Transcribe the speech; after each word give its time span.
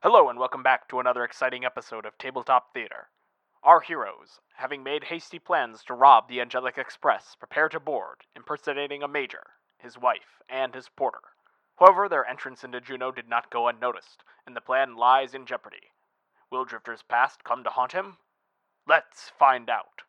Hello, 0.00 0.28
and 0.28 0.38
welcome 0.38 0.62
back 0.62 0.86
to 0.88 1.00
another 1.00 1.24
exciting 1.24 1.64
episode 1.64 2.06
of 2.06 2.16
Tabletop 2.18 2.72
Theater. 2.72 3.08
Our 3.64 3.80
heroes, 3.80 4.38
having 4.54 4.84
made 4.84 5.02
hasty 5.02 5.40
plans 5.40 5.82
to 5.88 5.94
rob 5.94 6.28
the 6.28 6.40
Angelic 6.40 6.78
Express, 6.78 7.34
prepare 7.36 7.68
to 7.70 7.80
board, 7.80 8.18
impersonating 8.36 9.02
a 9.02 9.08
major, 9.08 9.42
his 9.76 9.98
wife, 9.98 10.40
and 10.48 10.72
his 10.72 10.88
porter. 10.88 11.18
However, 11.80 12.08
their 12.08 12.24
entrance 12.24 12.62
into 12.62 12.80
Juneau 12.80 13.10
did 13.10 13.28
not 13.28 13.50
go 13.50 13.66
unnoticed, 13.66 14.22
and 14.46 14.54
the 14.54 14.60
plan 14.60 14.94
lies 14.94 15.34
in 15.34 15.46
jeopardy. 15.46 15.90
Will 16.48 16.64
Drifter's 16.64 17.02
past 17.02 17.42
come 17.42 17.64
to 17.64 17.70
haunt 17.70 17.90
him? 17.90 18.18
Let's 18.86 19.32
find 19.36 19.68
out. 19.68 20.02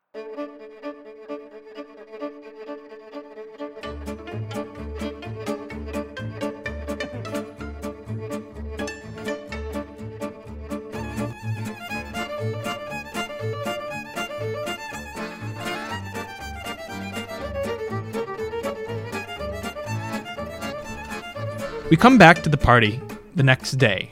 We 21.90 21.98
come 21.98 22.20
back 22.20 22.44
to 22.44 22.50
the 22.50 22.58
party 22.58 23.02
the 23.36 23.42
next 23.42 23.72
day, 23.72 24.12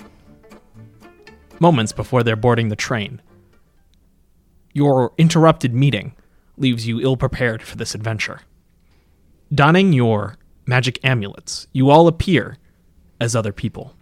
moments 1.60 1.92
before 1.92 2.24
they're 2.24 2.36
boarding 2.36 2.70
the 2.70 2.76
train. 2.76 3.22
Your 4.74 5.14
interrupted 5.20 5.76
meeting 5.76 6.16
leaves 6.58 6.88
you 6.88 7.00
ill 7.00 7.18
prepared 7.18 7.62
for 7.62 7.78
this 7.78 7.94
adventure. 7.94 8.42
Donning 9.54 9.94
your 9.94 10.38
magic 10.66 11.00
amulets, 11.04 11.68
you 11.72 11.92
all 11.92 12.08
appear 12.08 12.58
as 13.22 13.36
other 13.36 13.54
people. 13.54 13.94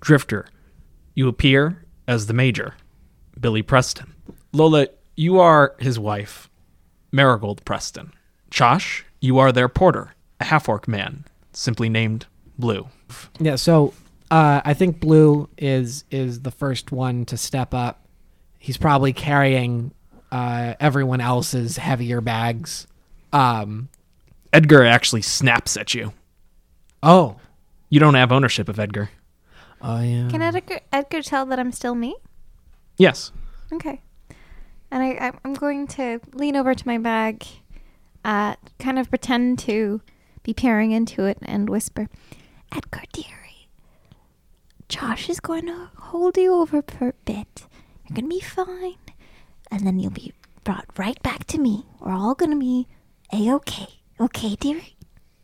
Drifter, 0.00 0.46
you 1.14 1.26
appear 1.26 1.86
as 2.06 2.26
the 2.26 2.34
Major, 2.34 2.74
Billy 3.40 3.62
Preston. 3.62 4.12
Lola, 4.52 4.88
you 5.16 5.40
are 5.40 5.74
his 5.78 5.98
wife, 5.98 6.50
Marigold 7.12 7.64
Preston. 7.64 8.12
Chosh, 8.50 9.04
you 9.22 9.38
are 9.38 9.52
their 9.52 9.70
porter, 9.70 10.14
a 10.38 10.44
half 10.44 10.68
orc 10.68 10.86
man, 10.86 11.24
simply 11.54 11.88
named 11.88 12.26
Blue. 12.60 12.88
Yeah, 13.38 13.56
so 13.56 13.92
uh, 14.30 14.60
I 14.64 14.74
think 14.74 15.00
Blue 15.00 15.48
is 15.58 16.04
is 16.10 16.42
the 16.42 16.50
first 16.50 16.92
one 16.92 17.24
to 17.26 17.36
step 17.36 17.74
up. 17.74 18.06
He's 18.58 18.76
probably 18.76 19.12
carrying 19.12 19.92
uh, 20.30 20.74
everyone 20.78 21.20
else's 21.20 21.76
heavier 21.78 22.20
bags. 22.20 22.86
Um, 23.32 23.88
Edgar 24.52 24.84
actually 24.84 25.22
snaps 25.22 25.76
at 25.76 25.94
you. 25.94 26.12
oh, 27.02 27.36
You 27.88 28.00
don't 28.00 28.14
have 28.14 28.30
ownership 28.32 28.68
of 28.68 28.78
Edgar. 28.78 29.10
oh 29.82 30.00
yeah. 30.00 30.28
Can 30.30 30.42
Edgar, 30.42 30.80
Edgar 30.92 31.22
tell 31.22 31.46
that 31.46 31.58
I'm 31.58 31.72
still 31.72 31.94
me? 31.94 32.14
Yes. 32.98 33.32
Okay. 33.72 34.02
And 34.90 35.02
I, 35.02 35.28
I- 35.28 35.38
I'm 35.44 35.54
going 35.54 35.86
to 35.88 36.20
lean 36.34 36.54
over 36.56 36.74
to 36.74 36.86
my 36.86 36.98
bag, 36.98 37.46
uh, 38.24 38.56
kind 38.78 38.98
of 38.98 39.08
pretend 39.08 39.58
to 39.60 40.00
be 40.42 40.52
peering 40.52 40.90
into 40.92 41.24
it 41.24 41.38
and 41.42 41.68
whisper, 41.70 42.08
Edgar, 42.74 43.02
dearie, 43.12 43.68
Josh 44.88 45.28
is 45.28 45.40
going 45.40 45.66
to 45.66 45.90
hold 45.96 46.36
you 46.36 46.54
over 46.54 46.82
for 46.82 47.08
a 47.08 47.12
bit. 47.24 47.66
You're 48.08 48.14
going 48.16 48.28
to 48.30 48.36
be 48.36 48.40
fine. 48.40 48.94
And 49.70 49.86
then 49.86 49.98
you'll 50.00 50.10
be 50.10 50.32
brought 50.64 50.86
right 50.96 51.20
back 51.22 51.44
to 51.48 51.58
me. 51.58 51.84
We're 52.00 52.12
all 52.12 52.34
going 52.34 52.50
to 52.50 52.58
be 52.58 52.86
A-okay. 53.32 53.86
Okay, 54.20 54.56
dearie? 54.56 54.96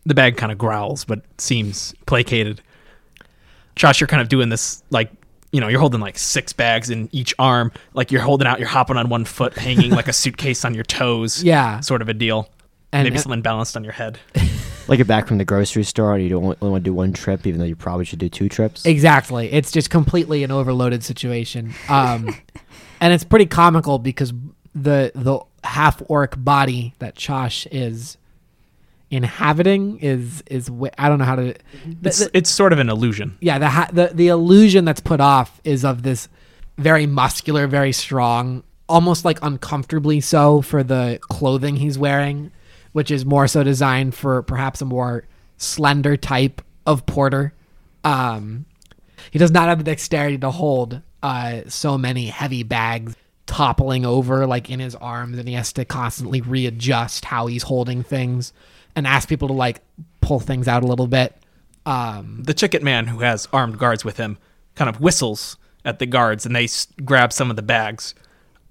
The 0.05 0.15
bag 0.15 0.37
kind 0.37 0.53
of 0.53 0.59
growls, 0.59 1.05
but 1.05 1.23
seems 1.39 1.95
placated. 2.07 2.61
Josh, 3.77 4.01
you're 4.01 4.09
kind 4.09 4.23
of 4.23 4.29
doing 4.29 4.49
this 4.49 4.83
like, 4.91 5.11
you 5.53 5.61
know, 5.61 5.69
you're 5.69 5.81
holding 5.81 6.01
like 6.01 6.19
six 6.19 6.53
bags 6.53 6.91
in 6.91 7.09
each 7.13 7.35
arm. 7.39 7.73
Like 7.95 8.11
you're 8.13 8.23
holding 8.23 8.47
out, 8.47 8.59
you're 8.59 8.69
hopping 8.69 8.97
on 8.97 9.09
one 9.09 9.25
foot, 9.25 9.57
hanging 9.57 9.91
like 9.91 10.09
a 10.09 10.13
suitcase 10.13 10.65
on 10.65 10.75
your 10.75 10.85
toes. 10.85 11.43
Yeah. 11.45 11.81
Sort 11.81 12.03
of 12.03 12.09
a 12.09 12.15
deal. 12.15 12.49
And- 12.93 13.05
Maybe 13.05 13.19
something 13.19 13.43
balanced 13.43 13.77
on 13.77 13.84
your 13.84 13.93
head. 13.93 14.19
Like 14.89 14.99
you're 14.99 15.05
back 15.07 15.27
from 15.27 15.39
the 15.39 15.45
grocery 15.45 15.83
store 15.83 16.15
and 16.15 16.23
you 16.23 16.29
don't 16.29 16.45
only 16.45 16.57
want 16.71 16.85
to 16.85 16.91
do 16.91 16.95
one 16.95 17.13
trip, 17.13 17.47
even 17.47 17.59
though 17.59 17.67
you 17.67 17.75
probably 17.77 18.05
should 18.05 18.19
do 18.21 18.29
two 18.29 18.49
trips. 18.49 18.87
Exactly. 18.87 19.53
It's 19.53 19.73
just 19.73 19.91
completely 19.91 20.45
an 20.45 20.51
overloaded 20.53 21.03
situation. 21.03 21.75
Um, 21.89 22.35
and 23.01 23.13
it's 23.13 23.25
pretty 23.25 23.47
comical 23.47 23.99
because 23.99 24.33
the 24.75 25.11
the 25.15 25.41
half 25.65 26.03
orc 26.09 26.35
body 26.39 26.95
that 27.01 27.17
Chosh 27.17 27.67
is 27.73 28.17
inhabiting 29.11 29.99
is 29.99 30.43
is 30.47 30.67
wi- 30.67 30.93
I 30.99 31.09
don't 31.09 31.19
know 31.19 31.25
how 31.25 31.37
to. 31.37 31.43
the- 31.53 32.09
It's, 32.09 32.19
the- 32.19 32.37
it's 32.37 32.51
sort 32.51 32.73
of 32.73 32.79
an 32.79 32.89
illusion. 32.89 33.37
yeah, 33.41 33.59
the, 33.59 33.69
ha- 33.69 33.89
the 33.93 34.11
the 34.13 34.29
illusion 34.29 34.85
that's 34.85 35.01
put 35.01 35.21
off 35.21 35.61
is 35.65 35.85
of 35.85 36.03
this 36.03 36.29
very 36.79 37.07
muscular, 37.07 37.67
very 37.67 37.93
strong, 37.93 38.63
almost 38.89 39.25
like 39.25 39.39
uncomfortably 39.43 40.21
so 40.21 40.61
for 40.61 40.83
the 40.83 41.19
clothing 41.23 41.77
he's 41.77 41.99
wearing, 41.99 42.51
which 42.97 43.11
is 43.11 43.27
more 43.27 43.47
so 43.47 43.62
designed 43.62 44.15
for 44.15 44.41
perhaps 44.41 44.81
a 44.81 44.84
more 44.87 45.25
slender 45.59 46.17
type 46.17 46.62
of 46.87 47.05
porter. 47.05 47.53
Um, 48.05 48.65
he 49.31 49.39
does 49.39 49.51
not 49.51 49.69
have 49.69 49.77
the 49.77 49.84
dexterity 49.84 50.39
to 50.39 50.51
hold 50.51 51.03
uh, 51.23 51.61
so 51.69 51.99
many 51.99 52.29
heavy 52.29 52.62
bags 52.62 53.15
toppling 53.45 54.06
over 54.06 54.47
like 54.47 54.71
in 54.71 54.81
his 54.81 54.95
arms, 54.95 55.37
and 55.39 55.47
he 55.47 55.55
has 55.55 55.75
to 55.75 55.85
constantly 55.85 56.41
readjust 56.41 57.27
how 57.27 57.49
he's 57.49 57.65
holding 57.65 58.03
things 58.03 58.55
and 58.95 59.06
ask 59.06 59.29
people 59.29 59.49
to 59.49 59.55
like 59.55 59.83
pull 60.23 60.41
things 60.41 60.67
out 60.67 60.83
a 60.83 60.87
little 60.87 61.06
bit. 61.06 61.37
Um, 61.85 62.45
The 62.47 62.55
chicken 62.55 62.83
man 62.83 63.09
who 63.09 63.19
has 63.21 63.47
armed 63.53 63.79
guards 63.79 64.06
with 64.06 64.17
him 64.17 64.39
kind 64.75 64.89
of 64.89 65.03
whistles 65.03 65.59
at 65.85 65.99
the 65.99 66.06
guards 66.06 66.47
and 66.47 66.56
they 66.56 66.65
s- 66.65 66.89
grab 67.05 67.31
some 67.33 67.51
of 67.51 67.56
the 67.56 67.62
bags 67.62 68.15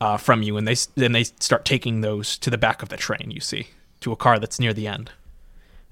uh, 0.02 0.18
from 0.18 0.41
you 0.41 0.58
and 0.58 0.68
they 0.68 0.72
s- 0.74 0.90
then 0.96 1.12
they 1.12 1.24
start 1.25 1.64
taking 1.64 2.02
those 2.02 2.38
to 2.40 2.50
the 2.50 2.58
back 2.58 2.81
of 2.81 2.90
the 2.90 2.97
train, 2.97 3.30
you 3.31 3.40
see, 3.40 3.68
to 4.05 4.11
a 4.11 4.16
car 4.16 4.39
that's 4.39 4.59
near 4.59 4.73
the 4.73 4.88
end. 4.88 5.11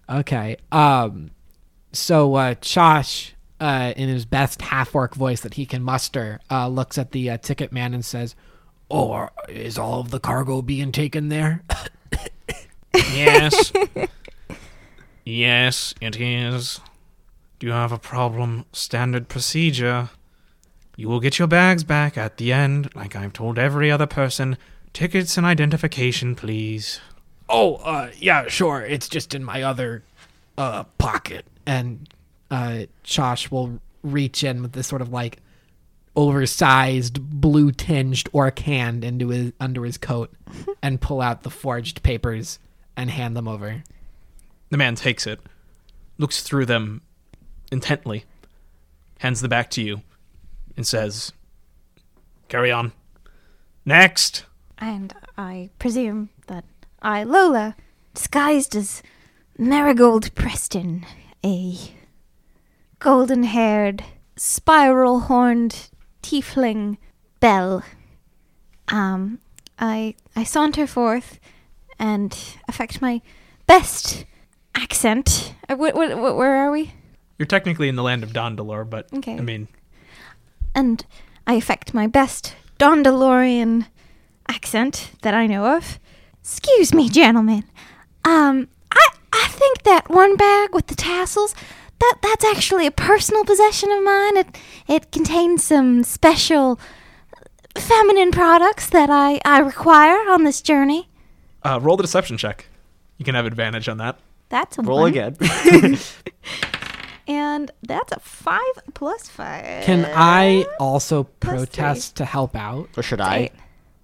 Okay. 0.09 0.57
Um 0.71 1.31
so 1.91 2.35
uh 2.35 2.55
Chosh 2.55 3.31
uh 3.59 3.93
in 3.97 4.07
his 4.07 4.25
best 4.25 4.61
half 4.61 4.95
orc 4.95 5.15
voice 5.15 5.41
that 5.41 5.55
he 5.55 5.65
can 5.65 5.83
muster 5.83 6.39
uh 6.49 6.67
looks 6.67 6.97
at 6.97 7.11
the 7.11 7.29
uh, 7.29 7.37
ticket 7.37 7.71
man 7.71 7.93
and 7.93 8.05
says, 8.05 8.35
"Oh, 8.89 9.11
are, 9.11 9.31
is 9.49 9.77
all 9.77 9.99
of 9.99 10.11
the 10.11 10.19
cargo 10.19 10.61
being 10.61 10.91
taken 10.91 11.29
there?" 11.29 11.63
Yes. 12.93 13.71
yes, 15.25 15.95
it 15.99 16.19
is. 16.19 16.79
Do 17.59 17.67
you 17.67 17.73
have 17.73 17.91
a 17.91 17.97
problem? 17.97 18.65
Standard 18.71 19.27
procedure. 19.27 20.09
You 20.95 21.09
will 21.09 21.19
get 21.19 21.39
your 21.39 21.47
bags 21.47 21.83
back 21.83 22.17
at 22.17 22.37
the 22.37 22.53
end, 22.53 22.93
like 22.93 23.15
I've 23.15 23.33
told 23.33 23.57
every 23.57 23.89
other 23.89 24.05
person. 24.05 24.57
Tickets 24.93 25.37
and 25.37 25.45
identification, 25.45 26.35
please. 26.35 26.99
Oh, 27.49 27.75
uh 27.75 28.09
yeah, 28.17 28.47
sure. 28.47 28.81
It's 28.81 29.09
just 29.09 29.33
in 29.33 29.43
my 29.43 29.63
other 29.63 30.03
uh 30.57 30.83
pocket. 30.97 31.45
And 31.65 32.09
uh 32.51 32.85
Chosh 33.03 33.51
will 33.51 33.79
reach 34.03 34.43
in 34.43 34.61
with 34.61 34.73
this 34.73 34.87
sort 34.87 35.01
of 35.01 35.09
like 35.09 35.39
oversized 36.15 37.19
blue 37.21 37.71
tinged 37.71 38.29
orc 38.33 38.59
hand 38.59 39.03
into 39.03 39.29
his 39.29 39.53
under 39.59 39.83
his 39.83 39.97
coat 39.97 40.31
and 40.83 41.01
pull 41.01 41.21
out 41.21 41.43
the 41.43 41.49
forged 41.49 42.03
papers 42.03 42.59
and 42.95 43.09
hand 43.09 43.35
them 43.35 43.47
over. 43.47 43.83
The 44.69 44.77
man 44.77 44.95
takes 44.95 45.27
it, 45.27 45.39
looks 46.17 46.41
through 46.41 46.65
them 46.65 47.01
intently, 47.71 48.25
hands 49.19 49.41
the 49.41 49.47
back 49.47 49.69
to 49.71 49.81
you, 49.81 50.01
and 50.75 50.85
says, 50.85 51.31
Carry 52.49 52.71
on. 52.71 52.91
Next. 53.85 54.45
And 54.77 55.13
I 55.37 55.69
presume 55.79 56.29
that 56.32 56.32
I, 57.03 57.23
Lola, 57.23 57.75
disguised 58.13 58.75
as 58.75 59.03
Marigold 59.57 60.33
Preston, 60.35 61.05
a 61.45 61.77
golden 62.99 63.43
haired, 63.43 64.03
spiral 64.37 65.21
horned 65.21 65.89
tiefling 66.21 66.97
belle, 67.41 67.83
um, 68.87 69.39
I, 69.77 70.15
I 70.35 70.43
saunter 70.43 70.87
forth 70.87 71.39
and 71.99 72.37
affect 72.69 73.01
my 73.01 73.21
best 73.67 74.25
accent. 74.73 75.53
Uh, 75.67 75.75
what, 75.75 75.95
what, 75.95 76.17
what, 76.17 76.37
where 76.37 76.55
are 76.55 76.71
we? 76.71 76.93
You're 77.37 77.45
technically 77.47 77.89
in 77.89 77.95
the 77.97 78.03
land 78.03 78.23
of 78.23 78.31
Dondalor, 78.31 78.89
but 78.89 79.07
Okay. 79.13 79.37
I 79.37 79.41
mean, 79.41 79.67
and 80.73 81.05
I 81.45 81.55
affect 81.55 81.93
my 81.93 82.07
best 82.07 82.55
Dondalorian 82.79 83.87
accent 84.47 85.11
that 85.21 85.33
I 85.33 85.47
know 85.47 85.75
of. 85.75 85.99
Excuse 86.43 86.93
me, 86.93 87.09
gentlemen. 87.09 87.63
Um, 88.25 88.67
I 88.91 89.07
I 89.31 89.47
think 89.49 89.83
that 89.83 90.09
one 90.09 90.35
bag 90.35 90.69
with 90.73 90.87
the 90.87 90.95
tassels, 90.95 91.55
that 91.99 92.15
that's 92.21 92.45
actually 92.45 92.85
a 92.85 92.91
personal 92.91 93.45
possession 93.45 93.91
of 93.91 94.03
mine. 94.03 94.37
It 94.37 94.57
it 94.87 95.11
contains 95.11 95.63
some 95.63 96.03
special 96.03 96.79
feminine 97.77 98.31
products 98.31 98.89
that 98.89 99.09
I 99.09 99.39
I 99.45 99.59
require 99.59 100.17
on 100.29 100.43
this 100.43 100.61
journey. 100.61 101.09
uh, 101.63 101.79
roll 101.81 101.95
the 101.97 102.03
deception 102.03 102.37
check. 102.37 102.67
You 103.17 103.25
can 103.25 103.35
have 103.35 103.45
advantage 103.45 103.87
on 103.87 103.97
that. 103.97 104.19
That's 104.49 104.77
a 104.77 104.81
Roll 104.81 105.01
one. 105.01 105.09
again. 105.11 105.37
And 107.25 107.71
that's 107.83 108.11
a 108.11 108.19
five 108.19 108.59
plus 108.93 109.29
five. 109.29 109.85
Can 109.85 110.05
I 110.13 110.65
also 110.77 111.23
Plus 111.23 111.51
three. 111.53 111.65
protest 111.65 112.17
to 112.17 112.25
help 112.25 112.53
out? 112.53 112.89
Or 112.97 113.01
should 113.03 113.21
Eight. 113.21 113.53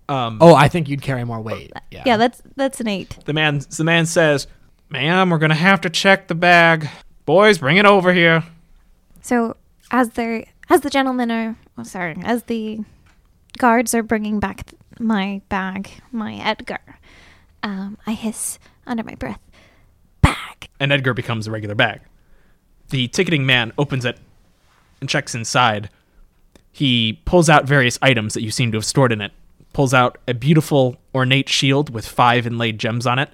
I? 0.10 0.26
Um, 0.28 0.38
Oh, 0.42 0.56
I 0.56 0.68
think 0.68 0.90
you'd 0.90 1.02
carry 1.02 1.24
more 1.24 1.40
weight. 1.42 1.72
Yeah. 1.92 2.04
Yeah, 2.06 2.18
that's 2.18 2.42
that's 2.56 2.80
an 2.82 2.88
eight. 2.88 3.18
the 3.26 3.34
man 3.34 3.60
the 3.78 3.84
man 3.84 4.06
says, 4.06 4.48
"Ma'am, 4.90 5.30
we're 5.30 5.38
gonna 5.38 5.56
have 5.56 5.82
to 5.82 5.90
check 5.90 6.28
the 6.28 6.36
bag. 6.36 6.90
Boys, 7.26 7.58
bring 7.60 7.78
it 7.78 7.86
over 7.86 8.14
here." 8.14 8.44
So 9.22 9.56
as 9.92 10.10
they 10.12 10.50
as 10.70 10.82
the 10.82 10.90
gentlemen 10.90 11.32
are 11.32 11.56
oh, 11.78 11.84
sorry, 11.84 12.16
as 12.24 12.44
the 12.44 12.80
guards 13.58 13.94
are 13.94 14.04
bringing 14.04 14.40
back 14.40 14.72
my 15.00 15.42
bag, 15.50 15.90
my 16.12 16.36
Edgar, 16.36 16.80
um, 17.64 17.98
I 18.06 18.14
hiss 18.14 18.60
under 18.86 19.04
my 19.04 19.16
breath, 19.16 19.40
bag. 20.22 20.70
and 20.80 20.92
Edgar 20.92 21.14
becomes 21.14 21.48
a 21.48 21.52
regular 21.52 21.76
bag. 21.76 22.02
The 22.90 23.08
ticketing 23.08 23.46
man 23.46 23.72
opens 23.78 24.04
it 24.06 24.18
and 25.00 25.10
checks 25.10 25.36
inside. 25.36 25.90
He 26.72 27.22
pulls 27.26 27.50
out 27.50 27.66
various 27.66 27.98
items 28.02 28.34
that 28.34 28.42
you 28.42 28.52
seem 28.52 28.72
to 28.72 28.78
have 28.78 28.86
stored 28.86 29.12
in 29.12 29.22
it. 29.22 29.32
Pulls 29.74 29.94
out 29.94 30.18
a 30.28 30.34
beautiful, 30.34 30.98
ornate 31.14 31.48
shield 31.50 31.90
with 31.94 32.08
five 32.08 32.46
inlaid 32.48 32.80
gems 32.80 33.06
on 33.06 33.20
it. 33.20 33.30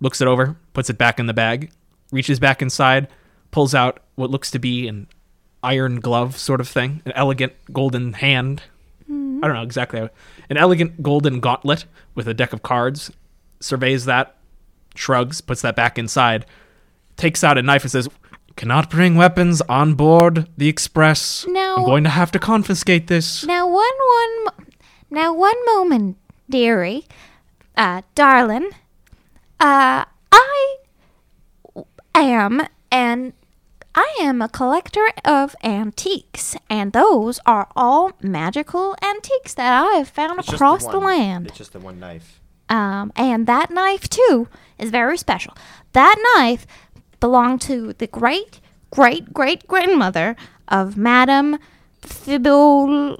Looks 0.00 0.20
it 0.20 0.28
over, 0.28 0.56
puts 0.72 0.90
it 0.90 0.98
back 0.98 1.18
in 1.18 1.26
the 1.26 1.34
bag, 1.34 1.70
reaches 2.12 2.38
back 2.38 2.62
inside, 2.62 3.08
pulls 3.50 3.74
out 3.74 4.00
what 4.16 4.30
looks 4.30 4.50
to 4.52 4.58
be 4.58 4.86
an 4.88 5.06
iron 5.62 5.98
glove 6.00 6.36
sort 6.36 6.60
of 6.60 6.68
thing, 6.68 7.02
an 7.04 7.12
elegant 7.12 7.52
golden 7.72 8.12
hand. 8.14 8.62
Hmm. 9.06 9.40
I 9.42 9.46
don't 9.48 9.56
know 9.56 9.62
exactly. 9.62 10.00
how- 10.00 10.10
An 10.50 10.56
elegant 10.56 11.02
golden 11.02 11.40
gauntlet 11.40 11.84
with 12.14 12.28
a 12.28 12.34
deck 12.34 12.52
of 12.52 12.62
cards. 12.62 13.10
Surveys 13.60 14.04
that, 14.04 14.36
shrugs, 14.94 15.40
puts 15.40 15.62
that 15.62 15.74
back 15.76 15.98
inside, 15.98 16.44
takes 17.16 17.42
out 17.42 17.58
a 17.58 17.62
knife 17.62 17.82
and 17.82 17.90
says, 17.92 18.08
Cannot 18.56 18.88
bring 18.88 19.16
weapons 19.16 19.62
on 19.62 19.94
board 19.94 20.48
the 20.56 20.68
express. 20.68 21.44
No. 21.48 21.76
I'm 21.78 21.84
going 21.84 22.04
to 22.04 22.10
have 22.10 22.30
to 22.32 22.38
confiscate 22.38 23.08
this. 23.08 23.44
Now 23.44 23.63
one 23.63 23.63
one 23.63 23.63
mo- 23.63 23.63
now 25.14 25.32
one 25.32 25.56
moment, 25.66 26.16
dearie, 26.48 27.06
uh, 27.76 28.02
darling. 28.14 28.70
Uh, 29.60 30.04
I 32.14 32.22
am 32.22 32.62
and 32.90 33.32
I 33.94 34.16
am 34.20 34.40
a 34.42 34.48
collector 34.48 35.08
of 35.24 35.54
antiques, 35.62 36.56
and 36.68 36.92
those 36.92 37.38
are 37.46 37.68
all 37.76 38.12
magical 38.20 38.96
antiques 39.02 39.54
that 39.54 39.84
I 39.84 39.96
have 39.98 40.08
found 40.08 40.40
across 40.40 40.86
the, 40.86 40.98
land. 40.98 41.48
It's 41.48 41.58
just 41.58 41.72
the 41.72 41.80
one 41.80 42.00
knife. 42.00 42.40
Um, 42.68 43.12
and 43.14 43.46
that 43.46 43.70
knife 43.70 44.08
too 44.08 44.48
is 44.78 44.90
very 44.90 45.18
special. 45.18 45.54
That 45.92 46.16
knife 46.36 46.66
belonged 47.20 47.60
to 47.62 47.92
the 47.94 48.06
great 48.06 48.60
great 48.90 49.32
great 49.32 49.66
grandmother 49.66 50.36
of 50.68 50.96
Madame 50.96 51.58
Fibolici 52.06 53.18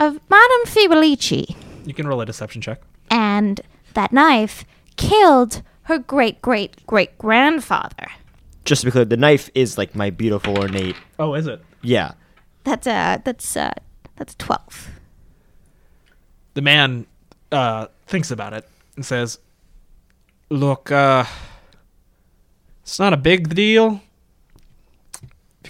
of 0.00 0.20
Madame 0.28 0.64
Fibolici, 0.66 1.54
You 1.84 1.94
can 1.94 2.06
roll 2.06 2.20
a 2.20 2.26
deception 2.26 2.60
check. 2.62 2.80
and 3.10 3.60
that 3.94 4.12
knife 4.12 4.64
killed 4.96 5.62
her 5.84 5.98
great 5.98 6.42
great 6.42 6.84
great 6.86 7.16
grandfather. 7.18 8.08
Just 8.64 8.82
to 8.82 8.86
be 8.86 8.90
clear, 8.90 9.04
the 9.04 9.16
knife 9.16 9.50
is 9.54 9.78
like 9.78 9.94
my 9.94 10.10
beautiful 10.10 10.58
ornate. 10.58 10.96
Oh, 11.18 11.34
is 11.34 11.46
it? 11.46 11.62
Yeah. 11.82 12.12
That's 12.64 12.86
uh 12.86 13.18
that's 13.24 13.56
uh 13.56 13.72
that's 14.16 14.34
twelve. 14.34 14.88
The 16.54 16.62
man 16.62 17.06
uh, 17.52 17.86
thinks 18.06 18.30
about 18.32 18.52
it 18.52 18.68
and 18.96 19.06
says, 19.06 19.38
Look, 20.50 20.90
uh, 20.90 21.24
it's 22.82 22.98
not 22.98 23.12
a 23.12 23.16
big 23.16 23.54
deal. 23.54 24.00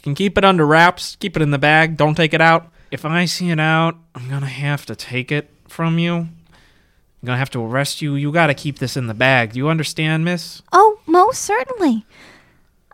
If 0.09 0.13
you 0.13 0.15
can 0.15 0.15
keep 0.15 0.39
it 0.39 0.45
under 0.45 0.65
wraps, 0.65 1.17
keep 1.17 1.37
it 1.37 1.43
in 1.43 1.51
the 1.51 1.59
bag, 1.59 1.99
don't 1.99 2.15
take 2.15 2.33
it 2.33 2.41
out. 2.41 2.73
If 2.91 3.05
I 3.05 3.27
see 3.27 3.51
it 3.51 3.61
out, 3.61 3.97
I'm 4.15 4.31
gonna 4.31 4.47
have 4.47 4.87
to 4.87 4.97
take 4.97 5.31
it 5.31 5.51
from 5.69 5.99
you. 5.99 6.15
I'm 6.15 7.27
gonna 7.27 7.37
have 7.37 7.51
to 7.51 7.63
arrest 7.63 8.01
you. 8.01 8.15
You 8.15 8.33
gotta 8.33 8.55
keep 8.55 8.79
this 8.79 8.97
in 8.97 9.07
the 9.07 9.13
bag. 9.13 9.53
Do 9.53 9.59
you 9.59 9.69
understand, 9.69 10.25
miss? 10.25 10.63
Oh, 10.73 10.99
most 11.05 11.43
certainly. 11.43 12.07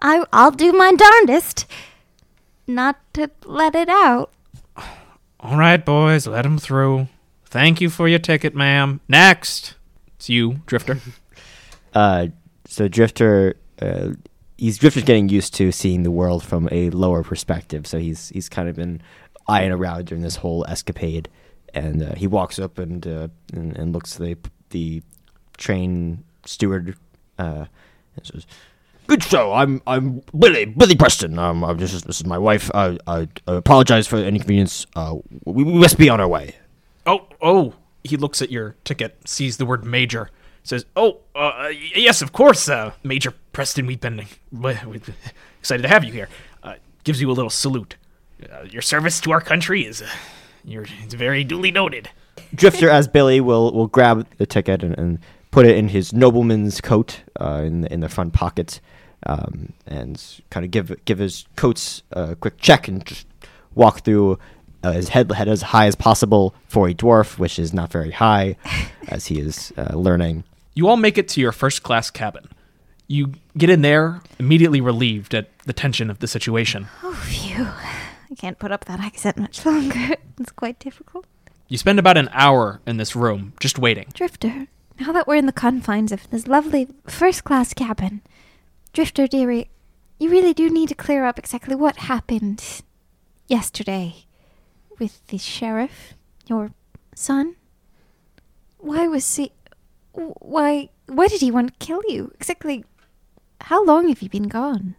I 0.02 0.24
I'll 0.32 0.50
do 0.50 0.72
my 0.72 0.92
darndest 0.92 1.66
not 2.66 2.96
to 3.12 3.30
let 3.44 3.76
it 3.76 3.88
out. 3.88 4.32
All 5.38 5.56
right, 5.56 5.84
boys, 5.84 6.26
let 6.26 6.44
him 6.44 6.58
through. 6.58 7.06
Thank 7.44 7.80
you 7.80 7.90
for 7.90 8.08
your 8.08 8.18
ticket, 8.18 8.56
ma'am. 8.56 9.00
Next. 9.06 9.74
It's 10.16 10.28
you, 10.28 10.62
Drifter. 10.66 10.98
Uh, 11.94 12.26
so 12.66 12.88
Drifter, 12.88 13.54
uh, 13.80 14.14
he's 14.56 14.78
Drifter's 14.78 15.04
getting 15.04 15.28
used 15.28 15.54
to 15.54 15.72
seeing 15.72 16.02
the 16.02 16.10
world 16.10 16.42
from 16.42 16.68
a 16.70 16.90
lower 16.90 17.22
perspective. 17.22 17.86
So 17.86 17.98
he's 17.98 18.28
he's 18.30 18.48
kind 18.48 18.68
of 18.68 18.76
been 18.76 19.02
eyeing 19.48 19.72
around 19.72 20.06
during 20.06 20.22
this 20.22 20.36
whole 20.36 20.64
escapade, 20.66 21.28
and 21.72 22.02
uh, 22.02 22.14
he 22.14 22.26
walks 22.26 22.58
up 22.58 22.78
and, 22.78 23.06
uh, 23.06 23.28
and 23.52 23.76
and 23.76 23.92
looks 23.92 24.20
at 24.20 24.20
the 24.20 24.36
the 24.70 25.02
train 25.56 26.24
steward 26.44 26.96
uh, 27.38 27.66
and 28.16 28.26
says, 28.26 28.46
"Good 29.06 29.22
show. 29.22 29.52
I'm 29.52 29.82
I'm 29.86 30.22
Billy 30.36 30.64
Billy 30.64 30.96
Preston. 30.96 31.38
Um, 31.38 31.64
I'm 31.64 31.78
just 31.78 32.06
this 32.06 32.20
is 32.20 32.26
my 32.26 32.38
wife. 32.38 32.70
I 32.74 32.98
I, 33.06 33.28
I 33.46 33.54
apologize 33.54 34.06
for 34.06 34.16
any 34.16 34.28
inconvenience. 34.36 34.86
Uh, 34.96 35.16
we, 35.44 35.64
we 35.64 35.74
must 35.74 35.98
be 35.98 36.08
on 36.08 36.20
our 36.20 36.28
way." 36.28 36.56
Oh, 37.06 37.26
oh. 37.42 37.74
He 38.06 38.18
looks 38.18 38.42
at 38.42 38.50
your 38.50 38.76
ticket, 38.84 39.16
sees 39.26 39.56
the 39.56 39.64
word 39.64 39.82
major, 39.82 40.28
says, 40.62 40.84
"Oh, 40.94 41.20
uh, 41.34 41.70
yes, 41.94 42.20
of 42.20 42.32
course, 42.32 42.68
uh, 42.68 42.92
Major 43.02 43.32
Preston. 43.54 43.86
We've 43.86 44.00
been 44.00 44.26
w- 44.52 44.76
w- 44.76 45.00
excited 45.58 45.82
to 45.82 45.88
have 45.88 46.04
you 46.04 46.12
here." 46.12 46.28
Uh, 46.62 46.74
gives 47.04 47.20
you 47.20 47.30
a 47.30 47.32
little 47.32 47.50
salute. 47.50 47.96
Uh, 48.52 48.64
your 48.64 48.82
service 48.82 49.20
to 49.20 49.32
our 49.32 49.40
country 49.40 49.86
is, 49.86 50.02
uh, 50.02 50.08
you're, 50.64 50.84
it's 51.02 51.14
very 51.14 51.44
duly 51.44 51.70
noted. 51.70 52.10
Drifter 52.54 52.90
as 52.90 53.08
Billy 53.08 53.40
will 53.40 53.72
will 53.72 53.86
grab 53.86 54.26
the 54.36 54.46
ticket 54.46 54.82
and, 54.82 54.98
and 54.98 55.18
put 55.50 55.64
it 55.64 55.76
in 55.76 55.88
his 55.88 56.12
nobleman's 56.12 56.80
coat 56.80 57.22
uh, 57.40 57.62
in 57.64 57.80
the 57.82 57.92
in 57.92 58.00
the 58.00 58.08
front 58.08 58.32
pocket, 58.32 58.80
um, 59.26 59.72
and 59.86 60.22
kind 60.50 60.64
of 60.64 60.70
give 60.70 61.04
give 61.04 61.18
his 61.18 61.46
coats 61.56 62.02
a 62.12 62.34
quick 62.36 62.58
check 62.58 62.88
and 62.88 63.06
just 63.06 63.26
walk 63.74 64.00
through. 64.00 64.38
Uh, 64.82 64.92
his 64.92 65.08
head 65.08 65.32
head 65.32 65.48
as 65.48 65.62
high 65.62 65.86
as 65.86 65.94
possible 65.94 66.54
for 66.68 66.88
a 66.88 66.92
dwarf, 66.92 67.38
which 67.38 67.58
is 67.58 67.72
not 67.72 67.90
very 67.90 68.10
high, 68.10 68.54
as 69.08 69.26
he 69.26 69.40
is 69.40 69.72
uh, 69.78 69.96
learning. 69.96 70.44
You 70.74 70.88
all 70.88 70.98
make 70.98 71.16
it 71.16 71.26
to 71.28 71.40
your 71.40 71.52
first 71.52 71.82
class 71.82 72.10
cabin. 72.10 72.48
You 73.06 73.32
get 73.56 73.70
in 73.70 73.82
there, 73.82 74.20
immediately 74.38 74.80
relieved 74.80 75.34
at 75.34 75.50
the 75.66 75.72
tension 75.72 76.10
of 76.10 76.20
the 76.20 76.26
situation. 76.26 76.88
Oh, 77.02 77.12
phew. 77.14 77.66
I 78.30 78.34
can't 78.36 78.58
put 78.58 78.72
up 78.72 78.86
that 78.86 79.00
accent 79.00 79.36
much 79.36 79.64
longer. 79.64 80.16
It's 80.40 80.50
quite 80.50 80.80
difficult. 80.80 81.26
You 81.68 81.78
spend 81.78 82.00
about 82.00 82.16
an 82.16 82.28
hour 82.32 82.80
in 82.86 82.96
this 82.96 83.14
room, 83.14 83.52
just 83.60 83.78
waiting. 83.78 84.08
Drifter, 84.12 84.66
now 84.98 85.12
that 85.12 85.28
we're 85.28 85.36
in 85.36 85.46
the 85.46 85.52
confines 85.52 86.10
of 86.10 86.28
this 86.30 86.48
lovely 86.48 86.88
first 87.06 87.44
class 87.44 87.72
cabin, 87.72 88.20
Drifter, 88.92 89.26
dearie, 89.28 89.70
you 90.18 90.30
really 90.30 90.54
do 90.54 90.70
need 90.70 90.88
to 90.88 90.94
clear 90.94 91.24
up 91.24 91.38
exactly 91.38 91.74
what 91.74 91.96
happened 91.96 92.82
yesterday 93.48 94.24
with 94.98 95.26
the 95.28 95.38
sheriff, 95.38 96.14
your 96.46 96.72
son. 97.14 97.56
Why 98.78 99.06
was 99.08 99.34
he. 99.36 99.52
Why. 100.12 100.90
Why 101.06 101.26
did 101.28 101.40
he 101.40 101.50
want 101.50 101.78
to 101.78 101.86
kill 101.86 102.02
you? 102.08 102.30
Exactly. 102.36 102.84
How 103.64 103.82
long 103.82 104.08
have 104.08 104.20
you 104.20 104.28
been 104.28 104.48
gone? 104.48 104.94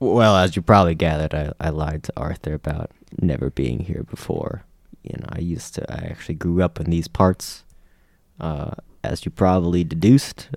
Well, 0.00 0.36
as 0.36 0.56
you 0.56 0.62
probably 0.62 0.96
gathered, 0.96 1.32
I, 1.32 1.52
I 1.60 1.70
lied 1.70 2.02
to 2.04 2.12
Arthur 2.16 2.54
about 2.54 2.90
never 3.20 3.50
being 3.50 3.80
here 3.80 4.02
before. 4.02 4.64
You 5.04 5.16
know, 5.20 5.28
I 5.28 5.38
used 5.38 5.76
to, 5.76 5.92
I 5.92 6.06
actually 6.06 6.34
grew 6.34 6.60
up 6.60 6.80
in 6.80 6.90
these 6.90 7.06
parts. 7.06 7.62
Uh, 8.40 8.72
as 9.04 9.24
you 9.24 9.30
probably 9.30 9.84
deduced, 9.84 10.48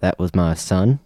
that 0.00 0.18
was 0.18 0.34
my 0.34 0.54
son, 0.54 0.98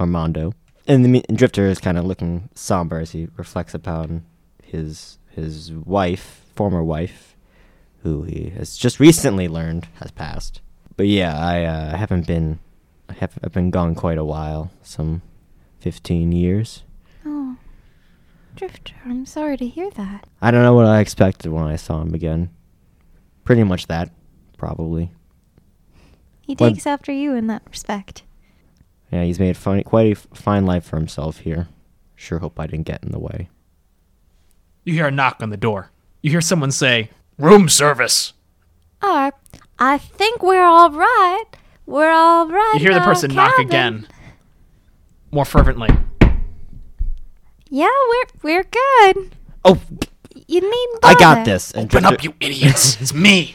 Armando. 0.00 0.54
And 0.88 1.04
the 1.04 1.24
and 1.28 1.38
Drifter 1.38 1.66
is 1.66 1.78
kind 1.78 1.98
of 1.98 2.04
looking 2.04 2.48
somber 2.54 2.98
as 2.98 3.12
he 3.12 3.28
reflects 3.36 3.74
upon 3.74 4.24
his 4.62 5.18
his 5.30 5.70
wife, 5.72 6.42
former 6.56 6.82
wife, 6.82 7.36
who 8.02 8.24
he 8.24 8.50
has 8.56 8.76
just 8.76 8.98
recently 8.98 9.46
learned 9.46 9.86
has 10.00 10.10
passed. 10.10 10.62
But 10.96 11.06
yeah, 11.06 11.38
I 11.38 11.62
uh, 11.62 11.96
haven't 11.96 12.26
been, 12.26 12.58
I 13.08 13.14
have 13.14 13.38
I've 13.42 13.52
been 13.52 13.70
gone 13.70 13.94
quite 13.94 14.18
a 14.18 14.24
while, 14.24 14.70
some 14.82 15.22
fifteen 15.78 16.32
years. 16.32 16.82
Oh. 17.24 17.56
Drifter, 18.56 18.94
I'm 19.04 19.26
sorry 19.26 19.56
to 19.58 19.66
hear 19.68 19.90
that. 19.90 20.26
I 20.40 20.50
don't 20.50 20.62
know 20.62 20.74
what 20.74 20.86
I 20.86 21.00
expected 21.00 21.52
when 21.52 21.64
I 21.64 21.76
saw 21.76 22.00
him 22.02 22.14
again. 22.14 22.50
Pretty 23.44 23.62
much 23.64 23.86
that, 23.86 24.10
probably. 24.56 25.12
He 26.40 26.54
What- 26.54 26.70
takes 26.74 26.86
after 26.86 27.12
you 27.12 27.34
in 27.34 27.46
that 27.48 27.62
respect. 27.68 28.22
Yeah, 29.12 29.22
he's 29.24 29.38
made 29.38 29.56
fun, 29.56 29.82
quite 29.84 30.06
a 30.08 30.10
f- 30.12 30.26
fine 30.34 30.66
life 30.66 30.84
for 30.84 30.96
himself 30.96 31.38
here. 31.40 31.68
Sure 32.16 32.38
hope 32.40 32.58
I 32.58 32.66
didn't 32.66 32.86
get 32.86 33.04
in 33.04 33.12
the 33.12 33.18
way. 33.20 33.48
You 34.84 34.94
hear 34.94 35.06
a 35.06 35.10
knock 35.12 35.42
on 35.42 35.50
the 35.50 35.56
door. 35.56 35.90
You 36.22 36.30
hear 36.30 36.40
someone 36.40 36.72
say, 36.72 37.10
Room 37.38 37.68
service. 37.68 38.32
Uh, 39.02 39.30
I 39.78 39.98
think 39.98 40.42
we're 40.42 40.64
all 40.64 40.90
right. 40.90 41.44
We're 41.86 42.10
all 42.10 42.48
right. 42.48 42.72
You 42.74 42.80
hear 42.80 42.90
the 42.90 42.96
in 42.96 43.02
our 43.02 43.08
person 43.08 43.34
knock 43.34 43.58
again, 43.58 44.06
more 45.30 45.44
fervently. 45.44 45.88
Yeah, 47.68 47.88
we're 48.08 48.24
we're 48.42 48.64
good. 48.64 49.34
Oh, 49.64 49.80
You 50.46 50.60
need. 50.60 50.98
I 51.02 51.14
got 51.18 51.44
this. 51.44 51.70
And 51.72 51.84
Open 51.86 52.02
Drifter, 52.02 52.14
up, 52.14 52.24
you 52.24 52.34
idiots! 52.40 52.96
It's 53.00 53.14
me. 53.14 53.54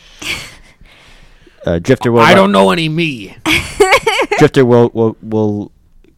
uh, 1.65 1.79
Drifter 1.79 2.11
will. 2.11 2.21
I 2.21 2.33
don't 2.33 2.51
know 2.51 2.71
any 2.71 2.89
me. 2.89 3.35
Drifter 4.39 4.65
will 4.65 4.89
will 4.93 5.15
will 5.21 5.71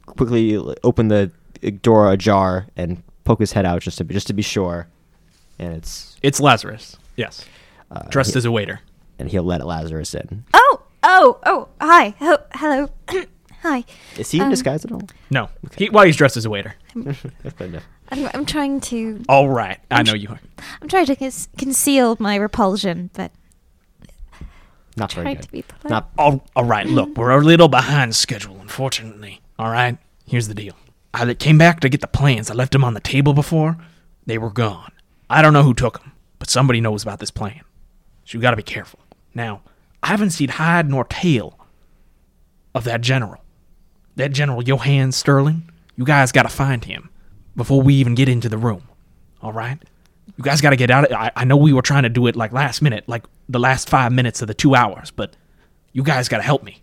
quickly 0.06 0.58
open 0.84 1.08
the 1.10 1.32
door 1.82 2.12
ajar 2.12 2.68
and 2.76 3.04
poke 3.24 3.40
his 3.40 3.54
head 3.54 3.66
out 3.66 3.82
just 3.82 3.98
to 4.00 4.04
be, 4.04 4.14
just 4.14 4.28
to 4.28 4.34
be 4.34 4.42
sure. 4.42 4.88
And 5.60 5.74
it's 5.74 6.18
It's 6.22 6.40
Lazarus. 6.40 6.98
Yes, 7.16 7.46
uh, 7.92 8.04
dressed 8.10 8.34
he- 8.34 8.38
as 8.38 8.46
a 8.46 8.52
waiter. 8.52 8.82
and 9.20 9.30
he'll 9.30 9.44
let 9.44 9.66
Lazarus 9.66 10.14
in. 10.16 10.44
Oh, 10.54 10.83
oh, 11.04 11.40
oh! 11.46 11.68
Hi, 11.82 12.16
oh, 12.22 12.38
hello, 12.54 12.90
hi. 13.62 13.84
Is 14.18 14.32
he 14.32 14.38
in 14.40 14.46
Um, 14.46 14.50
disguise 14.50 14.84
at 14.86 14.92
all? 14.92 15.02
No, 15.30 15.50
he, 15.78 15.90
well, 15.90 16.06
he's 16.06 16.16
dressed 16.16 16.38
as 16.38 16.46
a 16.46 16.50
waiter. 16.50 16.76
But 17.58 17.72
no. 17.72 17.80
I'm, 18.12 18.30
I'm 18.34 18.46
trying 18.46 18.80
to 18.82 19.24
All 19.30 19.50
right, 19.50 19.80
I 19.90 20.04
know 20.04 20.14
you 20.14 20.30
are. 20.30 20.40
I'm 20.82 20.88
trying 20.88 21.06
to 21.08 21.16
cons- 21.16 21.48
conceal 21.58 22.16
my 22.20 22.36
repulsion, 22.36 23.10
but 23.14 23.32
Not 24.98 25.12
very 25.14 25.26
try 25.26 25.34
good. 25.36 25.44
to 25.44 25.52
be 25.52 25.62
polite. 25.64 25.90
Not 25.90 26.10
All, 26.18 26.46
all 26.56 26.66
right, 26.66 26.86
look, 26.86 27.18
we're 27.18 27.32
a 27.32 27.44
little 27.44 27.68
behind 27.68 28.16
schedule, 28.16 28.58
unfortunately. 28.62 29.42
All 29.58 29.70
right, 29.72 29.98
here's 30.28 30.48
the 30.48 30.54
deal. 30.54 30.76
I 31.14 31.24
le- 31.24 31.36
came 31.36 31.58
back 31.58 31.80
to 31.82 31.90
get 31.90 32.02
the 32.02 32.08
plans. 32.08 32.50
I 32.52 32.54
left 32.54 32.72
them 32.74 32.84
on 32.84 32.94
the 32.94 33.00
table 33.00 33.34
before. 33.34 33.78
They 34.26 34.38
were 34.38 34.52
gone. 34.52 34.92
I 35.30 35.42
don't 35.42 35.54
know 35.54 35.64
who 35.64 35.74
took 35.74 36.00
them, 36.02 36.12
but 36.40 36.50
somebody 36.50 36.80
knows 36.82 37.02
about 37.04 37.20
this 37.20 37.32
plan. 37.32 37.62
So 38.26 38.38
you 38.38 38.42
got 38.42 38.52
to 38.52 38.58
be 38.58 38.64
careful. 38.64 39.00
Now, 39.34 39.62
I 40.04 40.08
haven't 40.08 40.32
seen 40.32 40.50
hide 40.50 40.90
nor 40.90 41.06
tail 41.06 41.58
of 42.76 42.84
that 42.84 43.02
general. 43.02 43.42
That 44.18 44.32
General 44.32 44.62
Johann 44.62 45.12
Sterling. 45.12 45.72
You 45.96 46.06
guys 46.06 46.32
got 46.32 46.44
to 46.44 46.50
find 46.50 46.84
him 46.84 47.10
before 47.56 47.82
we 47.82 47.96
even 47.96 48.14
get 48.14 48.28
into 48.28 48.50
the 48.50 48.58
room. 48.58 48.84
All 49.42 49.54
right? 49.54 49.80
You 50.38 50.44
guys 50.44 50.62
got 50.62 50.72
to 50.72 50.76
get 50.76 50.92
out. 50.92 51.06
Of, 51.06 51.14
I, 51.14 51.32
I 51.36 51.46
know 51.46 51.56
we 51.56 51.74
were 51.74 51.82
trying 51.82 52.04
to 52.04 52.10
do 52.10 52.28
it 52.28 52.36
like 52.36 52.52
last 52.52 52.82
minute, 52.82 53.08
like 53.08 53.24
the 53.48 53.60
last 53.60 53.90
five 53.90 54.12
minutes 54.12 54.42
of 54.42 54.48
the 54.48 54.54
two 54.54 54.76
hours, 54.76 55.10
but 55.10 55.36
you 55.94 56.04
guys 56.04 56.28
got 56.28 56.38
to 56.38 56.44
help 56.44 56.64
me. 56.64 56.82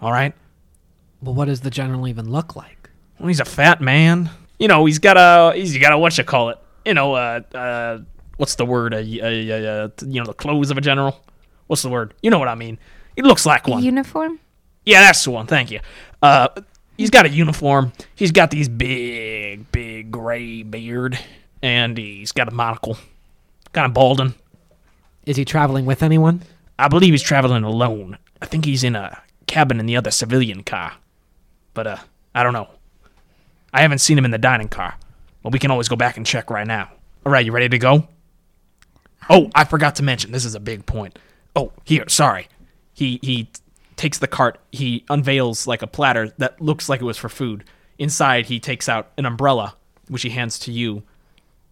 All 0.00 0.10
right? 0.10 0.34
Well, 1.20 1.34
what 1.34 1.44
does 1.44 1.60
the 1.60 1.70
general 1.70 2.08
even 2.08 2.30
look 2.30 2.56
like? 2.56 2.90
Well, 3.18 3.28
he's 3.28 3.40
a 3.40 3.44
fat 3.44 3.80
man. 3.80 4.30
You 4.58 4.68
know, 4.68 4.84
he's 4.86 4.98
got 4.98 5.16
a 5.16 5.56
he's 5.56 5.76
got 5.78 5.92
a 5.92 5.98
what 5.98 6.16
you 6.16 6.24
call 6.24 6.50
it. 6.50 6.58
You 6.84 6.94
know, 6.94 7.14
uh, 7.14 7.40
uh, 7.54 7.98
what's 8.38 8.56
the 8.56 8.66
word? 8.66 8.94
Uh, 8.94 8.96
uh, 8.96 9.00
uh, 9.00 9.88
you 10.06 10.20
know, 10.20 10.24
the 10.24 10.34
clothes 10.36 10.70
of 10.70 10.78
a 10.78 10.80
general. 10.80 11.22
What's 11.66 11.82
the 11.82 11.88
word? 11.88 12.14
You 12.22 12.30
know 12.30 12.38
what 12.38 12.48
I 12.48 12.54
mean. 12.54 12.78
He 13.16 13.22
looks 13.22 13.46
like 13.46 13.66
one. 13.66 13.82
Uniform? 13.82 14.40
Yeah, 14.84 15.00
that's 15.00 15.22
the 15.24 15.30
one. 15.30 15.46
Thank 15.46 15.70
you. 15.70 15.80
Uh, 16.20 16.48
he's 16.96 17.10
got 17.10 17.26
a 17.26 17.28
uniform. 17.28 17.92
He's 18.14 18.32
got 18.32 18.50
these 18.50 18.68
big, 18.68 19.70
big 19.70 20.10
gray 20.10 20.62
beard, 20.62 21.18
and 21.62 21.96
he's 21.96 22.32
got 22.32 22.48
a 22.48 22.52
monocle, 22.52 22.96
kind 23.72 23.86
of 23.86 23.94
balding. 23.94 24.34
Is 25.24 25.36
he 25.36 25.44
traveling 25.44 25.86
with 25.86 26.02
anyone? 26.02 26.42
I 26.78 26.88
believe 26.88 27.12
he's 27.12 27.22
traveling 27.22 27.64
alone. 27.64 28.18
I 28.40 28.46
think 28.46 28.64
he's 28.64 28.82
in 28.82 28.96
a 28.96 29.22
cabin 29.46 29.78
in 29.78 29.86
the 29.86 29.96
other 29.96 30.10
civilian 30.10 30.64
car, 30.64 30.94
but 31.74 31.86
uh, 31.86 31.96
I 32.34 32.42
don't 32.42 32.52
know. 32.52 32.68
I 33.72 33.82
haven't 33.82 33.98
seen 33.98 34.18
him 34.18 34.24
in 34.24 34.30
the 34.30 34.38
dining 34.38 34.68
car, 34.68 34.96
but 35.42 35.52
we 35.52 35.58
can 35.58 35.70
always 35.70 35.88
go 35.88 35.96
back 35.96 36.16
and 36.16 36.26
check 36.26 36.50
right 36.50 36.66
now. 36.66 36.90
All 37.24 37.32
right, 37.32 37.44
you 37.44 37.52
ready 37.52 37.68
to 37.68 37.78
go? 37.78 38.08
Oh, 39.30 39.50
I 39.54 39.64
forgot 39.64 39.96
to 39.96 40.02
mention. 40.02 40.32
This 40.32 40.44
is 40.44 40.56
a 40.56 40.60
big 40.60 40.84
point. 40.86 41.18
Oh, 41.54 41.72
here, 41.84 42.08
sorry. 42.08 42.48
He 42.94 43.18
he 43.22 43.48
takes 43.96 44.18
the 44.18 44.26
cart. 44.26 44.58
He 44.72 45.04
unveils 45.08 45.66
like 45.66 45.82
a 45.82 45.86
platter 45.86 46.32
that 46.38 46.60
looks 46.60 46.88
like 46.88 47.00
it 47.00 47.04
was 47.04 47.18
for 47.18 47.28
food. 47.28 47.64
Inside, 47.98 48.46
he 48.46 48.58
takes 48.58 48.88
out 48.88 49.12
an 49.16 49.26
umbrella, 49.26 49.76
which 50.08 50.22
he 50.22 50.30
hands 50.30 50.58
to 50.60 50.72
you, 50.72 51.02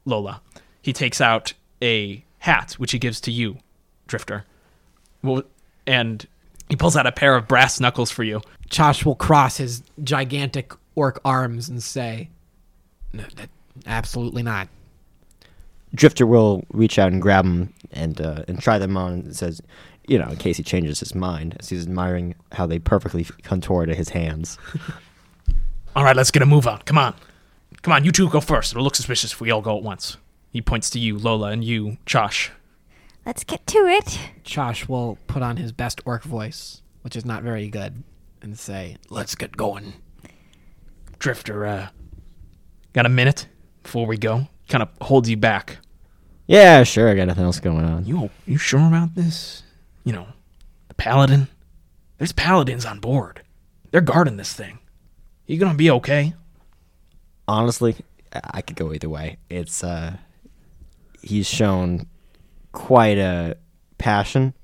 Lola. 0.05 0.41
He 0.83 0.93
takes 0.93 1.21
out 1.21 1.55
a 1.83 2.25
hat, 2.39 2.75
which 2.75 2.93
he 2.93 2.99
gives 2.99 3.21
to 3.23 3.31
you, 3.31 3.59
Drifter. 4.07 4.45
Well, 5.23 5.43
and 5.87 6.27
he 6.69 6.77
pulls 6.77 6.97
out 6.97 7.07
a 7.07 7.13
pair 7.13 7.35
of 7.35 7.49
brass 7.49 7.81
knuckles 7.81 8.11
for 8.11 8.23
you. 8.23 8.43
Josh 8.69 9.05
will 9.05 9.17
cross 9.17 9.57
his 9.57 9.83
gigantic 10.05 10.73
orc 10.95 11.21
arms 11.25 11.69
and 11.69 11.83
say, 11.83 12.29
no, 13.13 13.25
that, 13.37 13.51
absolutely 13.87 14.43
not. 14.43 14.69
Drifter 15.95 16.27
will 16.27 16.65
reach 16.73 16.99
out 16.99 17.13
and 17.13 17.21
grab 17.21 17.45
them 17.45 17.73
and 17.93 18.21
uh, 18.21 18.45
and 18.49 18.61
try 18.61 18.79
them 18.79 18.97
on 18.97 19.13
and 19.13 19.37
says, 19.37 19.61
you 20.07 20.19
know, 20.19 20.29
in 20.29 20.37
case 20.37 20.57
he 20.57 20.63
changes 20.63 21.01
his 21.01 21.15
mind, 21.15 21.57
as 21.61 21.69
he's 21.69 21.85
admiring 21.85 22.35
how 22.53 22.67
they 22.67 22.79
perfectly 22.79 23.25
contour 23.43 23.87
to 23.87 23.95
his 23.95 24.11
hands. 24.11 24.59
All 25.97 26.05
right, 26.05 26.17
let's 26.17 26.31
get 26.31 26.43
a 26.43 26.47
move 26.47 26.67
on. 26.67 26.83
Come 26.83 26.99
on. 26.99 27.15
Come 27.83 27.93
on, 27.93 28.05
you 28.05 28.13
two 28.13 28.29
go 28.29 28.41
first. 28.41 28.73
It'll 28.73 28.85
look 28.85 28.95
suspicious 28.95 29.33
if 29.33 29.41
we 29.41 29.51
all 29.51 29.63
go 29.63 29.77
at 29.77 29.83
once. 29.83 30.19
He 30.51 30.61
points 30.61 30.91
to 30.91 30.99
you, 30.99 31.17
Lola, 31.17 31.49
and 31.49 31.65
you, 31.65 31.97
Josh. 32.05 32.53
Let's 33.25 33.43
get 33.43 33.67
to 33.69 33.79
it. 33.87 34.19
Josh 34.45 34.89
will 34.89 35.19
put 35.27 35.43
on 35.43 35.57
his 35.57 35.73
best 35.73 36.01
orc 36.05 36.23
voice, 36.23 36.83
which 37.03 37.17
is 37.17 37.25
not 37.25 37.43
very 37.43 37.69
good, 37.69 38.03
and 38.43 38.59
say, 38.59 38.97
let's 39.09 39.35
get 39.35 39.57
going. 39.57 39.95
Drifter, 41.19 41.67
uh, 41.67 41.89
got 42.93 43.07
a 43.07 43.11
minute 43.11 43.47
before 43.83 44.07
we 44.07 44.17
go? 44.17 44.49
Kind 44.69 44.83
of 44.83 44.89
holds 45.01 45.31
you 45.31 45.37
back. 45.37 45.79
Yeah, 46.51 46.83
sure, 46.83 47.09
I 47.09 47.15
got 47.15 47.29
nothing 47.29 47.45
else 47.45 47.61
going 47.61 47.85
on. 47.85 48.07
You 48.07 48.29
you 48.45 48.57
sure 48.59 48.85
about 48.89 49.15
this? 49.15 49.63
You 50.03 50.13
know, 50.13 50.27
the 50.89 50.95
paladin. 50.95 51.47
There's 52.19 52.33
paladins 52.33 52.85
on 52.85 52.99
board. 52.99 53.43
They're 53.93 54.01
guarding 54.01 54.37
this 54.37 54.53
thing. 54.53 54.81
You 55.47 55.59
gonna 55.59 55.75
be 55.79 55.91
okay? 55.93 56.35
honestly, 57.47 57.95
I 58.33 58.41
I 58.55 58.61
could 58.63 58.75
go 58.77 58.93
either 58.93 59.09
way. 59.09 59.37
It's 59.49 59.85
uh, 59.85 60.17
he's 61.23 61.47
shown 61.49 62.07
quite 62.73 63.19
a 63.19 63.57
passion, 63.99 64.55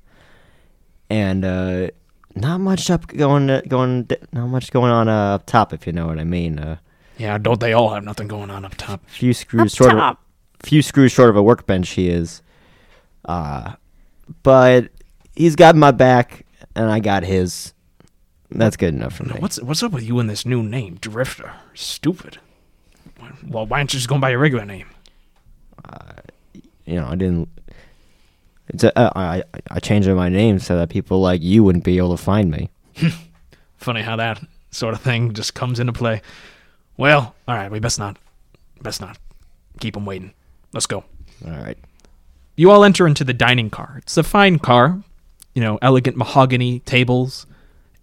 and 1.09 1.45
uh, 1.45 1.87
not 2.35 2.59
much 2.59 2.89
up 2.89 3.07
going 3.07 3.47
going 3.69 4.09
not 4.33 4.47
much 4.47 4.71
going 4.71 4.91
on 4.91 5.07
uh, 5.07 5.35
up 5.35 5.45
top, 5.45 5.71
if 5.71 5.87
you 5.87 5.93
know 5.93 6.07
what 6.07 6.19
I 6.19 6.25
mean. 6.25 6.59
Uh, 6.59 6.77
Yeah, 7.17 7.37
don't 7.37 7.61
they 7.61 7.71
all 7.71 7.93
have 7.93 8.03
nothing 8.03 8.27
going 8.27 8.49
on 8.51 8.65
up 8.65 8.75
top? 8.75 9.01
few 9.07 9.33
screws 9.33 9.73
Up 9.73 9.77
short 9.77 9.91
top. 9.91 10.19
of 10.19 10.26
few 10.63 10.81
screws 10.81 11.11
short 11.11 11.29
of 11.29 11.35
a 11.35 11.43
workbench. 11.43 11.89
He 11.91 12.09
is, 12.09 12.41
uh, 13.25 13.73
but 14.43 14.89
he's 15.35 15.55
got 15.55 15.75
my 15.75 15.91
back, 15.91 16.45
and 16.75 16.89
I 16.89 16.99
got 16.99 17.23
his. 17.23 17.73
That's 18.49 18.77
good 18.77 18.93
enough 18.93 19.13
for 19.15 19.23
me. 19.25 19.35
What's 19.39 19.61
what's 19.61 19.83
up 19.83 19.91
with 19.91 20.03
you 20.03 20.19
and 20.19 20.29
this 20.29 20.45
new 20.45 20.63
name, 20.63 20.95
Drifter? 21.01 21.51
Stupid. 21.73 22.37
Well, 23.45 23.65
why 23.65 23.79
aren't 23.79 23.93
you 23.93 23.97
just 23.97 24.07
going 24.09 24.21
by 24.21 24.29
your 24.29 24.39
regular 24.39 24.65
name? 24.65 24.87
you 26.85 26.95
know, 26.95 27.07
I 27.07 27.15
didn't. 27.15 27.49
It's 28.69 28.83
a, 28.83 28.97
uh, 28.97 29.11
I 29.15 29.37
I- 29.53 29.59
I 29.71 29.79
changed 29.79 30.09
my 30.09 30.29
name 30.29 30.59
so 30.59 30.77
that 30.77 30.89
people 30.89 31.19
like 31.21 31.41
you 31.41 31.63
wouldn't 31.63 31.83
be 31.83 31.97
able 31.97 32.15
to 32.15 32.21
find 32.23 32.49
me. 32.49 32.69
Funny 33.77 34.01
how 34.01 34.15
that 34.15 34.41
sort 34.71 34.93
of 34.93 35.01
thing 35.01 35.33
just 35.33 35.53
comes 35.53 35.79
into 35.79 35.93
play. 35.93 36.21
Well, 36.97 37.35
all 37.47 37.55
right, 37.55 37.71
we 37.71 37.79
best 37.79 37.99
not, 37.99 38.17
best 38.81 39.01
not 39.01 39.17
keep 39.79 39.93
them 39.93 40.05
waiting. 40.05 40.33
Let's 40.77 40.85
go. 40.85 41.03
All 41.43 41.51
right. 41.53 41.75
You 42.55 42.69
all 42.69 42.83
enter 42.83 43.07
into 43.07 43.23
the 43.23 43.33
dining 43.33 43.71
car. 43.71 43.95
It's 43.97 44.15
a 44.15 44.21
fine 44.21 44.59
car, 44.59 45.01
you 45.55 45.61
know, 45.63 45.79
elegant 45.81 46.15
mahogany 46.15 46.81
tables, 46.81 47.47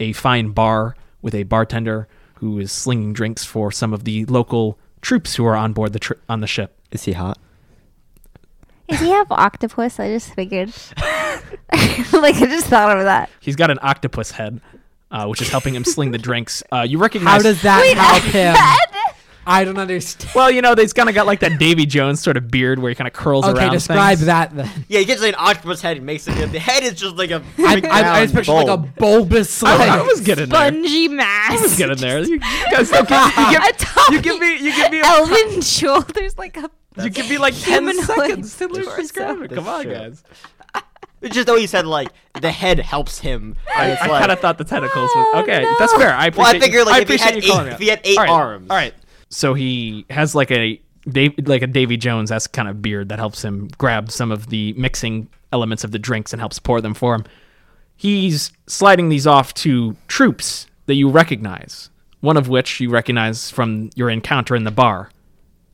a 0.01 0.13
fine 0.13 0.51
bar 0.51 0.97
with 1.23 1.37
a 1.37 1.45
bartender 1.45 2.09
who 2.39 2.59
is 2.59 2.73
slinging 2.73 3.13
drinks 3.13 3.45
for 3.45 3.71
some 3.71 3.95
of 3.95 4.03
the 4.03 4.25
local 4.25 4.77
troops 5.03 5.37
who 5.37 5.45
are 5.47 5.55
on 5.55 5.73
board 5.73 5.93
the 5.93 6.01
tri- 6.01 6.17
on 6.29 6.41
the 6.41 6.49
ship. 6.49 6.77
Is 6.91 7.05
he 7.05 7.13
hot? 7.13 7.39
Does 8.89 8.99
he 8.99 9.11
have 9.11 9.31
octopus? 9.31 10.01
I 10.01 10.09
just 10.13 10.35
figured. 10.35 10.71
like 10.97 12.35
I 12.35 12.47
just 12.49 12.67
thought 12.67 12.99
of 12.99 13.05
that. 13.05 13.31
He's 13.39 13.55
got 13.55 13.71
an 13.71 13.79
octopus 13.83 14.33
head, 14.33 14.61
uh, 15.13 15.27
which 15.29 15.41
is 15.41 15.49
helping 15.49 15.77
him 15.77 15.85
sling 15.85 16.11
the 16.11 16.19
drinks. 16.19 16.65
Uh, 16.73 16.81
you 16.81 16.99
recognize? 16.99 17.35
How 17.37 17.39
does 17.39 17.63
that 17.63 17.97
help 17.97 18.23
him? 18.35 18.57
I 19.47 19.65
don't 19.65 19.79
understand. 19.79 20.33
Well, 20.35 20.51
you 20.51 20.63
know, 20.63 20.75
he's 20.75 20.93
kind 20.93 21.09
of 21.09 21.15
got 21.15 21.27
like 21.27 21.41
that 21.41 21.59
Davy 21.59 21.87
Jones 21.87 22.21
sort 22.23 22.37
of 22.37 22.51
beard 22.51 22.79
where 22.79 22.89
he 22.89 22.95
kind 22.95 23.07
of 23.09 23.15
curls 23.15 23.45
around. 23.45 23.57
Okay, 23.59 23.71
describe 23.71 24.19
things. 24.19 24.27
that 24.27 24.55
then. 24.55 24.69
Yeah, 24.89 25.01
he 25.01 25.05
gets 25.05 25.21
like 25.21 25.35
an 25.35 25.41
octopus 25.41 25.81
head 25.83 25.97
and 25.97 26.07
makes 26.07 26.27
it. 26.27 26.35
The 26.53 26.59
head 26.59 26.83
is 26.83 26.95
just 26.95 27.17
like 27.17 27.31
a. 27.31 27.43
I, 27.59 27.75
big 27.77 27.87
I, 27.87 28.21
I 28.21 28.25
just 28.25 28.35
picture 28.35 28.53
like 28.53 28.69
a 28.69 28.77
bulbous 28.77 29.63
I, 29.63 29.77
like, 29.77 29.91
I 29.91 30.03
was 30.03 30.21
getting 30.21 30.49
there. 30.49 30.69
Spongy 30.69 31.09
mask. 31.09 31.59
I 31.59 31.63
was 31.63 31.77
getting 31.77 31.99
there. 31.99 32.21
You, 32.21 32.35
you 32.35 32.41
guys 32.71 32.91
don't 32.91 33.09
give, 33.09 33.37
you, 33.37 33.61
give, 33.61 33.83
you 34.11 34.21
give 34.23 34.41
me, 34.41 34.53
you 34.65 34.75
give 34.75 34.93
me, 34.93 35.01
a, 35.01 35.05
Elven 35.05 35.61
shoulders 35.61 36.39
like 36.39 36.57
a. 36.57 36.71
you 37.03 37.11
give 37.11 37.29
me 37.29 37.39
like 37.39 37.55
ten 37.59 37.93
seconds 38.03 38.57
to 38.59 38.69
torso. 38.69 38.97
describe 38.97 39.43
it. 39.43 39.53
Come 39.53 39.69
on, 39.69 39.83
true. 39.85 39.93
guys. 39.93 40.23
It's 41.21 41.35
just 41.35 41.47
though 41.47 41.57
he 41.57 41.67
said 41.67 41.87
like 41.87 42.09
the 42.41 42.53
head 42.53 42.79
helps 42.79 43.19
him. 43.19 43.57
I, 43.75 43.93
it's 43.93 44.03
I 44.03 44.09
like, 44.09 44.21
kind 44.21 44.33
of 44.33 44.41
thought 44.41 44.59
the 44.59 44.65
tentacles. 44.65 45.11
Was, 45.15 45.27
Oh, 45.35 45.41
okay, 45.43 45.63
no. 45.63 45.75
that's 45.79 45.95
fair. 45.95 46.13
I 46.13 46.27
appreciate. 46.27 46.37
Well, 46.45 46.57
I 46.57 46.61
figure 46.61 46.85
like 46.85 46.95
I 46.95 47.01
if 47.01 47.09
he 47.09 47.15
appreciate 47.15 47.35
had 47.35 47.45
you 47.45 47.51
eight, 47.51 47.53
calling 47.53 47.67
me 47.67 47.73
if 47.73 47.79
he 47.79 47.89
had 47.89 48.01
eight 48.05 48.19
arms. 48.19 48.71
All 48.71 48.77
right. 48.77 48.95
So 49.35 49.53
he 49.55 50.07
has 50.11 50.37
like 50.37 50.53
a 50.53 50.81
Dave, 51.09 51.35
like 51.47 51.63
a 51.63 51.67
Davy 51.67 51.97
Jones 51.97 52.31
esque 52.31 52.53
kind 52.53 52.69
of 52.69 52.81
beard 52.81 53.09
that 53.09 53.19
helps 53.19 53.45
him 53.45 53.69
grab 53.77 54.13
some 54.13 54.31
of 54.31 54.47
the 54.47 54.73
mixing 54.75 55.29
elements 55.53 55.83
of 55.83 55.91
the 55.91 55.99
drinks 55.99 56.33
and 56.33 56.41
helps 56.41 56.61
pour 56.61 56.81
them 56.81 56.95
for 56.95 57.17
him. 57.17 57.25
He's 57.97 58.53
sliding 58.69 59.09
these 59.09 59.27
off 59.27 59.53
to 59.55 59.97
troops 60.07 60.69
that 60.87 60.95
you 60.95 61.09
recognize. 61.09 61.91
One 62.21 62.37
of 62.37 62.49
which 62.49 62.79
you 62.79 62.91
recognize 62.91 63.51
from 63.51 63.91
your 63.97 64.09
encounter 64.09 64.55
in 64.55 64.63
the 64.63 64.71
bar, 64.71 65.11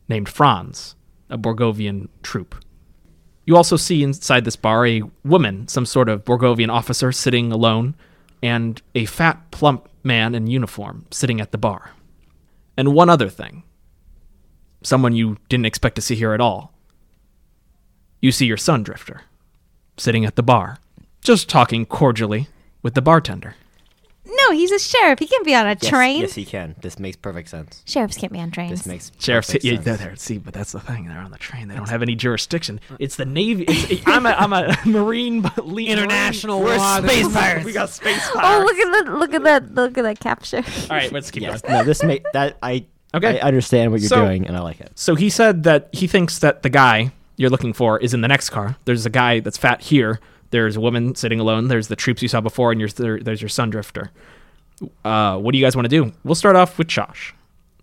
named 0.09 0.31
Franz, 0.31 0.97
a 1.29 1.37
Borgovian 1.37 2.09
troop. 2.23 2.57
You 3.45 3.57
also 3.59 3.77
see 3.77 4.03
inside 4.03 4.47
this 4.47 4.57
bar 4.57 4.87
a 4.87 5.03
woman, 5.23 5.69
some 5.69 5.85
sort 5.85 6.09
of 6.09 6.25
Borgovian 6.25 6.71
officer, 6.71 7.13
sitting 7.13 7.53
alone, 7.53 7.95
and 8.43 8.81
a 8.95 9.05
fat, 9.05 9.51
plump 9.51 9.87
man 10.03 10.35
in 10.35 10.47
uniform 10.47 11.05
sitting 11.11 11.43
at 11.43 11.53
the 11.53 11.59
bar. 11.59 11.91
And 12.77 12.95
one 12.95 13.11
other 13.11 13.29
thing 13.29 13.65
someone 14.83 15.15
you 15.15 15.37
didn't 15.49 15.67
expect 15.67 15.95
to 15.97 16.03
see 16.03 16.15
here 16.15 16.33
at 16.33 16.41
all. 16.41 16.73
You 18.21 18.33
see 18.33 18.47
your 18.47 18.57
son, 18.57 18.83
Drifter, 18.83 19.23
sitting 19.97 20.25
at 20.25 20.37
the 20.37 20.43
bar, 20.43 20.79
just 21.23 21.49
talking 21.49 21.85
cordially 21.85 22.49
with 22.83 22.95
the 22.95 23.03
bartender. 23.03 23.57
No, 24.33 24.53
he's 24.53 24.71
a 24.73 24.79
sheriff. 24.79 25.19
He 25.19 25.27
can't 25.27 25.45
be 25.45 25.55
on 25.55 25.67
a 25.67 25.77
Yes, 25.81 25.89
train. 25.89 26.21
Yes, 26.21 26.35
he 26.35 26.45
can. 26.45 26.75
This 26.81 26.99
makes 26.99 27.17
perfect 27.17 27.49
sense. 27.49 27.83
Sheriffs 27.87 28.17
can't 28.17 28.33
be 28.33 28.39
on 28.39 28.51
trains. 28.51 28.71
This 28.71 28.87
makes 28.87 29.13
Sheriff's 29.19 29.49
perfect 29.49 29.65
yeah, 29.65 29.73
sense. 29.75 29.85
they're 29.85 29.97
there. 29.97 30.17
See, 30.17 30.39
but 30.39 30.55
that's 30.55 30.73
the 30.73 30.81
thing. 30.81 31.07
They're 31.07 31.19
on 31.19 31.31
the 31.31 31.39
train. 31.39 31.69
They 31.69 31.75
don't 31.75 31.89
have 31.89 32.03
any 32.03 32.15
jurisdiction. 32.15 32.81
It's 32.99 33.17
the 33.17 33.25
Navy. 33.25 33.65
It's, 33.69 34.03
I'm 34.07 34.27
a 34.27 34.31
I'm 34.31 34.53
a 34.53 34.77
Marine, 34.87 35.43
le- 35.57 35.83
International 35.83 36.61
Marine. 36.63 36.79
law. 36.79 36.99
Space 37.01 37.25
This- 37.27 37.33
pirates. 37.35 37.65
We 37.67 37.73
got 37.73 37.91
space 37.91 38.21
oh, 38.35 38.39
pirates. 38.39 38.65
look 38.71 38.79
at 38.79 39.05
that! 39.05 39.13
Look 39.19 39.35
at 39.35 39.43
that! 39.45 39.75
Look 39.75 39.99
at 39.99 40.03
that 40.03 40.21
capture. 40.21 40.59
All 40.91 40.97
right, 40.97 41.11
let's 41.13 41.31
keep 41.31 41.43
Yes. 41.43 41.61
going. 41.63 41.75
No, 41.75 41.85
this 41.85 42.03
make 42.03 42.25
that 42.33 42.57
I 42.63 42.87
Okay. 43.13 43.41
I 43.41 43.47
understand 43.49 43.91
what 43.91 44.01
you're 44.01 44.09
So- 44.09 44.25
doing 44.25 44.47
and 44.47 44.57
I 44.57 44.61
like 44.61 44.81
it. 44.81 44.93
So 44.95 45.15
he 45.17 45.31
said 45.31 45.65
that 45.65 45.89
he 45.93 46.07
thinks 46.07 46.39
that 46.41 46.63
the 46.63 46.71
guy 46.71 47.11
you're 47.37 47.51
looking 47.51 47.73
for 47.73 47.99
is 47.99 48.15
in 48.15 48.21
the 48.21 48.29
next 48.29 48.51
car. 48.51 48.77
There's 48.85 49.07
a 49.07 49.11
guy 49.11 49.41
that's 49.41 49.57
fat 49.59 49.81
here. 49.81 50.21
There's 50.51 50.77
a 50.77 50.81
woman 50.81 51.15
sitting 51.15 51.41
alone. 51.41 51.69
There's 51.69 51.89
the 51.89 51.97
troops 51.97 52.23
you 52.23 52.29
saw 52.29 52.41
before, 52.41 52.73
and 52.73 52.81
your, 52.81 52.89
there, 52.91 53.21
there's 53.21 53.43
your 53.43 53.49
son 53.49 53.71
drifter. 53.71 54.11
Uh, 55.05 55.39
what 55.39 55.53
do 55.53 55.59
you 55.59 55.65
guys 55.65 55.77
want 55.77 55.85
to 55.85 55.89
do? 55.91 56.13
We'll 56.25 56.35
start 56.35 56.57
off 56.57 56.79
with 56.79 56.89
Josh. 56.89 57.35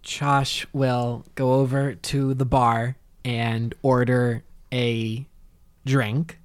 Josh 0.02 0.66
will 0.74 1.26
go 1.36 1.54
over 1.54 1.96
to 1.96 2.34
the 2.34 2.46
bar 2.46 2.98
and 3.24 3.74
order 3.82 4.44
a 4.74 5.26
drink. 5.86 6.40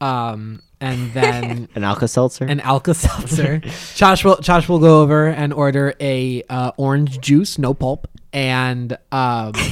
Um, 0.00 0.60
and 0.80 1.12
then 1.12 1.68
An 1.74 1.84
Alka 1.84 2.08
Seltzer? 2.08 2.44
an 2.44 2.60
Alka 2.60 2.94
Seltzer. 2.94 3.58
Josh 3.94 4.24
will 4.24 4.36
Josh 4.38 4.68
will 4.68 4.78
go 4.80 5.02
over 5.02 5.28
and 5.28 5.52
order 5.52 5.94
a 6.00 6.42
uh, 6.48 6.72
orange 6.76 7.20
juice, 7.20 7.58
no 7.58 7.74
pulp, 7.74 8.08
and 8.32 8.98
um, 9.12 9.52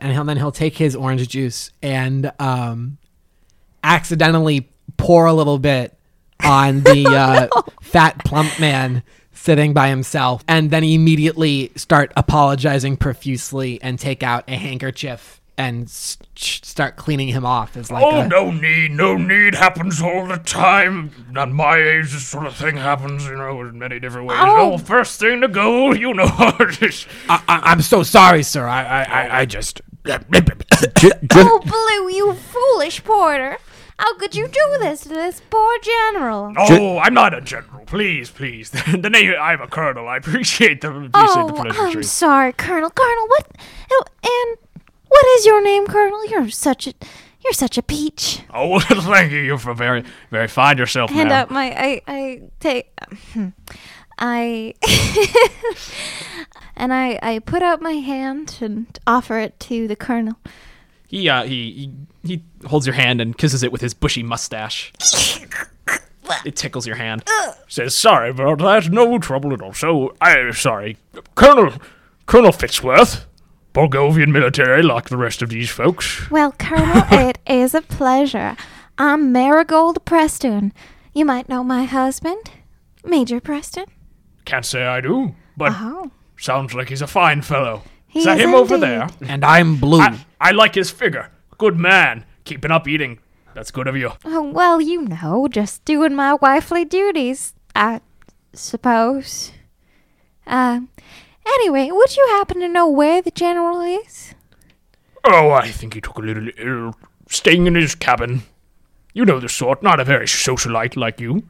and 0.00 0.12
he'll, 0.12 0.24
then 0.24 0.36
he'll 0.36 0.52
take 0.52 0.76
his 0.76 0.94
orange 0.94 1.26
juice 1.28 1.70
and 1.82 2.30
um, 2.38 2.98
accidentally 3.84 4.68
pour 4.96 5.26
a 5.26 5.32
little 5.32 5.58
bit 5.58 5.96
on 6.42 6.80
the 6.82 7.06
uh, 7.06 7.60
fat 7.82 8.24
plump 8.24 8.58
man 8.58 9.02
sitting 9.32 9.72
by 9.74 9.88
himself, 9.88 10.42
and 10.48 10.70
then 10.70 10.82
immediately 10.82 11.70
start 11.76 12.12
apologizing 12.16 12.96
profusely 12.96 13.80
and 13.82 13.98
take 13.98 14.22
out 14.22 14.42
a 14.48 14.56
handkerchief 14.56 15.40
and 15.56 15.84
s- 15.84 16.18
start 16.34 16.96
cleaning 16.96 17.28
him 17.28 17.44
off 17.46 17.76
as 17.76 17.90
like 17.90 18.02
Oh, 18.04 18.20
a, 18.22 18.28
no 18.28 18.50
need, 18.50 18.90
no 18.92 19.16
need. 19.16 19.54
Happens 19.54 20.00
all 20.02 20.26
the 20.26 20.38
time. 20.38 21.10
At 21.36 21.50
my 21.50 21.76
age, 21.76 22.10
this 22.12 22.26
sort 22.26 22.46
of 22.46 22.56
thing 22.56 22.76
happens, 22.76 23.24
you 23.26 23.36
know, 23.36 23.60
in 23.60 23.78
many 23.78 24.00
different 24.00 24.26
ways. 24.26 24.38
Oh. 24.40 24.72
Oh, 24.72 24.78
first 24.78 25.20
thing 25.20 25.42
to 25.42 25.48
go, 25.48 25.92
you 25.94 26.12
know. 26.14 26.24
I, 26.26 27.06
I, 27.28 27.40
I'm 27.48 27.82
so 27.82 28.02
sorry, 28.02 28.42
sir. 28.42 28.66
I, 28.66 28.82
I, 28.82 29.02
I, 29.02 29.38
I 29.40 29.44
just. 29.44 29.80
Oh, 31.36 31.60
Blue, 31.64 32.16
you 32.16 32.34
foolish 32.34 33.02
porter! 33.04 33.56
How 33.98 34.14
could 34.18 34.34
you 34.34 34.48
do 34.48 34.78
this 34.80 35.02
to 35.02 35.08
this 35.10 35.40
poor 35.50 35.78
general? 35.80 36.52
oh, 36.56 36.98
I'm 36.98 37.14
not 37.14 37.32
a 37.32 37.40
general. 37.40 37.84
Please, 37.86 38.30
please. 38.30 38.70
the 38.92 39.08
name, 39.10 39.34
I'm 39.40 39.60
a 39.60 39.68
colonel. 39.68 40.08
I 40.08 40.16
appreciate 40.16 40.80
the, 40.80 40.88
appreciate 40.88 41.10
the 41.12 41.74
Oh, 41.78 41.90
I'm 41.92 42.02
sorry, 42.02 42.52
Colonel. 42.52 42.90
Colonel, 42.90 43.28
what? 43.28 43.46
oh, 43.92 44.04
And 44.24 44.58
what 45.08 45.24
is 45.38 45.46
your 45.46 45.62
name, 45.62 45.86
Colonel? 45.86 46.26
You're 46.26 46.50
such 46.50 46.88
a, 46.88 46.94
you're 47.44 47.52
such 47.52 47.78
a 47.78 47.82
peach. 47.82 48.40
Oh, 48.52 48.68
well, 48.70 48.80
thank 48.80 49.30
you. 49.30 49.38
You're 49.38 49.58
very, 49.58 50.02
very 50.30 50.48
fine 50.48 50.76
yourself, 50.78 51.10
Hand 51.10 51.28
ma'am. 51.28 51.42
out 51.42 51.50
my, 51.50 51.72
I, 51.78 52.00
I 52.08 52.42
take, 52.58 52.90
hmm, 53.32 53.48
I, 54.18 54.74
and 56.76 56.92
I, 56.92 57.18
I 57.22 57.38
put 57.38 57.62
out 57.62 57.80
my 57.80 57.92
hand 57.92 58.58
and 58.60 58.98
offer 59.06 59.38
it 59.38 59.60
to 59.60 59.86
the 59.86 59.96
Colonel. 59.96 60.36
He 61.14 61.28
uh 61.28 61.44
he 61.44 61.92
he, 62.24 62.34
he 62.34 62.42
holds 62.66 62.88
your 62.88 62.94
hand 62.94 63.20
and 63.20 63.38
kisses 63.38 63.62
it 63.62 63.70
with 63.70 63.80
his 63.80 63.94
bushy 63.94 64.24
mustache. 64.24 64.92
it 66.44 66.56
tickles 66.56 66.88
your 66.88 66.96
hand. 66.96 67.22
Says, 67.68 67.94
sorry 67.94 68.30
about 68.30 68.58
that. 68.58 68.90
No 68.90 69.20
trouble 69.20 69.52
at 69.52 69.62
all. 69.62 69.72
So, 69.72 70.16
I'm 70.20 70.52
sorry. 70.54 70.96
Colonel, 71.36 71.72
Colonel 72.26 72.50
Fitzworth. 72.50 73.26
Borgovian 73.72 74.32
military 74.32 74.82
like 74.82 75.08
the 75.08 75.16
rest 75.16 75.40
of 75.40 75.50
these 75.50 75.70
folks. 75.70 76.28
Well, 76.32 76.50
Colonel, 76.58 77.04
it 77.28 77.38
is 77.46 77.74
a 77.74 77.82
pleasure. 77.82 78.56
I'm 78.98 79.30
Marigold 79.30 80.04
Preston. 80.04 80.72
You 81.12 81.24
might 81.24 81.48
know 81.48 81.62
my 81.62 81.84
husband, 81.84 82.50
Major 83.04 83.40
Preston. 83.40 83.84
Can't 84.44 84.66
say 84.66 84.84
I 84.84 85.00
do, 85.00 85.36
but 85.56 85.74
Oh, 85.76 86.10
sounds 86.36 86.74
like 86.74 86.88
he's 86.88 87.02
a 87.02 87.06
fine 87.06 87.42
fellow. 87.42 87.82
He 88.14 88.20
Is 88.20 88.24
that 88.26 88.38
is 88.38 88.44
him 88.44 88.54
over 88.54 88.78
there? 88.78 89.08
And 89.26 89.44
I'm 89.44 89.76
blue. 89.76 90.00
I, 90.00 90.24
I 90.40 90.52
like 90.52 90.76
his 90.76 90.88
figure. 90.90 91.30
Good 91.58 91.76
man. 91.76 92.24
Keeping 92.44 92.70
up 92.70 92.86
eating. 92.86 93.18
That's 93.54 93.70
good 93.72 93.88
of 93.88 93.96
you. 93.96 94.12
Oh, 94.24 94.42
well, 94.42 94.80
you 94.80 95.02
know, 95.02 95.48
just 95.50 95.84
doing 95.84 96.14
my 96.14 96.34
wifely 96.34 96.84
duties, 96.84 97.54
I 97.74 98.00
suppose. 98.52 99.50
Uh, 100.46 100.80
anyway, 101.44 101.90
would 101.90 102.16
you 102.16 102.24
happen 102.30 102.60
to 102.60 102.68
know 102.68 102.88
where 102.88 103.20
the 103.20 103.30
general 103.32 103.80
is? 103.80 104.34
Oh, 105.24 105.50
I 105.50 105.70
think 105.70 105.94
he 105.94 106.00
took 106.00 106.18
a 106.18 106.22
little 106.22 106.48
ill, 106.58 106.94
staying 107.28 107.66
in 107.66 107.74
his 107.74 107.94
cabin. 107.94 108.42
You 109.12 109.24
know 109.24 109.40
the 109.40 109.48
sort, 109.48 109.82
not 109.82 109.98
a 110.00 110.04
very 110.04 110.26
socialite 110.26 110.96
like 110.96 111.20
you. 111.20 111.42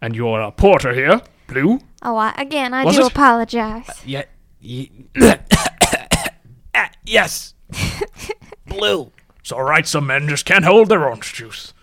And 0.00 0.14
you're 0.14 0.40
a 0.40 0.50
porter 0.52 0.92
here, 0.94 1.20
Blue. 1.46 1.78
Oh, 2.02 2.16
I, 2.16 2.34
again, 2.36 2.74
I 2.74 2.84
Was 2.84 2.96
do 2.96 3.02
it? 3.06 3.12
apologize. 3.12 3.88
yeah. 4.04 4.24
Ye- 4.62 4.90
Ah, 6.74 6.88
yes. 7.04 7.54
blue. 8.66 9.12
It's 9.40 9.52
all 9.52 9.62
right, 9.64 9.86
some 9.86 10.06
men 10.06 10.28
just 10.28 10.46
can't 10.46 10.64
hold 10.64 10.88
their 10.88 11.04
orange 11.04 11.34
juice. 11.34 11.74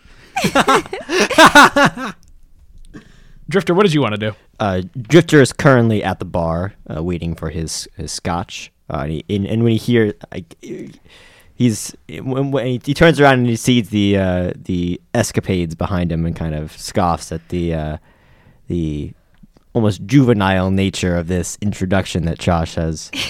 Drifter, 3.49 3.73
what 3.73 3.83
did 3.83 3.93
you 3.93 4.01
want 4.01 4.13
to 4.15 4.19
do? 4.31 4.35
Uh, 4.59 4.81
Drifter 5.01 5.41
is 5.41 5.51
currently 5.53 6.03
at 6.03 6.19
the 6.19 6.25
bar, 6.25 6.73
uh, 6.95 7.03
waiting 7.03 7.35
for 7.35 7.49
his 7.49 7.87
his 7.97 8.11
scotch. 8.11 8.71
Uh, 8.91 9.01
and, 9.03 9.11
he, 9.11 9.25
and, 9.29 9.45
and 9.45 9.63
when 9.63 9.71
he 9.73 9.77
hears, 9.77 10.13
like, 10.31 10.55
he's 11.55 11.95
when, 12.09 12.51
when 12.51 12.65
he, 12.65 12.81
he 12.83 12.93
turns 12.93 13.19
around 13.19 13.39
and 13.39 13.47
he 13.47 13.55
sees 13.55 13.89
the 13.89 14.17
uh, 14.17 14.53
the 14.55 14.99
escapades 15.13 15.75
behind 15.75 16.11
him 16.11 16.25
and 16.25 16.35
kind 16.35 16.53
of 16.55 16.71
scoffs 16.77 17.31
at 17.31 17.47
the 17.49 17.73
uh, 17.73 17.97
the 18.67 19.13
almost 19.73 20.05
juvenile 20.05 20.71
nature 20.71 21.15
of 21.15 21.27
this 21.27 21.57
introduction 21.61 22.25
that 22.25 22.39
Josh 22.39 22.75
has. 22.75 23.11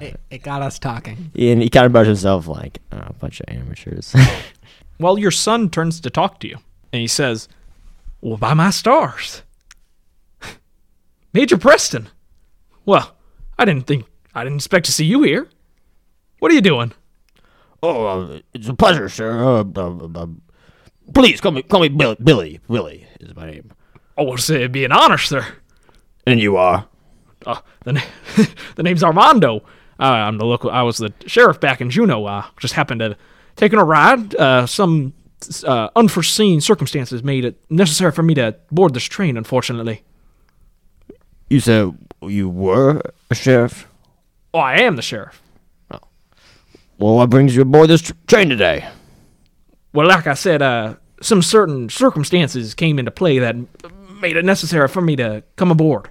It, 0.00 0.18
it 0.30 0.42
got 0.42 0.62
us 0.62 0.80
talking. 0.80 1.30
and 1.38 1.62
he 1.62 1.70
kind 1.70 1.86
of 1.86 1.92
brushes 1.92 2.18
himself 2.18 2.48
like 2.48 2.80
oh, 2.90 3.04
a 3.06 3.12
bunch 3.12 3.38
of 3.40 3.48
amateurs. 3.48 4.14
Well, 4.98 5.18
your 5.18 5.30
son 5.30 5.68
turns 5.70 6.00
to 6.00 6.10
talk 6.10 6.40
to 6.40 6.48
you, 6.48 6.56
and 6.92 7.00
he 7.00 7.06
says, 7.06 7.48
"Well, 8.22 8.36
by 8.38 8.54
my 8.54 8.70
stars, 8.70 9.42
Major 11.32 11.58
Preston. 11.58 12.08
Well, 12.84 13.14
I 13.58 13.64
didn't 13.64 13.86
think 13.86 14.06
I 14.34 14.42
didn't 14.42 14.56
expect 14.56 14.86
to 14.86 14.92
see 14.92 15.04
you 15.04 15.22
here. 15.22 15.48
What 16.38 16.50
are 16.50 16.54
you 16.54 16.60
doing?" 16.62 16.92
oh, 17.82 18.06
uh, 18.06 18.40
it's 18.54 18.68
a 18.68 18.74
pleasure, 18.74 19.08
sir. 19.08 19.38
Uh, 19.38 19.64
uh, 19.76 20.08
uh, 20.14 20.26
please 21.14 21.40
call 21.40 21.52
me 21.52 21.62
call 21.62 21.80
me 21.80 21.88
Billy. 21.88 22.16
Billy. 22.22 22.60
Billy 22.68 23.06
is 23.20 23.36
my 23.36 23.50
name. 23.50 23.70
Oh, 24.18 24.24
well, 24.24 24.36
say 24.38 24.56
it'd 24.56 24.72
be 24.72 24.84
an 24.84 24.92
honor, 24.92 25.18
sir. 25.18 25.46
And 26.26 26.40
you 26.40 26.56
are. 26.56 26.86
Uh, 27.44 27.60
the, 27.84 27.92
na- 27.94 28.00
the 28.76 28.82
name's 28.82 29.04
Armando. 29.04 29.58
Uh, 29.98 30.02
I'm 30.04 30.38
the 30.38 30.44
local. 30.46 30.70
I 30.70 30.82
was 30.82 30.98
the 30.98 31.12
sheriff 31.26 31.60
back 31.60 31.80
in 31.80 31.90
Juneau. 31.90 32.24
Uh, 32.24 32.44
just 32.58 32.74
happened 32.74 33.00
to 33.00 33.16
taking 33.56 33.78
a 33.78 33.84
ride. 33.84 34.34
Uh, 34.34 34.66
some 34.66 35.12
uh, 35.64 35.88
unforeseen 35.96 36.60
circumstances 36.60 37.22
made 37.22 37.44
it 37.44 37.60
necessary 37.70 38.12
for 38.12 38.22
me 38.22 38.34
to 38.34 38.56
board 38.70 38.94
this 38.94 39.04
train. 39.04 39.36
Unfortunately, 39.36 40.02
You 41.48 41.60
said 41.60 41.96
you 42.22 42.48
were 42.48 43.02
a 43.30 43.34
sheriff. 43.34 43.86
oh, 44.52 44.58
I 44.58 44.78
am 44.80 44.96
the 44.96 45.02
sheriff. 45.02 45.40
Oh. 45.90 46.00
Well, 46.98 47.16
what 47.16 47.30
brings 47.30 47.54
you 47.54 47.62
aboard 47.62 47.88
this 47.88 48.02
tr- 48.02 48.12
train 48.26 48.48
today? 48.48 48.88
Well, 49.92 50.06
like 50.08 50.26
I 50.26 50.34
said, 50.34 50.60
uh, 50.62 50.96
some 51.22 51.40
certain 51.42 51.88
circumstances 51.88 52.74
came 52.74 52.98
into 52.98 53.10
play 53.10 53.38
that 53.38 53.54
made 54.20 54.36
it 54.36 54.44
necessary 54.44 54.88
for 54.88 55.00
me 55.00 55.16
to 55.16 55.42
come 55.56 55.70
aboard. 55.70 56.10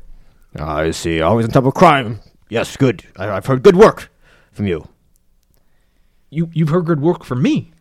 I 0.56 0.92
see. 0.92 1.22
Always 1.22 1.46
on 1.46 1.52
top 1.52 1.66
of 1.66 1.74
crime. 1.74 2.22
Yes, 2.50 2.78
good. 2.78 3.04
I, 3.18 3.30
I've 3.30 3.46
heard 3.46 3.64
good 3.64 3.76
work 3.76 4.12
from 4.52 4.68
you. 4.68 4.88
You 6.30 6.50
you've 6.54 6.70
heard 6.70 6.86
good 6.86 7.02
work 7.02 7.24
from 7.24 7.42
me. 7.42 7.72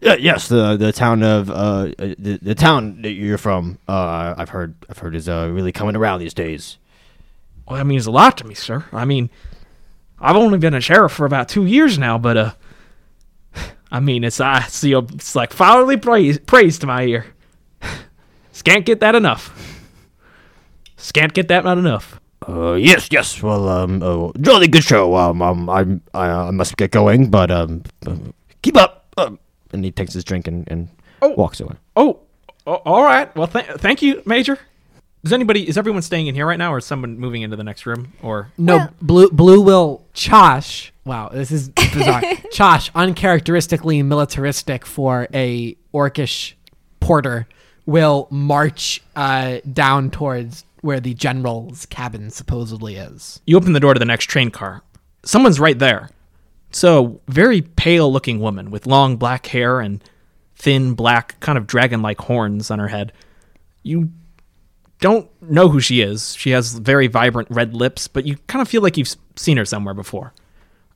Yeah, 0.00 0.16
yes, 0.16 0.48
the 0.48 0.76
the 0.76 0.92
town 0.92 1.22
of 1.22 1.50
uh 1.50 1.52
uh, 1.98 2.14
the, 2.18 2.38
the 2.42 2.54
town 2.54 3.02
that 3.02 3.12
you're 3.12 3.38
from. 3.38 3.78
Uh, 3.88 4.34
I've 4.36 4.50
heard 4.50 4.74
I've 4.88 4.98
heard 4.98 5.14
is 5.14 5.28
uh 5.28 5.50
really 5.52 5.72
coming 5.72 5.96
around 5.96 6.20
these 6.20 6.34
days. 6.34 6.78
Well, 7.66 7.78
that 7.78 7.84
means 7.86 8.06
a 8.06 8.10
lot 8.10 8.38
to 8.38 8.46
me, 8.46 8.54
sir. 8.54 8.84
I 8.92 9.04
mean, 9.04 9.30
I've 10.20 10.36
only 10.36 10.58
been 10.58 10.74
a 10.74 10.80
sheriff 10.80 11.12
for 11.12 11.26
about 11.26 11.48
two 11.48 11.66
years 11.66 11.98
now, 11.98 12.18
but 12.18 12.36
uh, 12.36 12.52
I 13.90 14.00
mean, 14.00 14.24
it's 14.24 14.40
I 14.40 14.62
see 14.62 14.92
it's 14.92 15.34
like 15.34 15.52
fatherly 15.52 15.96
praise 15.96 16.38
praise 16.38 16.78
to 16.80 16.86
my 16.86 17.02
ear. 17.04 17.26
Can't 18.62 18.84
get 18.84 19.00
that 19.00 19.14
enough. 19.14 19.52
Can't 21.12 21.32
get 21.32 21.48
that 21.48 21.64
not 21.64 21.78
enough. 21.78 22.20
Uh, 22.48 22.72
yes, 22.74 23.08
yes. 23.10 23.42
Well, 23.42 23.68
um, 23.68 24.02
uh, 24.02 24.32
jolly 24.40 24.68
good 24.68 24.84
show. 24.84 25.14
Um, 25.16 25.40
um 25.42 25.68
I, 25.70 25.84
I, 26.14 26.28
I 26.48 26.50
must 26.50 26.76
get 26.76 26.90
going, 26.90 27.30
but 27.30 27.50
um, 27.50 27.82
uh, 28.06 28.16
keep 28.62 28.76
up. 28.76 29.06
Um, 29.16 29.38
and 29.72 29.84
he 29.84 29.90
takes 29.90 30.12
his 30.12 30.24
drink 30.24 30.46
and, 30.46 30.66
and 30.70 30.88
Oh. 31.22 31.30
walks 31.30 31.60
away. 31.60 31.76
Oh, 31.96 32.20
oh 32.66 32.74
all 32.84 33.02
right. 33.02 33.34
Well, 33.34 33.46
th- 33.46 33.66
thank 33.78 34.02
you, 34.02 34.22
Major. 34.26 34.58
Is 35.24 35.32
anybody 35.32 35.66
is 35.66 35.78
everyone 35.78 36.02
staying 36.02 36.26
in 36.26 36.34
here 36.34 36.46
right 36.46 36.58
now, 36.58 36.72
or 36.74 36.78
is 36.78 36.84
someone 36.84 37.18
moving 37.18 37.42
into 37.42 37.56
the 37.56 37.64
next 37.64 37.86
room? 37.86 38.12
Or 38.22 38.52
No, 38.58 38.76
Well- 38.76 38.90
blue 39.00 39.30
blue 39.30 39.60
will 39.60 40.04
Chosh. 40.14 40.90
Wow, 41.04 41.30
this 41.30 41.50
is 41.50 41.70
bizarre. 41.70 42.20
Chosh, 42.52 42.90
uncharacteristically 42.94 44.02
militaristic 44.02 44.84
for 44.84 45.26
a 45.32 45.74
orcish 45.94 46.52
porter, 47.00 47.48
will 47.86 48.26
march 48.30 49.00
uh, 49.14 49.58
down 49.72 50.10
towards 50.10 50.64
where 50.82 51.00
the 51.00 51.14
general's 51.14 51.86
cabin 51.86 52.30
supposedly 52.30 52.96
is. 52.96 53.40
you 53.46 53.56
open 53.56 53.72
the 53.72 53.80
door 53.80 53.94
to 53.94 53.98
the 53.98 54.04
next 54.04 54.26
train 54.26 54.50
car. 54.50 54.82
Someone's 55.24 55.58
right 55.58 55.78
there. 55.78 56.10
So 56.70 57.20
very 57.28 57.62
pale 57.62 58.12
looking 58.12 58.40
woman 58.40 58.70
with 58.70 58.86
long 58.86 59.16
black 59.16 59.46
hair 59.46 59.80
and 59.80 60.02
thin 60.54 60.94
black 60.94 61.38
kind 61.40 61.56
of 61.58 61.66
dragon 61.66 62.02
like 62.02 62.20
horns 62.20 62.70
on 62.70 62.78
her 62.78 62.88
head. 62.88 63.12
You 63.82 64.10
don't 65.00 65.28
know 65.42 65.68
who 65.68 65.80
she 65.80 66.00
is. 66.00 66.34
She 66.36 66.50
has 66.50 66.74
very 66.74 67.06
vibrant 67.06 67.48
red 67.50 67.74
lips, 67.74 68.08
but 68.08 68.26
you 68.26 68.36
kind 68.46 68.62
of 68.62 68.68
feel 68.68 68.82
like 68.82 68.96
you've 68.96 69.14
seen 69.36 69.56
her 69.56 69.64
somewhere 69.64 69.94
before. 69.94 70.32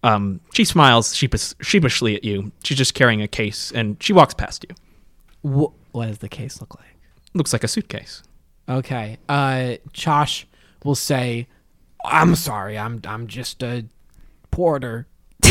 Um, 0.02 0.40
she 0.54 0.64
smiles 0.64 1.14
sheepish, 1.14 1.54
sheepishly 1.60 2.16
at 2.16 2.24
you. 2.24 2.52
She's 2.64 2.78
just 2.78 2.94
carrying 2.94 3.20
a 3.22 3.28
case, 3.28 3.70
and 3.74 4.02
she 4.02 4.12
walks 4.12 4.34
past 4.34 4.64
you. 4.68 4.74
Wh- 5.50 5.74
what 5.92 6.06
does 6.06 6.18
the 6.18 6.28
case 6.28 6.60
look 6.60 6.74
like? 6.76 6.96
Looks 7.34 7.52
like 7.52 7.64
a 7.64 7.68
suitcase. 7.68 8.22
Okay. 8.68 9.18
Uh 9.28 9.76
Chosh 9.92 10.44
will 10.84 10.94
say, 10.94 11.46
"I'm 12.04 12.34
sorry. 12.34 12.78
I'm 12.78 13.00
I'm 13.04 13.26
just 13.26 13.62
a 13.62 13.84
porter." 14.50 15.06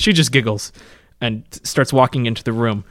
She 0.00 0.14
just 0.14 0.32
giggles 0.32 0.72
and 1.20 1.44
starts 1.62 1.92
walking 1.92 2.24
into 2.24 2.42
the 2.42 2.54
room. 2.54 2.84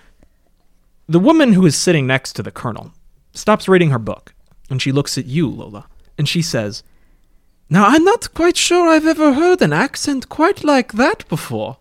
The 1.08 1.20
woman 1.20 1.54
who 1.54 1.66
is 1.66 1.76
sitting 1.76 2.06
next 2.06 2.34
to 2.34 2.44
the 2.44 2.52
colonel 2.52 2.94
stops 3.34 3.68
reading 3.68 3.90
her 3.90 3.98
book 3.98 4.36
and 4.70 4.80
she 4.80 4.92
looks 4.92 5.18
at 5.18 5.26
you, 5.26 5.50
Lola, 5.50 5.88
and 6.20 6.30
she 6.30 6.44
says, 6.44 6.84
Now, 7.68 7.88
I'm 7.88 8.04
not 8.04 8.32
quite 8.36 8.58
sure 8.58 8.88
I've 8.88 9.08
ever 9.08 9.34
heard 9.34 9.64
an 9.64 9.74
accent 9.74 10.30
quite 10.30 10.64
like 10.64 10.94
that 10.94 11.28
before. 11.28 11.78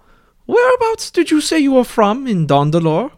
Whereabouts 0.47 1.11
did 1.11 1.31
you 1.31 1.43
say 1.43 1.59
you 1.59 1.73
were 1.73 1.85
from 1.85 2.27
in 2.27 2.47
Dondalore? 2.47 3.13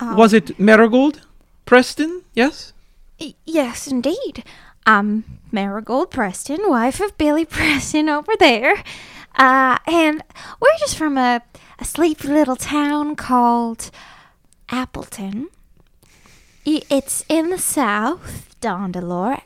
Was 0.00 0.32
it 0.32 0.58
Marigold? 0.58 1.20
Preston? 1.64 2.22
Yes? 2.34 2.72
Y- 3.20 3.34
Yes, 3.44 3.86
indeed. 3.86 4.44
I'm 4.86 5.24
Marigold 5.50 6.10
Preston, 6.10 6.60
wife 6.68 7.00
of 7.00 7.16
Billy 7.18 7.44
Preston 7.44 8.08
over 8.08 8.32
there. 8.38 8.82
Uh, 9.36 9.78
and 9.86 10.22
we're 10.60 10.78
just 10.78 10.96
from 10.96 11.18
a, 11.18 11.42
a 11.78 11.84
sleepy 11.84 12.28
little 12.28 12.56
town 12.56 13.16
called 13.16 13.90
Appleton. 14.68 15.48
It's 16.64 17.24
in 17.28 17.50
the 17.50 17.58
south, 17.58 18.56
Dondalore, 18.60 19.42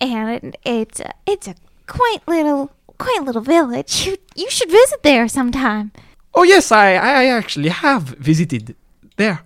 and 0.00 0.30
it, 0.44 0.56
it's 0.64 1.00
a, 1.00 1.12
it's 1.26 1.48
a 1.48 1.54
quaint 1.86 2.26
little 2.28 2.70
quaint 2.98 3.24
little 3.24 3.40
village. 3.42 4.06
You 4.06 4.16
you 4.34 4.50
should 4.50 4.70
visit 4.70 5.02
there 5.02 5.26
sometime. 5.28 5.90
Oh, 6.34 6.42
yes, 6.42 6.70
I, 6.70 6.92
I 6.94 7.24
actually 7.26 7.70
have 7.70 8.02
visited 8.18 8.74
there 9.16 9.40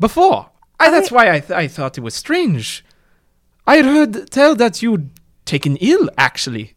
before. 0.00 0.48
I, 0.80 0.90
that's 0.90 1.12
why 1.12 1.30
I, 1.30 1.40
th- 1.40 1.50
I 1.50 1.68
thought 1.68 1.98
it 1.98 2.00
was 2.00 2.14
strange. 2.14 2.84
I 3.66 3.76
had 3.76 3.84
heard 3.84 4.30
tell 4.30 4.56
that 4.56 4.82
you'd 4.82 5.10
taken 5.44 5.76
ill, 5.76 6.08
actually, 6.16 6.74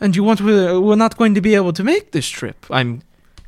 and 0.00 0.14
you 0.16 0.24
weren't, 0.24 0.40
were 0.40 0.80
were 0.80 0.96
not 0.96 1.16
going 1.16 1.34
to 1.34 1.40
be 1.40 1.54
able 1.54 1.72
to 1.72 1.84
make 1.84 2.10
this 2.10 2.28
trip. 2.28 2.66
I'm 2.68 3.02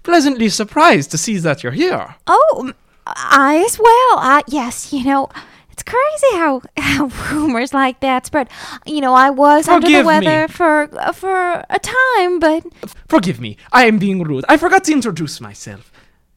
pleasantly 0.05 0.49
surprised 0.49 1.11
to 1.11 1.19
see 1.19 1.37
that 1.39 1.63
you're 1.63 1.73
here. 1.73 2.15
Oh, 2.27 2.73
I 3.07 3.65
as 3.67 3.79
well. 3.79 4.19
Uh, 4.19 4.43
yes, 4.47 4.93
you 4.93 5.05
know, 5.05 5.29
it's 5.71 5.83
crazy 5.83 6.33
how, 6.35 6.63
how 6.77 7.07
rumors 7.33 7.75
like 7.75 7.99
that 8.01 8.27
spread. 8.27 8.49
You 8.87 9.01
know, 9.01 9.15
I 9.15 9.31
was 9.31 9.67
under 9.67 9.89
the 9.89 10.05
weather 10.05 10.43
me. 10.43 10.49
for 10.49 10.89
uh, 11.01 11.13
for 11.13 11.65
a 11.69 11.81
time, 11.81 12.39
but 12.39 12.65
Forgive 13.09 13.41
me, 13.41 13.57
I 13.73 13.87
am 13.87 13.99
being 13.99 14.23
rude. 14.23 14.45
I 14.49 14.57
forgot 14.57 14.85
to 14.85 14.93
introduce 14.93 15.41
myself. 15.41 15.91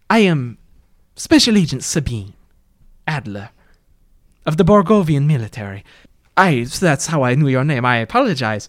I 0.10 0.20
am 0.20 0.58
Special 1.16 1.56
Agent 1.58 1.84
Sabine 1.84 2.34
Adler 3.08 3.50
of 4.46 4.58
the 4.58 4.64
Borgovian 4.66 5.26
military. 5.26 5.84
I, 6.36 6.66
that's 6.66 7.08
how 7.08 7.24
I 7.24 7.36
knew 7.36 7.48
your 7.48 7.64
name. 7.64 7.86
I 7.86 7.98
apologize. 7.98 8.68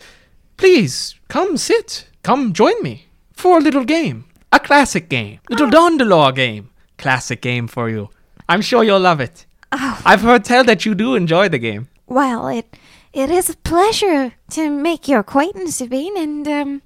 Please, 0.56 1.14
come 1.28 1.56
sit. 1.56 2.08
Come 2.22 2.52
join 2.52 2.82
me 2.82 3.06
for 3.32 3.58
a 3.58 3.60
little 3.60 3.84
game. 3.84 4.24
A 4.52 4.58
classic 4.58 5.08
game. 5.08 5.40
Little 5.50 5.68
Dondalore 5.68 6.34
game. 6.34 6.70
Classic 6.96 7.40
game 7.40 7.68
for 7.68 7.90
you. 7.90 8.08
I'm 8.48 8.62
sure 8.62 8.82
you'll 8.82 9.00
love 9.00 9.20
it. 9.20 9.44
I've 9.70 10.22
heard 10.22 10.44
tell 10.44 10.64
that 10.64 10.86
you 10.86 10.94
do 10.94 11.14
enjoy 11.14 11.48
the 11.50 11.58
game. 11.58 11.88
well, 12.06 12.48
it 12.48 12.74
it 13.12 13.30
is 13.30 13.50
a 13.50 13.56
pleasure 13.56 14.32
to 14.50 14.70
make 14.70 15.08
your 15.08 15.20
acquaintance, 15.20 15.76
Sabine. 15.76 16.16
And 16.16 16.48
um, 16.48 16.82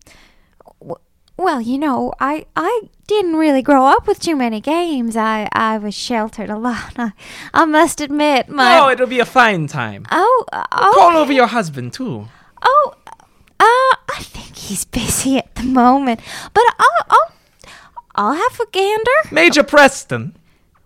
well, 1.42 1.60
you 1.60 1.78
know, 1.78 2.12
I 2.20 2.46
I 2.56 2.82
didn't 3.06 3.36
really 3.36 3.62
grow 3.62 3.84
up 3.86 4.06
with 4.06 4.18
too 4.20 4.36
many 4.36 4.60
games. 4.60 5.16
I 5.16 5.48
I 5.52 5.78
was 5.78 5.94
sheltered 5.94 6.50
a 6.50 6.58
lot. 6.58 6.92
I, 6.98 7.12
I 7.52 7.64
must 7.64 8.00
admit, 8.00 8.48
my 8.48 8.78
oh, 8.78 8.88
it'll 8.90 9.06
be 9.06 9.20
a 9.20 9.26
fine 9.26 9.66
time. 9.66 10.06
oh 10.10 10.44
oh 10.52 10.92
Call 10.94 11.16
over 11.16 11.32
your 11.32 11.48
husband, 11.48 11.92
too. 11.92 12.28
Oh, 12.62 12.94
uh, 13.60 13.94
I 14.18 14.22
think 14.22 14.56
he's 14.56 14.84
busy 14.84 15.38
at 15.38 15.54
the 15.54 15.64
moment, 15.64 16.20
but 16.54 16.64
I'll, 16.78 17.06
I'll, 17.10 17.32
I'll 18.14 18.34
have 18.34 18.60
a 18.60 18.66
gander. 18.70 19.18
Major 19.30 19.62
Preston, 19.62 20.36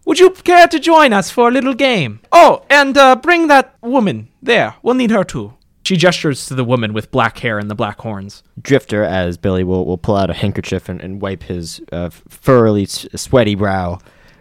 would 0.04 0.18
you 0.18 0.30
care 0.30 0.66
to 0.68 0.78
join 0.78 1.12
us 1.12 1.30
for 1.30 1.48
a 1.48 1.52
little 1.52 1.74
game? 1.74 2.20
Oh, 2.32 2.62
and 2.70 2.96
uh, 2.96 3.16
bring 3.16 3.48
that 3.48 3.74
woman 3.82 4.28
there. 4.42 4.74
We'll 4.82 4.94
need 4.94 5.10
her 5.10 5.24
too. 5.24 5.54
She 5.86 5.96
gestures 5.96 6.46
to 6.46 6.56
the 6.56 6.64
woman 6.64 6.92
with 6.94 7.12
black 7.12 7.38
hair 7.38 7.60
and 7.60 7.70
the 7.70 7.76
black 7.76 8.00
horns. 8.00 8.42
Drifter, 8.60 9.04
as 9.04 9.38
Billy 9.38 9.62
will, 9.62 9.84
will 9.86 9.98
pull 9.98 10.16
out 10.16 10.30
a 10.30 10.34
handkerchief 10.34 10.88
and, 10.88 11.00
and 11.00 11.22
wipe 11.22 11.44
his 11.44 11.80
uh, 11.92 12.10
furrowly, 12.10 12.82
s- 12.82 13.06
sweaty 13.14 13.54
brow. 13.54 14.00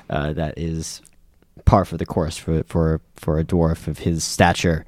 Uh, 0.09 0.33
that 0.33 0.57
is 0.57 1.03
par 1.65 1.85
for 1.85 1.97
the 1.97 2.05
course 2.05 2.35
for 2.35 2.63
for 2.63 2.99
for 3.15 3.37
a 3.37 3.43
dwarf 3.43 3.87
of 3.87 3.99
his 3.99 4.23
stature. 4.23 4.87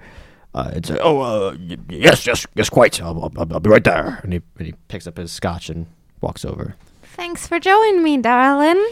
Uh, 0.56 0.72
it's 0.74 0.90
uh, 0.90 0.98
oh 1.00 1.22
uh, 1.22 1.56
y- 1.60 1.78
yes 1.90 2.26
yes 2.26 2.48
yes 2.56 2.70
quite. 2.72 3.00
I'll, 3.04 3.32
I'll, 3.38 3.54
I'll 3.54 3.60
be 3.60 3.70
right 3.70 3.84
there. 3.84 4.20
And 4.24 4.34
he 4.34 4.42
and 4.58 4.66
he 4.66 4.74
picks 4.88 5.06
up 5.06 5.18
his 5.18 5.32
scotch 5.32 5.70
and 5.70 5.86
walks 6.22 6.44
over. 6.44 6.76
Thanks 7.04 7.46
for 7.46 7.60
joining 7.60 8.02
me, 8.02 8.18
darling. 8.18 8.84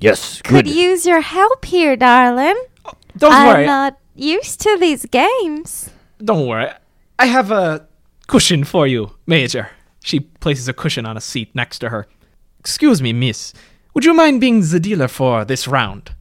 Yes, 0.00 0.42
good. 0.42 0.48
Could 0.50 0.64
good. 0.64 0.74
use 0.74 1.06
your 1.06 1.20
help 1.20 1.64
here, 1.64 1.94
darling. 1.94 2.60
Don't 3.16 3.32
I'm 3.32 3.46
worry. 3.46 3.66
not 3.66 4.00
used 4.16 4.60
to 4.62 4.76
these 4.80 5.06
games. 5.06 5.90
Don't 6.22 6.46
worry. 6.46 6.70
I 7.18 7.26
have 7.26 7.50
a 7.50 7.86
cushion 8.26 8.64
for 8.64 8.86
you, 8.86 9.12
Major. 9.26 9.70
She 10.04 10.20
places 10.20 10.68
a 10.68 10.72
cushion 10.72 11.06
on 11.06 11.16
a 11.16 11.20
seat 11.20 11.54
next 11.54 11.78
to 11.80 11.88
her. 11.90 12.06
Excuse 12.58 13.00
me, 13.02 13.12
miss. 13.12 13.52
Would 13.94 14.04
you 14.04 14.14
mind 14.14 14.40
being 14.40 14.60
the 14.60 14.80
dealer 14.80 15.08
for 15.08 15.44
this 15.44 15.68
round? 15.68 16.14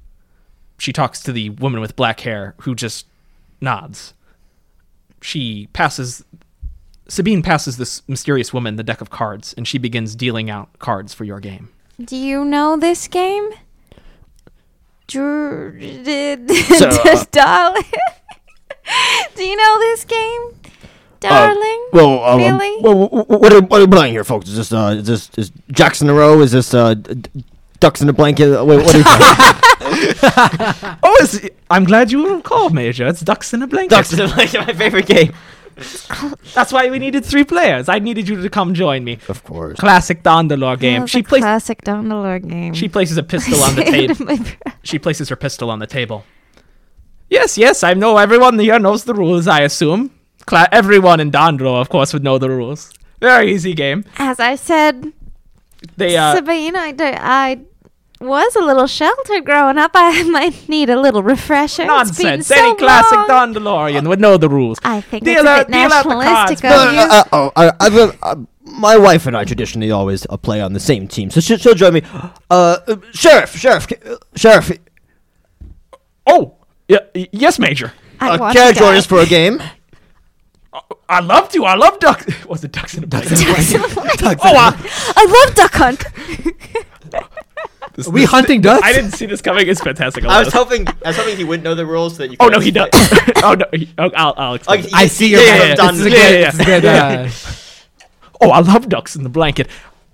She 0.77 0.91
talks 0.91 1.21
to 1.23 1.31
the 1.31 1.49
woman 1.51 1.79
with 1.79 1.95
black 1.95 2.21
hair, 2.21 2.55
who 2.61 2.75
just 2.75 3.05
nods. 3.61 4.13
She 5.21 5.67
passes. 5.73 6.23
Sabine 7.07 7.41
passes 7.43 7.77
this 7.77 8.07
mysterious 8.07 8.53
woman 8.53 8.75
the 8.77 8.83
deck 8.83 9.01
of 9.01 9.09
cards, 9.09 9.53
and 9.53 9.67
she 9.67 9.77
begins 9.77 10.15
dealing 10.15 10.49
out 10.49 10.69
cards 10.79 11.13
for 11.13 11.23
your 11.23 11.39
game. 11.39 11.69
Do 12.03 12.15
you 12.15 12.43
know 12.45 12.77
this 12.77 13.07
game? 13.07 13.49
Dr- 15.07 15.77
did, 15.79 16.49
So, 16.49 16.89
uh. 17.39 17.81
Do 19.35 19.43
you 19.43 19.55
know 19.55 19.79
this 19.79 20.05
game, 20.05 20.41
darling? 21.19 21.87
Well, 21.93 22.23
um, 22.23 22.37
Really? 22.39 22.81
well, 22.81 23.07
wh- 23.07 23.25
wh- 23.25 23.29
what 23.29 23.53
are, 23.53 23.61
what 23.61 23.81
are 23.81 23.85
we 23.85 23.91
playing 23.91 24.13
here, 24.13 24.23
folks? 24.23 24.49
Is 24.49 24.57
this 24.57 24.71
uh, 24.73 24.95
is 24.97 25.07
this 25.07 25.29
is 25.37 25.51
jacks 25.71 26.01
in 26.01 26.09
a 26.09 26.13
row? 26.13 26.41
Is 26.41 26.51
this 26.51 26.73
uh, 26.73 26.93
d- 26.95 27.15
d- 27.15 27.45
ducks 27.79 28.01
in 28.01 28.09
a 28.09 28.13
blanket? 28.13 28.53
Uh, 28.57 28.63
Wait, 28.65 28.77
what 28.83 28.93
are 28.93 28.97
you 28.97 29.03
playing? 29.03 29.57
Oh, 31.03 31.17
it's, 31.21 31.39
I'm 31.69 31.83
glad 31.83 32.11
you 32.11 32.35
recalled, 32.35 32.73
Major. 32.73 33.07
It's 33.07 33.21
ducks 33.21 33.53
in 33.53 33.61
a 33.61 33.67
blanket. 33.67 33.89
ducks 33.95 34.13
in 34.13 34.19
a 34.21 34.27
blanket, 34.27 34.59
my 34.67 34.73
favorite 34.73 35.05
game. 35.05 35.33
That's 36.53 36.71
why 36.71 36.89
we 36.89 36.99
needed 36.99 37.25
three 37.25 37.43
players. 37.43 37.89
I 37.89 37.99
needed 37.99 38.27
you 38.27 38.41
to 38.41 38.49
come 38.49 38.73
join 38.73 39.03
me. 39.03 39.19
Of 39.27 39.43
course. 39.43 39.79
Classic 39.79 40.21
Dondalore 40.23 40.79
game. 40.79 41.07
She 41.07 41.23
plays 41.23 41.41
places 41.41 41.43
classic 41.43 41.81
Dondalore 41.81 42.47
game. 42.47 42.73
she 42.73 42.87
places 42.87 43.17
a 43.17 43.23
pistol 43.23 43.61
on 43.63 43.75
the 43.75 43.83
table. 43.83 44.45
She 44.83 44.99
places 44.99 45.29
her 45.29 45.35
pistol 45.35 45.69
on 45.71 45.79
the 45.79 45.87
table. 45.87 46.23
Yes, 47.31 47.57
yes, 47.57 47.81
I 47.81 47.93
know 47.93 48.17
everyone 48.17 48.59
here 48.59 48.77
knows 48.77 49.05
the 49.05 49.13
rules, 49.13 49.47
I 49.47 49.61
assume. 49.61 50.11
Cla- 50.45 50.67
everyone 50.71 51.21
in 51.21 51.31
Dondro, 51.31 51.79
of 51.79 51.87
course, 51.87 52.11
would 52.11 52.23
know 52.25 52.37
the 52.37 52.49
rules. 52.49 52.91
Very 53.21 53.53
easy 53.53 53.73
game. 53.73 54.03
As 54.17 54.37
I 54.39 54.55
said, 54.55 55.13
They 55.95 56.17
uh, 56.17 56.35
Sabine, 56.35 56.75
I, 56.75 56.91
do- 56.91 57.05
I 57.05 57.61
was 58.19 58.53
a 58.57 58.59
little 58.59 58.85
sheltered 58.85 59.45
growing 59.45 59.77
up. 59.77 59.91
I 59.93 60.23
might 60.37 60.67
need 60.67 60.89
a 60.89 60.99
little 60.99 61.23
refresher. 61.23 61.83
It's 61.83 62.17
been 62.17 62.25
nonsense. 62.41 62.47
so 62.47 62.55
Any 62.57 62.75
classic 62.75 63.17
long. 63.29 63.53
Dondalorian 63.53 64.07
would 64.09 64.19
know 64.19 64.35
the 64.35 64.49
rules. 64.49 64.77
I 64.83 64.99
think 64.99 65.23
Deal 65.23 65.43
that's 65.43 65.63
a 65.63 65.65
bit 65.65 65.71
deal 65.73 65.93
out 65.93 66.03
the 66.03 66.09
cards. 66.09 66.61
nationalistic 66.61 66.63
No, 66.69 66.87
of 66.87 66.93
you. 66.93 66.99
Uh, 66.99 67.23
oh, 67.31 67.51
I, 67.55 67.71
I, 67.79 68.11
I, 68.33 68.35
my 68.65 68.97
wife 68.97 69.25
and 69.25 69.37
I 69.37 69.45
traditionally 69.45 69.91
always 69.91 70.27
uh, 70.29 70.35
play 70.35 70.59
on 70.59 70.73
the 70.73 70.79
same 70.81 71.07
team, 71.07 71.29
so 71.29 71.39
she, 71.39 71.55
she'll 71.57 71.75
join 71.75 71.93
me. 71.93 72.01
Uh, 72.49 72.77
uh, 72.87 72.95
sheriff, 73.13 73.55
sheriff, 73.55 73.87
uh, 74.05 74.17
sheriff, 74.35 74.71
Oh, 76.27 76.57
yeah, 76.91 77.25
yes, 77.31 77.59
Major. 77.59 77.93
I 78.19 78.29
uh, 78.29 78.37
want 78.39 78.55
can 78.55 78.67
I 78.67 78.71
join 78.71 78.95
us 78.95 79.05
for 79.05 79.19
a 79.19 79.25
game? 79.25 79.61
I 81.09 81.19
love 81.19 81.49
to. 81.49 81.65
I 81.65 81.75
love 81.75 81.99
ducks. 81.99 82.25
Was 82.45 82.63
it 82.63 82.71
ducks 82.71 82.95
in 82.95 83.03
a 83.03 83.07
blanket? 83.07 83.29
Ducks 84.19 84.41
oh, 84.43 84.55
uh, 84.55 84.71
I 85.15 85.45
love 85.45 85.55
duck 85.55 85.73
hunt. 85.73 85.99
this- 87.95 88.07
Are 88.07 88.11
we 88.11 88.21
this- 88.21 88.29
hunting 88.29 88.61
ducks? 88.61 88.85
I 88.85 88.93
didn't 88.93 89.11
see 89.11 89.25
this 89.25 89.41
coming. 89.41 89.67
It's 89.67 89.81
fantastic. 89.81 90.23
I 90.25 90.39
was 90.43 90.53
hoping, 90.53 90.87
I 90.87 90.93
was 91.09 91.17
hoping 91.17 91.35
he 91.35 91.43
wouldn't 91.43 91.63
know 91.63 91.75
the 91.75 91.85
rules 91.85 92.15
so 92.15 92.23
that 92.23 92.31
you. 92.31 92.37
Oh 92.39 92.47
no, 92.47 92.59
he 92.59 92.71
does. 92.71 92.89
oh 93.43 93.55
no, 93.57 93.65
he, 93.73 93.89
oh, 93.97 94.09
I'll, 94.15 94.33
I'll 94.37 94.53
explain. 94.55 94.83
play. 94.83 94.91
I 94.93 95.07
see 95.07 95.29
your 95.31 95.41
Yeah, 95.41 95.75
point. 95.75 95.79
yeah, 95.79 95.91
This 95.91 95.99
yeah, 95.99 96.09
good. 96.09 96.13
yeah, 96.13 96.45
this 96.51 96.53
is 96.53 96.59
a 96.59 96.65
good, 96.65 96.83
yeah. 96.83 97.29
uh, 97.29 97.51
Oh, 98.43 98.49
I 98.51 98.59
love 98.61 98.87
ducks 98.89 99.15
in 99.15 99.23
the 99.23 99.29
blanket. 99.29 99.67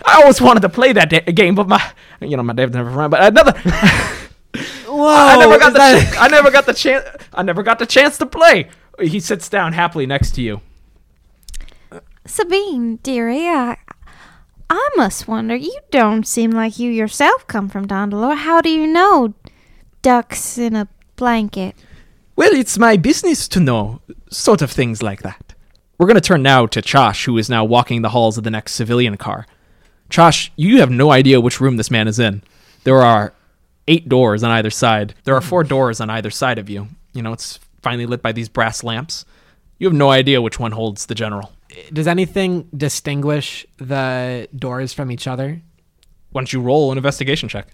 I 0.05 0.21
always 0.21 0.41
wanted 0.41 0.59
to 0.61 0.69
play 0.69 0.93
that 0.93 1.09
da- 1.09 1.31
game, 1.31 1.55
but 1.55 1.67
my, 1.67 1.81
you 2.21 2.35
know, 2.37 2.43
my 2.43 2.53
dad 2.53 2.73
never 2.73 2.89
ran. 2.89 3.09
But 3.09 3.23
another, 3.23 3.53
Whoa! 4.97 5.05
I 5.07 5.37
never 5.37 5.57
got 5.59 5.73
the, 5.73 5.79
that- 5.79 6.13
ch- 6.13 6.17
I 6.17 6.27
never 6.27 6.51
got 6.51 6.65
the 6.65 6.73
chance. 6.83 7.05
I 7.33 7.43
never 7.43 7.63
got 7.63 7.79
the 7.79 7.85
chance 7.85 8.17
to 8.19 8.25
play. 8.25 8.69
He 8.99 9.19
sits 9.19 9.47
down 9.49 9.73
happily 9.73 10.05
next 10.05 10.31
to 10.35 10.41
you. 10.41 10.61
Sabine, 12.25 12.97
dearie, 12.97 13.47
I, 13.47 13.77
I 14.69 14.89
must 14.97 15.27
wonder. 15.27 15.55
You 15.55 15.77
don't 15.91 16.27
seem 16.27 16.51
like 16.51 16.77
you 16.77 16.91
yourself 16.91 17.47
come 17.47 17.69
from 17.69 17.87
Dondalore. 17.87 18.35
How 18.37 18.59
do 18.61 18.69
you 18.69 18.85
know 18.87 19.33
ducks 20.01 20.57
in 20.57 20.75
a 20.75 20.87
blanket? 21.15 21.75
Well, 22.35 22.51
it's 22.53 22.77
my 22.77 22.97
business 22.97 23.47
to 23.49 23.59
know 23.59 24.01
sort 24.29 24.61
of 24.61 24.71
things 24.71 25.01
like 25.01 25.21
that. 25.23 25.53
We're 25.97 26.07
going 26.07 26.15
to 26.15 26.21
turn 26.21 26.43
now 26.43 26.65
to 26.67 26.81
Chosh, 26.81 27.25
who 27.25 27.37
is 27.37 27.49
now 27.49 27.63
walking 27.63 28.01
the 28.01 28.09
halls 28.09 28.37
of 28.37 28.43
the 28.43 28.51
next 28.51 28.73
civilian 28.73 29.17
car. 29.17 29.47
Chosh, 30.09 30.49
you 30.55 30.79
have 30.79 30.91
no 30.91 31.11
idea 31.11 31.41
which 31.41 31.59
room 31.61 31.77
this 31.77 31.89
man 31.89 32.07
is 32.07 32.19
in. 32.19 32.43
There 32.83 33.01
are 33.01 33.33
eight 33.87 34.09
doors 34.09 34.43
on 34.43 34.51
either 34.51 34.69
side. 34.69 35.13
There 35.23 35.35
are 35.35 35.41
four 35.41 35.63
doors 35.63 36.01
on 36.01 36.09
either 36.09 36.29
side 36.29 36.59
of 36.59 36.69
you. 36.69 36.87
You 37.13 37.21
know, 37.21 37.33
it's 37.33 37.59
finely 37.81 38.05
lit 38.05 38.21
by 38.21 38.31
these 38.31 38.49
brass 38.49 38.83
lamps. 38.83 39.25
You 39.79 39.87
have 39.87 39.95
no 39.95 40.09
idea 40.09 40.41
which 40.41 40.59
one 40.59 40.71
holds 40.71 41.05
the 41.05 41.15
general. 41.15 41.51
Does 41.93 42.07
anything 42.07 42.67
distinguish 42.75 43.65
the 43.77 44.47
doors 44.55 44.93
from 44.93 45.11
each 45.11 45.27
other? 45.27 45.61
Why 46.31 46.41
don't 46.41 46.51
you 46.51 46.61
roll 46.61 46.91
an 46.91 46.97
investigation 46.97 47.49
check? 47.49 47.67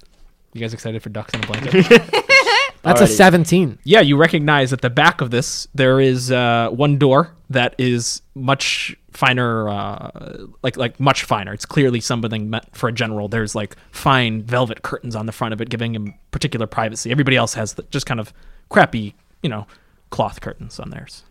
You 0.53 0.61
guys 0.61 0.73
excited 0.73 1.01
for 1.01 1.09
ducks 1.09 1.33
in 1.33 1.43
a 1.43 1.47
blanket? 1.47 2.03
That's 2.83 2.99
a 2.99 3.07
17. 3.07 3.79
yeah, 3.85 4.01
you 4.01 4.17
recognize 4.17 4.73
at 4.73 4.81
the 4.81 4.89
back 4.89 5.21
of 5.21 5.31
this 5.31 5.69
there 5.73 6.01
is 6.01 6.31
uh, 6.31 6.69
one 6.69 6.97
door 6.97 7.31
that 7.49 7.75
is 7.77 8.21
much 8.35 8.95
finer, 9.13 9.69
uh, 9.69 10.47
like 10.61 10.77
like 10.77 10.99
much 10.99 11.23
finer. 11.23 11.53
It's 11.53 11.65
clearly 11.65 11.99
something 11.99 12.49
meant 12.49 12.75
for 12.75 12.89
a 12.89 12.91
general. 12.91 13.27
There's 13.27 13.55
like 13.55 13.75
fine 13.91 14.43
velvet 14.43 14.81
curtains 14.81 15.15
on 15.15 15.25
the 15.25 15.31
front 15.31 15.53
of 15.53 15.61
it, 15.61 15.69
giving 15.69 15.95
him 15.95 16.13
particular 16.31 16.67
privacy. 16.67 17.11
Everybody 17.11 17.37
else 17.37 17.53
has 17.53 17.73
the, 17.73 17.83
just 17.91 18.05
kind 18.05 18.19
of 18.19 18.33
crappy, 18.69 19.15
you 19.41 19.49
know, 19.49 19.67
cloth 20.09 20.41
curtains 20.41 20.79
on 20.79 20.89
theirs. 20.89 21.23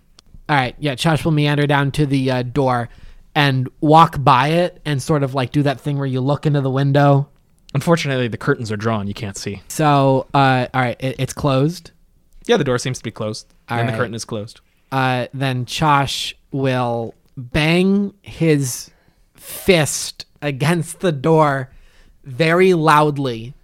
All 0.49 0.57
right, 0.57 0.75
yeah. 0.79 0.95
Josh 0.95 1.25
will 1.25 1.33
meander 1.33 1.67
down 1.67 1.93
to 1.93 2.07
the 2.07 2.31
uh, 2.31 2.43
door 2.43 2.89
and 3.35 3.69
walk 3.81 4.23
by 4.23 4.49
it 4.49 4.81
and 4.85 5.03
sort 5.03 5.23
of 5.23 5.35
like 5.35 5.53
do 5.53 5.63
that 5.63 5.81
thing 5.81 5.97
where 5.99 6.07
you 6.07 6.21
look 6.21 6.47
into 6.47 6.61
the 6.61 6.71
window. 6.71 7.29
Unfortunately, 7.75 8.29
the 8.29 8.37
curtains 8.37 8.71
are 8.71 8.77
drawn. 8.77 9.07
You 9.07 9.15
can't 9.15 9.37
see. 9.37 9.63
So, 9.69 10.27
uh, 10.35 10.67
all 10.75 10.81
right, 10.81 10.97
it, 11.01 11.17
it's 11.19 11.33
closed. 11.33 11.93
Yeah, 12.47 12.57
the 12.57 12.65
door 12.65 12.79
seems 12.79 12.99
to 12.99 13.05
be 13.05 13.11
closed, 13.11 13.47
All 13.69 13.79
and 13.79 13.89
the 13.89 13.93
curtain 13.93 14.15
is 14.15 14.25
closed. 14.25 14.61
Uh, 14.91 15.29
then 15.33 15.65
Josh 15.65 16.35
will 16.51 17.15
bang 17.37 18.15
his 18.23 18.91
fist 19.35 20.27
against 20.41 21.01
the 21.01 21.13
door 21.13 21.71
very 22.25 22.75
loudly 22.75 23.55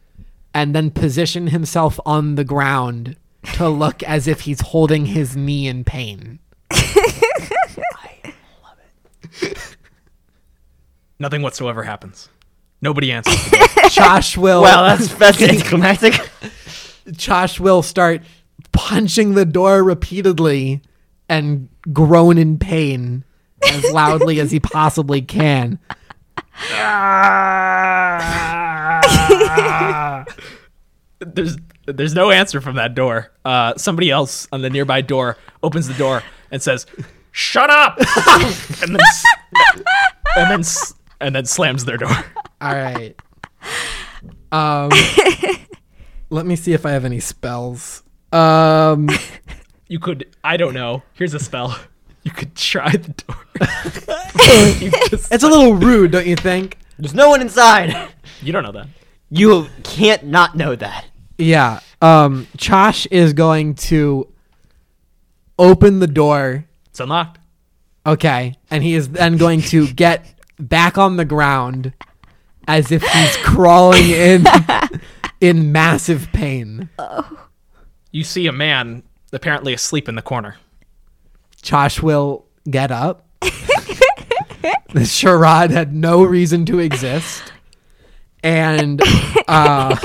and 0.55 0.75
then 0.75 0.91
position 0.91 1.49
himself 1.49 2.01
on 2.05 2.35
the 2.35 2.45
ground 2.45 3.17
to 3.55 3.69
look 3.69 4.03
as 4.03 4.27
if 4.27 4.41
he's 4.43 4.61
holding 4.61 5.07
his 5.07 5.37
knee 5.37 5.69
in 5.69 5.85
pain. 5.85 6.39
I 6.71 8.35
love 8.63 8.79
it. 9.41 9.77
Nothing 11.19 11.43
whatsoever 11.43 11.83
happens. 11.83 12.29
Nobody 12.81 13.13
answers. 13.13 13.37
Josh 13.91 14.37
will 14.37 14.63
Well, 14.63 14.85
that's 14.85 15.15
that's 15.15 15.43
anticlimactic. 15.43 16.15
Josh 17.11 17.59
will 17.59 17.83
start 17.83 18.23
punching 18.73 19.35
the 19.35 19.45
door 19.45 19.83
repeatedly 19.83 20.83
and 21.29 21.69
groan 21.93 22.39
in 22.39 22.59
pain 22.59 23.25
as 23.65 23.91
loudly 23.93 24.41
as 24.41 24.51
he 24.51 24.61
possibly 24.61 25.23
can. 25.23 25.79
there's 31.21 31.57
there's 31.87 32.15
no 32.15 32.31
answer 32.31 32.61
from 32.61 32.77
that 32.77 32.95
door. 32.95 33.33
Uh, 33.45 33.75
somebody 33.77 34.11
else 34.11 34.47
on 34.53 34.63
the 34.63 34.71
nearby 34.71 35.01
door 35.01 35.37
opens 35.63 35.89
the 35.89 35.95
door 35.95 36.23
and 36.51 36.63
says, 36.63 36.87
"Shut 37.33 37.71
up!" 37.71 37.99
and 38.83 38.95
then 38.95 39.01
and 40.37 40.51
then 40.51 40.63
and 41.21 41.35
then 41.35 41.45
slams 41.47 41.85
their 41.85 41.97
door. 41.97 42.11
All 42.61 42.75
right. 42.75 43.15
Um, 44.53 44.91
let 46.31 46.47
me 46.47 46.57
see 46.57 46.73
if 46.73 46.87
I 46.87 46.91
have 46.93 47.05
any 47.05 47.21
spells. 47.21 48.03
Um, 48.33 49.09
You 49.89 49.99
could 49.99 50.27
I 50.45 50.57
don't 50.57 50.75
know. 50.75 51.03
Here's 51.15 51.35
a 51.35 51.41
spell. 51.41 51.79
You 52.29 52.35
could 52.35 52.55
try 52.55 52.91
the 52.91 53.09
door. 53.09 53.37
it's 55.31 55.43
a 55.43 55.49
little 55.49 55.77
rude, 55.77 56.11
don't 56.11 56.27
you 56.27 56.37
think? 56.37 56.77
There's 56.99 57.15
no 57.15 57.31
one 57.31 57.41
inside. 57.41 58.11
you 58.43 58.53
don't 58.53 58.63
know 58.63 58.73
that. 58.73 58.89
You 59.31 59.69
can't 59.83 60.25
not 60.25 60.55
know 60.55 60.77
that. 60.77 61.07
Yeah. 61.39 61.81
Um, 62.03 62.47
Chosh 62.59 63.07
is 63.11 63.33
going 63.33 63.77
to 63.77 64.31
open 65.59 66.01
the 66.01 66.07
door. 66.07 66.67
It's 66.91 67.01
unlocked. 67.01 67.39
Okay, 68.05 68.57
and 68.71 68.85
he 68.85 68.93
is 68.93 69.09
then 69.09 69.39
going 69.39 69.63
to 69.63 69.87
get 69.87 70.27
back 70.59 70.99
on 70.99 71.17
the 71.17 71.25
ground 71.25 71.95
as 72.67 72.93
if 72.93 73.03
he's 73.03 73.37
crawling 73.39 74.11
in 74.11 74.45
in 75.41 75.73
massive 75.73 76.29
pain. 76.35 76.91
Oh. 76.99 77.47
You 78.13 78.23
see 78.23 78.47
a 78.47 78.53
man 78.53 79.03
apparently 79.33 79.73
asleep 79.73 80.11
in 80.11 80.15
the 80.15 80.21
corner. 80.21 80.57
Josh 81.63 82.03
will 82.03 82.47
get 82.69 82.91
up. 82.91 83.27
the 84.93 85.05
charade 85.05 85.71
had 85.71 85.95
no 85.95 86.25
reason 86.25 86.65
to 86.67 86.79
exist. 86.79 87.53
And 88.43 89.01
uh, 89.49 89.97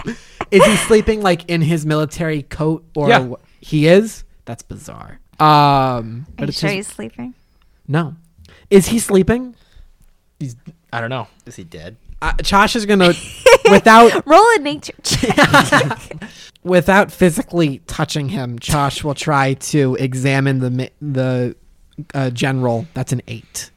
is 0.50 0.64
he 0.64 0.76
sleeping 0.76 1.22
like 1.22 1.48
in 1.50 1.60
his 1.60 1.84
military 1.84 2.42
coat 2.42 2.84
or 2.94 3.08
Yeah. 3.08 3.28
wh- 3.30 3.34
he 3.60 3.86
is? 3.88 4.24
That's 4.44 4.62
bizarre. 4.62 5.18
Um, 5.40 5.46
Are 5.48 6.24
but 6.36 6.42
you 6.42 6.48
it's 6.48 6.58
sure 6.60 6.70
his- 6.70 6.86
he's 6.86 6.94
sleeping? 6.94 7.34
no. 7.88 8.16
Is 8.70 8.86
he 8.88 8.98
sleeping? 9.00 9.54
He's 10.38 10.56
I 10.92 11.00
don't 11.00 11.10
know. 11.10 11.26
Is 11.44 11.56
he 11.56 11.64
dead? 11.64 11.96
Uh, 12.22 12.32
Josh 12.40 12.76
is 12.76 12.86
gonna 12.86 13.12
without 13.70 14.24
Roll 14.26 14.44
a 14.54 14.58
nature 14.60 14.92
check. 15.02 16.00
without 16.62 17.10
physically 17.10 17.80
touching 17.88 18.28
him. 18.28 18.60
Josh 18.60 19.02
will 19.02 19.14
try 19.14 19.54
to 19.54 19.96
examine 19.96 20.60
the 20.60 20.90
the 21.00 21.56
uh, 22.14 22.30
general. 22.30 22.86
That's 22.94 23.12
an 23.12 23.22
eight. 23.26 23.70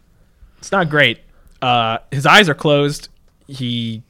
It's 0.60 0.72
not 0.72 0.90
great. 0.90 1.22
Uh, 1.62 1.98
his 2.12 2.28
eyes 2.28 2.48
are 2.48 2.54
closed. 2.54 3.10
He 3.48 4.04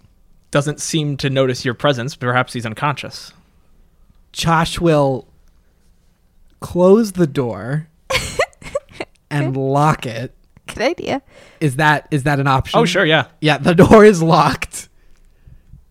doesn't 0.52 0.82
seem 0.82 1.15
to 1.17 1.30
notice 1.30 1.63
your 1.63 1.74
presence. 1.74 2.15
Perhaps 2.15 2.52
he's 2.54 2.65
unconscious. 2.65 3.32
Josh 4.34 4.82
will 4.82 5.30
close 6.60 7.13
the 7.13 7.28
door 7.28 7.88
and 9.30 9.56
lock 9.56 10.06
it. 10.06 10.34
Good 10.67 10.82
idea. 10.82 11.21
Is 11.60 11.75
that 11.78 12.08
is 12.12 12.23
that 12.23 12.39
an 12.39 12.47
option? 12.47 12.80
Oh, 12.80 12.86
sure, 12.86 13.06
yeah. 13.06 13.28
Yeah, 13.41 13.58
the 13.58 13.75
door 13.86 14.04
is 14.04 14.21
locked. 14.21 14.89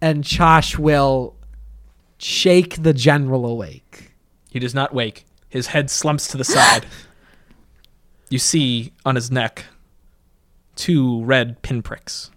And 0.01 0.23
Chosh 0.25 0.79
will 0.79 1.37
shake 2.19 2.83
the 2.83 2.93
general 2.93 3.47
awake. 3.47 4.13
He 4.51 4.59
does 4.59 4.75
not 4.75 4.93
wake. 4.93 5.25
His 5.49 5.69
head 5.69 5.91
slumps 5.91 6.29
to 6.29 6.37
the 6.37 6.45
side. 6.45 6.87
you 8.29 8.39
see 8.39 8.93
on 9.05 9.15
his 9.15 9.31
neck 9.31 9.65
two 10.77 11.25
red 11.25 11.63
pinpricks. 11.63 12.31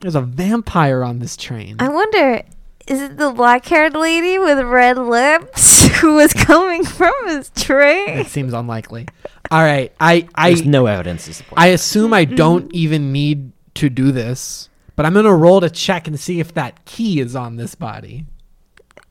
There's 0.00 0.14
a 0.14 0.20
vampire 0.20 1.02
on 1.02 1.18
this 1.18 1.36
train. 1.36 1.76
I 1.78 1.88
wonder 1.88 2.42
is 2.86 3.00
it 3.00 3.16
the 3.16 3.30
black-haired 3.32 3.94
lady 3.94 4.38
with 4.38 4.58
red 4.66 4.98
lips 4.98 5.86
who 6.00 6.14
was 6.14 6.32
coming 6.32 6.84
from 6.84 7.12
his 7.26 7.50
train? 7.50 8.08
It 8.10 8.26
seems 8.28 8.52
unlikely. 8.52 9.06
All 9.50 9.62
right, 9.62 9.92
I 10.00 10.26
There's 10.36 10.62
I 10.62 10.64
no 10.64 10.86
evidence 10.86 11.26
to 11.26 11.34
support. 11.34 11.60
I 11.60 11.68
assume 11.68 12.12
I 12.12 12.24
don't 12.24 12.72
even 12.74 13.12
need 13.12 13.52
to 13.74 13.88
do 13.90 14.12
this, 14.12 14.68
but 14.96 15.04
I'm 15.06 15.14
gonna 15.14 15.34
roll 15.34 15.60
to 15.60 15.70
check 15.70 16.06
and 16.06 16.18
see 16.18 16.40
if 16.40 16.54
that 16.54 16.84
key 16.84 17.20
is 17.20 17.34
on 17.36 17.56
this 17.56 17.74
body. 17.74 18.26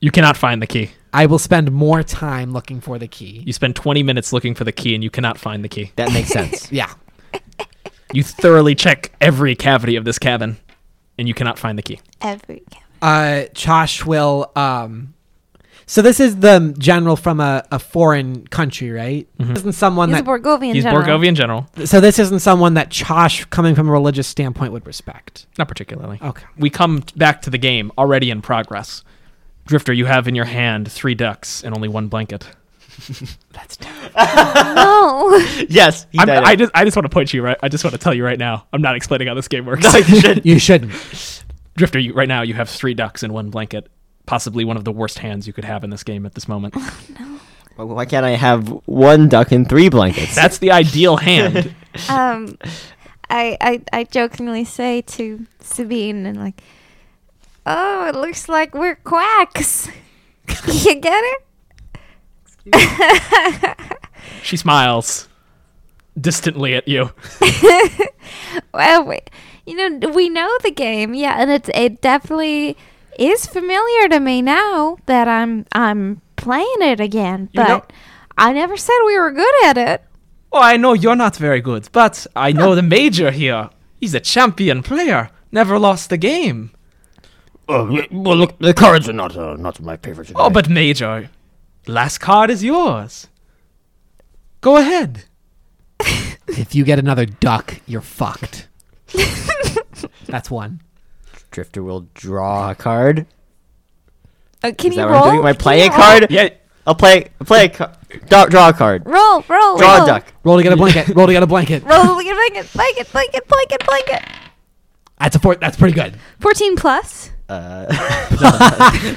You 0.00 0.10
cannot 0.10 0.36
find 0.36 0.60
the 0.60 0.66
key. 0.66 0.90
I 1.12 1.26
will 1.26 1.38
spend 1.38 1.70
more 1.72 2.02
time 2.02 2.52
looking 2.52 2.80
for 2.80 2.98
the 2.98 3.06
key. 3.06 3.42
You 3.46 3.52
spend 3.52 3.76
20 3.76 4.02
minutes 4.02 4.32
looking 4.32 4.54
for 4.54 4.64
the 4.64 4.72
key 4.72 4.94
and 4.94 5.02
you 5.04 5.08
cannot 5.10 5.38
find 5.38 5.64
the 5.64 5.68
key. 5.68 5.92
that 5.96 6.12
makes 6.12 6.28
sense. 6.28 6.70
Yeah. 6.72 6.92
You 8.12 8.22
thoroughly 8.22 8.74
check 8.74 9.12
every 9.20 9.54
cavity 9.56 9.96
of 9.96 10.04
this 10.04 10.18
cabin 10.18 10.56
and 11.18 11.26
you 11.26 11.34
cannot 11.34 11.58
find 11.58 11.78
the 11.78 11.82
key. 11.82 12.00
Every 12.20 12.62
Uh, 13.04 13.44
Josh 13.52 14.04
will. 14.04 14.50
Um, 14.56 15.14
so 15.86 16.00
this 16.00 16.18
is 16.20 16.36
the 16.36 16.74
general 16.78 17.16
from 17.16 17.40
a, 17.40 17.62
a 17.70 17.78
foreign 17.78 18.46
country, 18.46 18.90
right? 18.90 19.28
This 19.38 19.58
isn't 19.58 19.74
someone 19.74 20.08
He's 20.08 20.20
a 20.20 20.22
that. 20.22 20.30
Borgovian 20.42 20.74
He's 20.74 20.84
general. 20.84 21.02
Borgovian 21.04 21.34
general. 21.34 21.66
so 21.84 22.00
this 22.00 22.18
isn't 22.18 22.38
someone 22.38 22.74
that 22.74 22.88
Josh, 22.88 23.44
coming 23.46 23.74
from 23.74 23.88
a 23.88 23.92
religious 23.92 24.26
standpoint, 24.26 24.72
would 24.72 24.86
respect. 24.86 25.46
Not 25.58 25.68
particularly. 25.68 26.18
Okay. 26.22 26.46
We 26.56 26.70
come 26.70 27.02
t- 27.02 27.12
back 27.18 27.42
to 27.42 27.50
the 27.50 27.58
game 27.58 27.92
already 27.98 28.30
in 28.30 28.40
progress. 28.40 29.04
Drifter, 29.66 29.92
you 29.92 30.06
have 30.06 30.26
in 30.26 30.34
your 30.34 30.46
hand 30.46 30.90
three 30.90 31.14
ducks 31.14 31.62
and 31.62 31.74
only 31.74 31.88
one 31.88 32.08
blanket. 32.08 32.48
That's 33.52 33.78
No. 33.80 35.36
yes, 35.68 36.06
he 36.12 36.18
I'm, 36.18 36.26
died. 36.28 36.44
I 36.44 36.56
just 36.56 36.72
I 36.74 36.84
just 36.84 36.96
want 36.96 37.04
to 37.04 37.10
point 37.10 37.34
you 37.34 37.42
right. 37.42 37.58
I 37.62 37.68
just 37.68 37.84
want 37.84 37.92
to 37.92 37.98
tell 37.98 38.14
you 38.14 38.24
right 38.24 38.38
now. 38.38 38.66
I'm 38.72 38.80
not 38.82 38.96
explaining 38.96 39.28
how 39.28 39.34
this 39.34 39.48
game 39.48 39.66
works. 39.66 39.84
you 40.44 40.58
shouldn't. 40.58 40.92
Drifter, 41.76 41.98
you, 41.98 42.12
right 42.14 42.28
now 42.28 42.42
you 42.42 42.54
have 42.54 42.68
three 42.68 42.94
ducks 42.94 43.22
and 43.22 43.32
one 43.32 43.50
blanket. 43.50 43.88
Possibly 44.26 44.64
one 44.64 44.76
of 44.76 44.84
the 44.84 44.92
worst 44.92 45.18
hands 45.18 45.46
you 45.46 45.52
could 45.52 45.64
have 45.64 45.84
in 45.84 45.90
this 45.90 46.02
game 46.02 46.24
at 46.26 46.34
this 46.34 46.48
moment. 46.48 46.74
Why- 47.76 47.84
Why 47.84 48.04
can't 48.06 48.24
I 48.24 48.30
have 48.30 48.68
one 48.86 49.28
duck 49.28 49.50
and 49.52 49.68
three 49.68 49.88
blankets? 49.88 50.34
That's 50.36 50.58
the 50.58 50.70
ideal 50.70 51.16
hand. 51.16 51.74
um, 52.08 52.56
I, 53.28 53.56
I 53.60 53.82
I 53.92 54.04
jokingly 54.04 54.64
say 54.64 55.02
to 55.02 55.46
Sabine 55.60 56.24
and 56.26 56.38
like, 56.38 56.62
oh, 57.66 58.06
it 58.08 58.14
looks 58.14 58.48
like 58.48 58.74
we're 58.74 58.94
quacks. 58.96 59.88
you 60.66 60.94
get 60.94 61.22
it? 61.24 61.40
She 64.42 64.56
smiles 64.56 65.28
distantly 66.20 66.74
at 66.74 66.86
you. 66.86 67.10
Well, 68.72 69.04
we, 69.04 69.18
you 69.66 69.76
know, 69.76 70.08
we 70.10 70.28
know 70.28 70.50
the 70.62 70.70
game, 70.70 71.14
yeah, 71.14 71.36
and 71.40 71.50
it's 71.50 71.70
it 71.74 72.00
definitely 72.00 72.76
is 73.18 73.46
familiar 73.46 74.08
to 74.08 74.20
me 74.20 74.42
now 74.42 74.98
that 75.06 75.28
I'm 75.28 75.66
I'm 75.72 76.20
playing 76.36 76.80
it 76.80 77.00
again. 77.00 77.48
You 77.52 77.60
But 77.62 77.68
know- 77.68 77.84
I 78.36 78.52
never 78.52 78.76
said 78.76 78.94
we 79.06 79.18
were 79.18 79.30
good 79.30 79.64
at 79.64 79.78
it. 79.78 80.02
Oh, 80.52 80.60
I 80.60 80.76
know 80.76 80.92
you're 80.92 81.16
not 81.16 81.36
very 81.36 81.60
good, 81.60 81.88
but 81.92 82.26
I 82.36 82.52
know 82.52 82.74
the 82.80 82.82
major 82.82 83.30
here. 83.30 83.70
He's 84.00 84.14
a 84.14 84.20
champion 84.20 84.82
player. 84.82 85.30
Never 85.52 85.78
lost 85.78 86.12
a 86.12 86.16
game. 86.16 86.70
Oh, 87.68 87.84
well, 88.10 88.36
look, 88.36 88.58
the 88.58 88.74
cards 88.74 89.08
are 89.08 89.12
not 89.14 89.36
uh, 89.36 89.54
not 89.56 89.80
my 89.80 89.96
favorite. 89.96 90.26
Today. 90.28 90.40
Oh, 90.42 90.50
but 90.50 90.68
major, 90.68 91.30
last 91.86 92.18
card 92.18 92.50
is 92.50 92.62
yours. 92.64 93.28
Go 94.60 94.76
ahead. 94.76 95.24
If 96.46 96.74
you 96.74 96.84
get 96.84 96.98
another 96.98 97.24
duck, 97.26 97.80
you're 97.86 98.02
fucked. 98.02 98.68
That's 100.26 100.50
one. 100.50 100.80
Drifter 101.50 101.82
will 101.82 102.08
draw 102.14 102.70
a 102.70 102.74
card. 102.74 103.26
Uh, 104.62 104.72
can 104.76 104.90
Is 104.92 104.96
you 104.96 105.02
that 105.02 105.08
roll? 105.08 105.20
what 105.20 105.26
I'm 105.26 105.30
doing? 105.34 105.38
Am 105.40 105.46
I 105.46 105.52
Can 105.52 105.60
playing 105.60 105.80
you 105.92 105.96
a 105.96 105.98
roll? 105.98 106.06
card? 106.20 106.30
Yeah, 106.30 106.48
I'll 106.86 106.94
play. 106.94 107.28
Play 107.44 107.64
a 107.66 107.68
card. 107.68 107.96
Draw, 108.28 108.46
draw 108.46 108.68
a 108.68 108.72
card. 108.72 109.02
Roll, 109.06 109.44
roll, 109.48 109.76
Draw 109.76 109.94
roll. 109.96 110.02
a 110.04 110.06
duck. 110.06 110.32
Roll 110.44 110.56
to 110.56 110.62
get 110.62 110.72
a 110.72 110.76
blanket. 110.76 111.08
Roll 111.16 111.26
to 111.26 111.32
get 111.32 111.42
a 111.42 111.46
blanket. 111.46 111.82
Roll, 111.84 112.16
to 112.16 112.24
get 112.24 112.34
blanket, 112.36 112.72
blanket, 112.72 113.12
blanket, 113.12 113.48
blanket, 113.48 113.86
blanket. 113.86 114.22
That's 115.18 115.36
a 115.36 115.38
four. 115.38 115.54
That's 115.56 115.76
pretty 115.76 115.94
good. 115.94 116.16
Fourteen 116.40 116.76
plus. 116.76 117.30
Uh, 117.48 117.86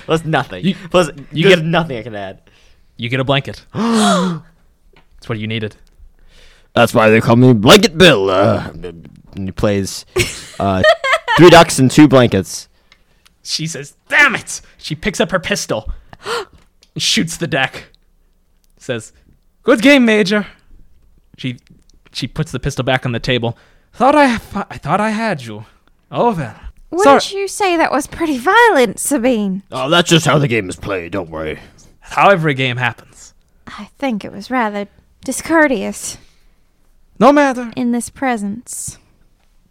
plus 0.06 0.26
nothing. 0.26 0.66
You- 0.66 0.76
plus 0.92 1.10
you 1.32 1.44
there's 1.48 1.56
get- 1.58 1.66
nothing 1.66 1.98
I 1.98 2.04
can 2.04 2.16
add. 2.16 2.42
you 2.98 3.10
get 3.10 3.20
a 3.20 3.24
blanket. 3.24 3.66
That's 3.74 5.28
what 5.30 5.40
you 5.40 5.48
needed. 5.48 5.76
That's 6.74 6.94
why 6.94 7.10
they 7.10 7.22
call 7.22 7.36
me 7.38 7.54
Blanket 7.54 7.98
Bill. 7.98 8.30
Uh, 8.30 8.72
And 9.38 9.48
he 9.48 9.52
plays 9.52 10.06
uh, 10.60 10.82
three 11.38 11.50
ducks 11.50 11.80
and 11.80 11.90
two 11.90 12.08
blankets. 12.08 12.68
She 13.44 13.68
says, 13.68 13.96
"Damn 14.10 14.36
it!" 14.36 14.62
She 14.78 14.96
picks 14.96 15.20
up 15.22 15.32
her 15.32 15.40
pistol, 15.40 15.92
and 16.26 17.02
shoots 17.02 17.38
the 17.38 17.48
deck. 17.48 17.86
Says, 18.78 19.14
"Good 19.64 19.82
game, 19.82 20.04
Major." 20.06 20.48
She 21.38 21.58
she 22.12 22.28
puts 22.28 22.52
the 22.52 22.60
pistol 22.60 22.84
back 22.84 23.06
on 23.06 23.12
the 23.12 23.20
table. 23.20 23.58
Thought 23.94 24.16
I 24.16 24.34
I 24.70 24.78
thought 24.78 25.00
I 25.00 25.12
had 25.12 25.44
you. 25.44 25.66
Oh 26.12 26.34
well. 26.36 26.56
Wouldn't 26.90 27.22
Sorry. 27.24 27.42
you 27.42 27.48
say 27.50 27.76
that 27.78 27.92
was 27.92 28.08
pretty 28.08 28.38
violent, 28.38 28.98
Sabine? 29.00 29.62
oh, 29.74 29.90
that's 29.90 30.10
just 30.10 30.26
how 30.26 30.40
the 30.40 30.48
game 30.48 30.70
is 30.70 30.78
played. 30.78 31.12
Don't 31.12 31.30
worry. 31.30 31.60
How 32.00 32.30
every 32.30 32.54
game 32.54 32.78
happens. 32.78 33.34
I 33.68 33.90
think 33.98 34.24
it 34.24 34.32
was 34.32 34.50
rather 34.50 34.88
discourteous 35.26 36.18
No 37.20 37.34
matter. 37.34 37.74
in 37.76 37.92
this 37.92 38.10
presence. 38.10 38.98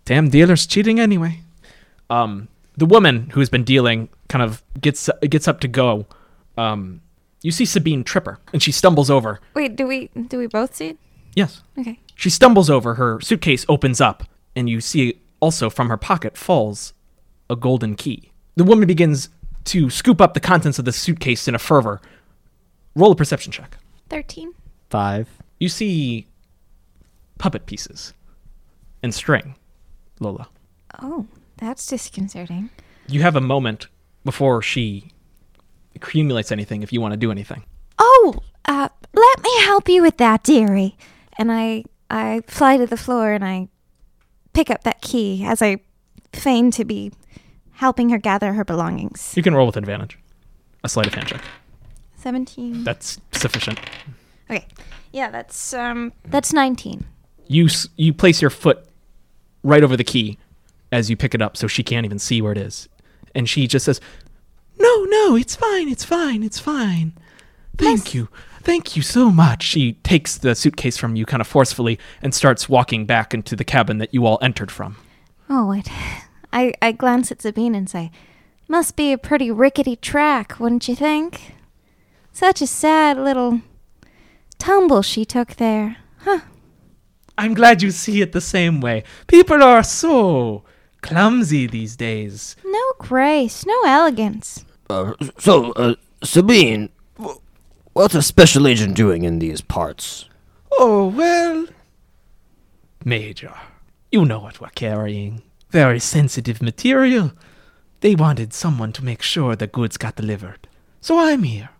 Damn 0.06 0.30
dealer's 0.30 0.66
cheating 0.66 0.98
anyway. 0.98 1.40
Um, 2.08 2.48
the 2.76 2.86
woman 2.86 3.30
who's 3.30 3.50
been 3.50 3.64
dealing 3.64 4.08
kind 4.28 4.42
of 4.42 4.62
gets 4.80 5.10
gets 5.28 5.46
up 5.46 5.60
to 5.60 5.68
go. 5.68 6.06
Um, 6.56 7.02
you 7.42 7.50
see 7.50 7.64
Sabine 7.64 8.02
Tripper, 8.04 8.38
and 8.52 8.62
she 8.62 8.72
stumbles 8.72 9.10
over. 9.10 9.40
Wait, 9.54 9.76
do 9.76 9.86
we 9.86 10.08
do 10.28 10.38
we 10.38 10.46
both 10.46 10.74
see 10.74 10.88
it? 10.88 10.98
Yes. 11.34 11.62
Okay. 11.78 12.00
She 12.14 12.30
stumbles 12.30 12.70
over, 12.70 12.94
her 12.94 13.20
suitcase 13.20 13.66
opens 13.68 14.00
up, 14.00 14.22
and 14.54 14.70
you 14.70 14.80
see 14.80 15.20
also 15.40 15.68
from 15.68 15.90
her 15.90 15.98
pocket 15.98 16.36
falls 16.36 16.94
a 17.50 17.56
golden 17.56 17.94
key. 17.94 18.32
The 18.54 18.64
woman 18.64 18.86
begins 18.86 19.28
to 19.64 19.90
scoop 19.90 20.20
up 20.20 20.32
the 20.32 20.40
contents 20.40 20.78
of 20.78 20.86
the 20.86 20.92
suitcase 20.92 21.46
in 21.46 21.54
a 21.54 21.58
fervor. 21.58 22.00
Roll 22.94 23.12
a 23.12 23.16
perception 23.16 23.52
check. 23.52 23.76
Thirteen. 24.08 24.54
Five. 24.88 25.28
You 25.58 25.68
see 25.68 26.26
puppet 27.38 27.66
pieces 27.66 28.14
and 29.02 29.12
string, 29.12 29.56
Lola. 30.20 30.48
Oh, 31.02 31.26
that's 31.58 31.86
disconcerting. 31.86 32.70
You 33.08 33.22
have 33.22 33.36
a 33.36 33.40
moment 33.40 33.86
before 34.24 34.62
she 34.62 35.10
accumulates 35.94 36.52
anything 36.52 36.82
if 36.82 36.92
you 36.92 37.00
want 37.00 37.12
to 37.12 37.16
do 37.16 37.30
anything. 37.30 37.62
Oh, 37.98 38.34
uh, 38.66 38.88
let 39.14 39.42
me 39.42 39.50
help 39.62 39.88
you 39.88 40.02
with 40.02 40.16
that, 40.18 40.42
dearie. 40.42 40.96
And 41.38 41.50
I 41.52 41.84
I 42.10 42.42
fly 42.46 42.76
to 42.76 42.86
the 42.86 42.96
floor 42.96 43.32
and 43.32 43.44
I 43.44 43.68
pick 44.52 44.70
up 44.70 44.84
that 44.84 45.00
key 45.02 45.44
as 45.44 45.60
I 45.62 45.78
feign 46.32 46.70
to 46.72 46.84
be 46.84 47.12
helping 47.72 48.08
her 48.10 48.18
gather 48.18 48.52
her 48.54 48.64
belongings. 48.64 49.34
You 49.36 49.42
can 49.42 49.54
roll 49.54 49.66
with 49.66 49.76
advantage. 49.76 50.18
A 50.84 50.88
sleight 50.88 51.06
of 51.06 51.14
hand 51.14 51.28
check. 51.28 51.42
Seventeen. 52.16 52.84
That's 52.84 53.18
sufficient. 53.32 53.78
okay. 54.50 54.66
Yeah, 55.12 55.30
that's 55.30 55.72
um 55.74 56.12
that's 56.26 56.52
nineteen. 56.52 57.04
You 57.48 57.66
s- 57.66 57.88
you 57.96 58.12
place 58.12 58.40
your 58.42 58.50
foot 58.50 58.84
right 59.66 59.82
over 59.82 59.96
the 59.96 60.04
key 60.04 60.38
as 60.92 61.10
you 61.10 61.16
pick 61.16 61.34
it 61.34 61.42
up, 61.42 61.56
so 61.56 61.66
she 61.66 61.82
can't 61.82 62.06
even 62.06 62.18
see 62.18 62.40
where 62.40 62.52
it 62.52 62.58
is, 62.58 62.88
and 63.34 63.48
she 63.48 63.66
just 63.66 63.84
says, 63.84 64.00
"No, 64.78 65.04
no, 65.04 65.36
it's 65.36 65.56
fine, 65.56 65.88
it's 65.88 66.04
fine, 66.04 66.42
it's 66.42 66.60
fine. 66.60 67.12
Thank 67.76 68.14
you, 68.14 68.28
thank 68.62 68.96
you 68.96 69.02
so 69.02 69.30
much." 69.30 69.64
She 69.64 69.94
takes 70.04 70.38
the 70.38 70.54
suitcase 70.54 70.96
from 70.96 71.16
you 71.16 71.26
kind 71.26 71.40
of 71.40 71.46
forcefully 71.46 71.98
and 72.22 72.32
starts 72.32 72.68
walking 72.68 73.04
back 73.06 73.34
into 73.34 73.56
the 73.56 73.64
cabin 73.64 73.98
that 73.98 74.14
you 74.14 74.24
all 74.24 74.38
entered 74.40 74.70
from. 74.70 74.96
Oh, 75.50 75.72
it. 75.72 75.88
I 76.52 76.72
I 76.80 76.92
glance 76.92 77.32
at 77.32 77.42
Sabine 77.42 77.74
and 77.74 77.90
say, 77.90 78.12
"Must 78.68 78.94
be 78.94 79.12
a 79.12 79.18
pretty 79.18 79.50
rickety 79.50 79.96
track, 79.96 80.60
wouldn't 80.60 80.86
you 80.88 80.94
think? 80.94 81.54
Such 82.32 82.62
a 82.62 82.66
sad 82.66 83.18
little 83.18 83.60
tumble 84.58 85.02
she 85.02 85.24
took 85.24 85.56
there, 85.56 85.96
huh?" 86.18 86.40
I'm 87.38 87.54
glad 87.54 87.82
you 87.82 87.90
see 87.90 88.22
it 88.22 88.32
the 88.32 88.40
same 88.40 88.80
way. 88.80 89.04
People 89.26 89.62
are 89.62 89.82
so 89.82 90.64
clumsy 91.02 91.66
these 91.66 91.96
days. 91.96 92.56
No 92.64 92.92
grace, 92.98 93.66
no 93.66 93.82
elegance. 93.84 94.64
Uh, 94.88 95.12
so, 95.38 95.72
uh, 95.72 95.94
Sabine, 96.22 96.88
what's 97.92 98.14
a 98.14 98.22
special 98.22 98.66
agent 98.66 98.94
doing 98.94 99.24
in 99.24 99.38
these 99.38 99.60
parts? 99.60 100.26
Oh, 100.72 101.08
well. 101.08 101.66
Major, 103.04 103.54
you 104.10 104.24
know 104.24 104.40
what 104.40 104.60
we're 104.60 104.68
carrying. 104.70 105.42
Very 105.70 106.00
sensitive 106.00 106.62
material. 106.62 107.32
They 108.00 108.14
wanted 108.14 108.52
someone 108.52 108.92
to 108.92 109.04
make 109.04 109.22
sure 109.22 109.54
the 109.56 109.66
goods 109.66 109.96
got 109.96 110.16
delivered. 110.16 110.68
So 111.00 111.18
I'm 111.18 111.42
here. 111.42 111.70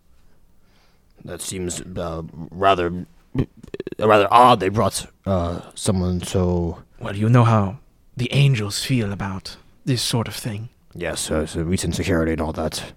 That 1.24 1.40
seems 1.40 1.80
uh, 1.80 2.22
rather 2.50 3.06
rather 3.98 4.28
odd. 4.30 4.60
They 4.60 4.68
brought 4.68 5.06
uh, 5.24 5.60
someone 5.74 6.22
so. 6.22 6.82
Well, 7.00 7.16
you 7.16 7.28
know 7.28 7.44
how 7.44 7.78
the 8.16 8.32
angels 8.32 8.84
feel 8.84 9.12
about 9.12 9.56
this 9.84 10.02
sort 10.02 10.28
of 10.28 10.34
thing. 10.34 10.68
Yes, 10.94 11.30
uh, 11.30 11.46
so 11.46 11.62
recent 11.62 11.94
security 11.94 12.32
and 12.32 12.40
all 12.40 12.52
that. 12.52 12.92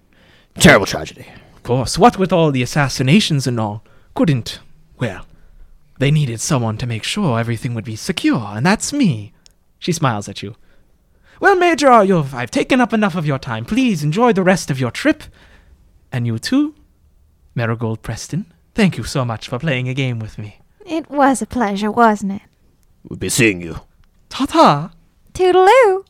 Terrible 0.54 0.86
tragedy. 0.86 1.26
Of 1.56 1.62
course, 1.62 1.98
what 1.98 2.18
with 2.18 2.32
all 2.32 2.50
the 2.50 2.62
assassinations 2.62 3.46
and 3.46 3.60
all, 3.60 3.84
couldn't. 4.14 4.60
Well, 4.98 5.26
they 5.98 6.10
needed 6.10 6.40
someone 6.40 6.78
to 6.78 6.86
make 6.86 7.04
sure 7.04 7.38
everything 7.38 7.74
would 7.74 7.84
be 7.84 7.96
secure, 7.96 8.52
and 8.54 8.64
that's 8.64 8.92
me. 8.92 9.32
She 9.78 9.92
smiles 9.92 10.28
at 10.28 10.42
you. 10.42 10.56
Well, 11.40 11.56
Major, 11.56 12.04
you've, 12.04 12.34
I've 12.34 12.50
taken 12.50 12.80
up 12.80 12.92
enough 12.92 13.14
of 13.14 13.26
your 13.26 13.38
time. 13.38 13.64
Please 13.64 14.02
enjoy 14.02 14.32
the 14.32 14.42
rest 14.42 14.70
of 14.70 14.80
your 14.80 14.90
trip. 14.90 15.24
And 16.12 16.26
you 16.26 16.38
too, 16.38 16.74
Marigold 17.54 18.02
Preston. 18.02 18.52
Thank 18.74 18.96
you 18.96 19.04
so 19.04 19.24
much 19.24 19.48
for 19.48 19.58
playing 19.58 19.88
a 19.88 19.94
game 19.94 20.18
with 20.18 20.38
me. 20.38 20.60
It 20.86 21.10
was 21.10 21.42
a 21.42 21.46
pleasure, 21.46 21.90
wasn't 21.90 22.32
it? 22.32 22.42
We'll 23.08 23.18
be 23.18 23.28
seeing 23.28 23.60
you. 23.60 23.80
Ta 24.28 24.46
ta! 24.46 24.92
Toodaloo. 25.34 26.04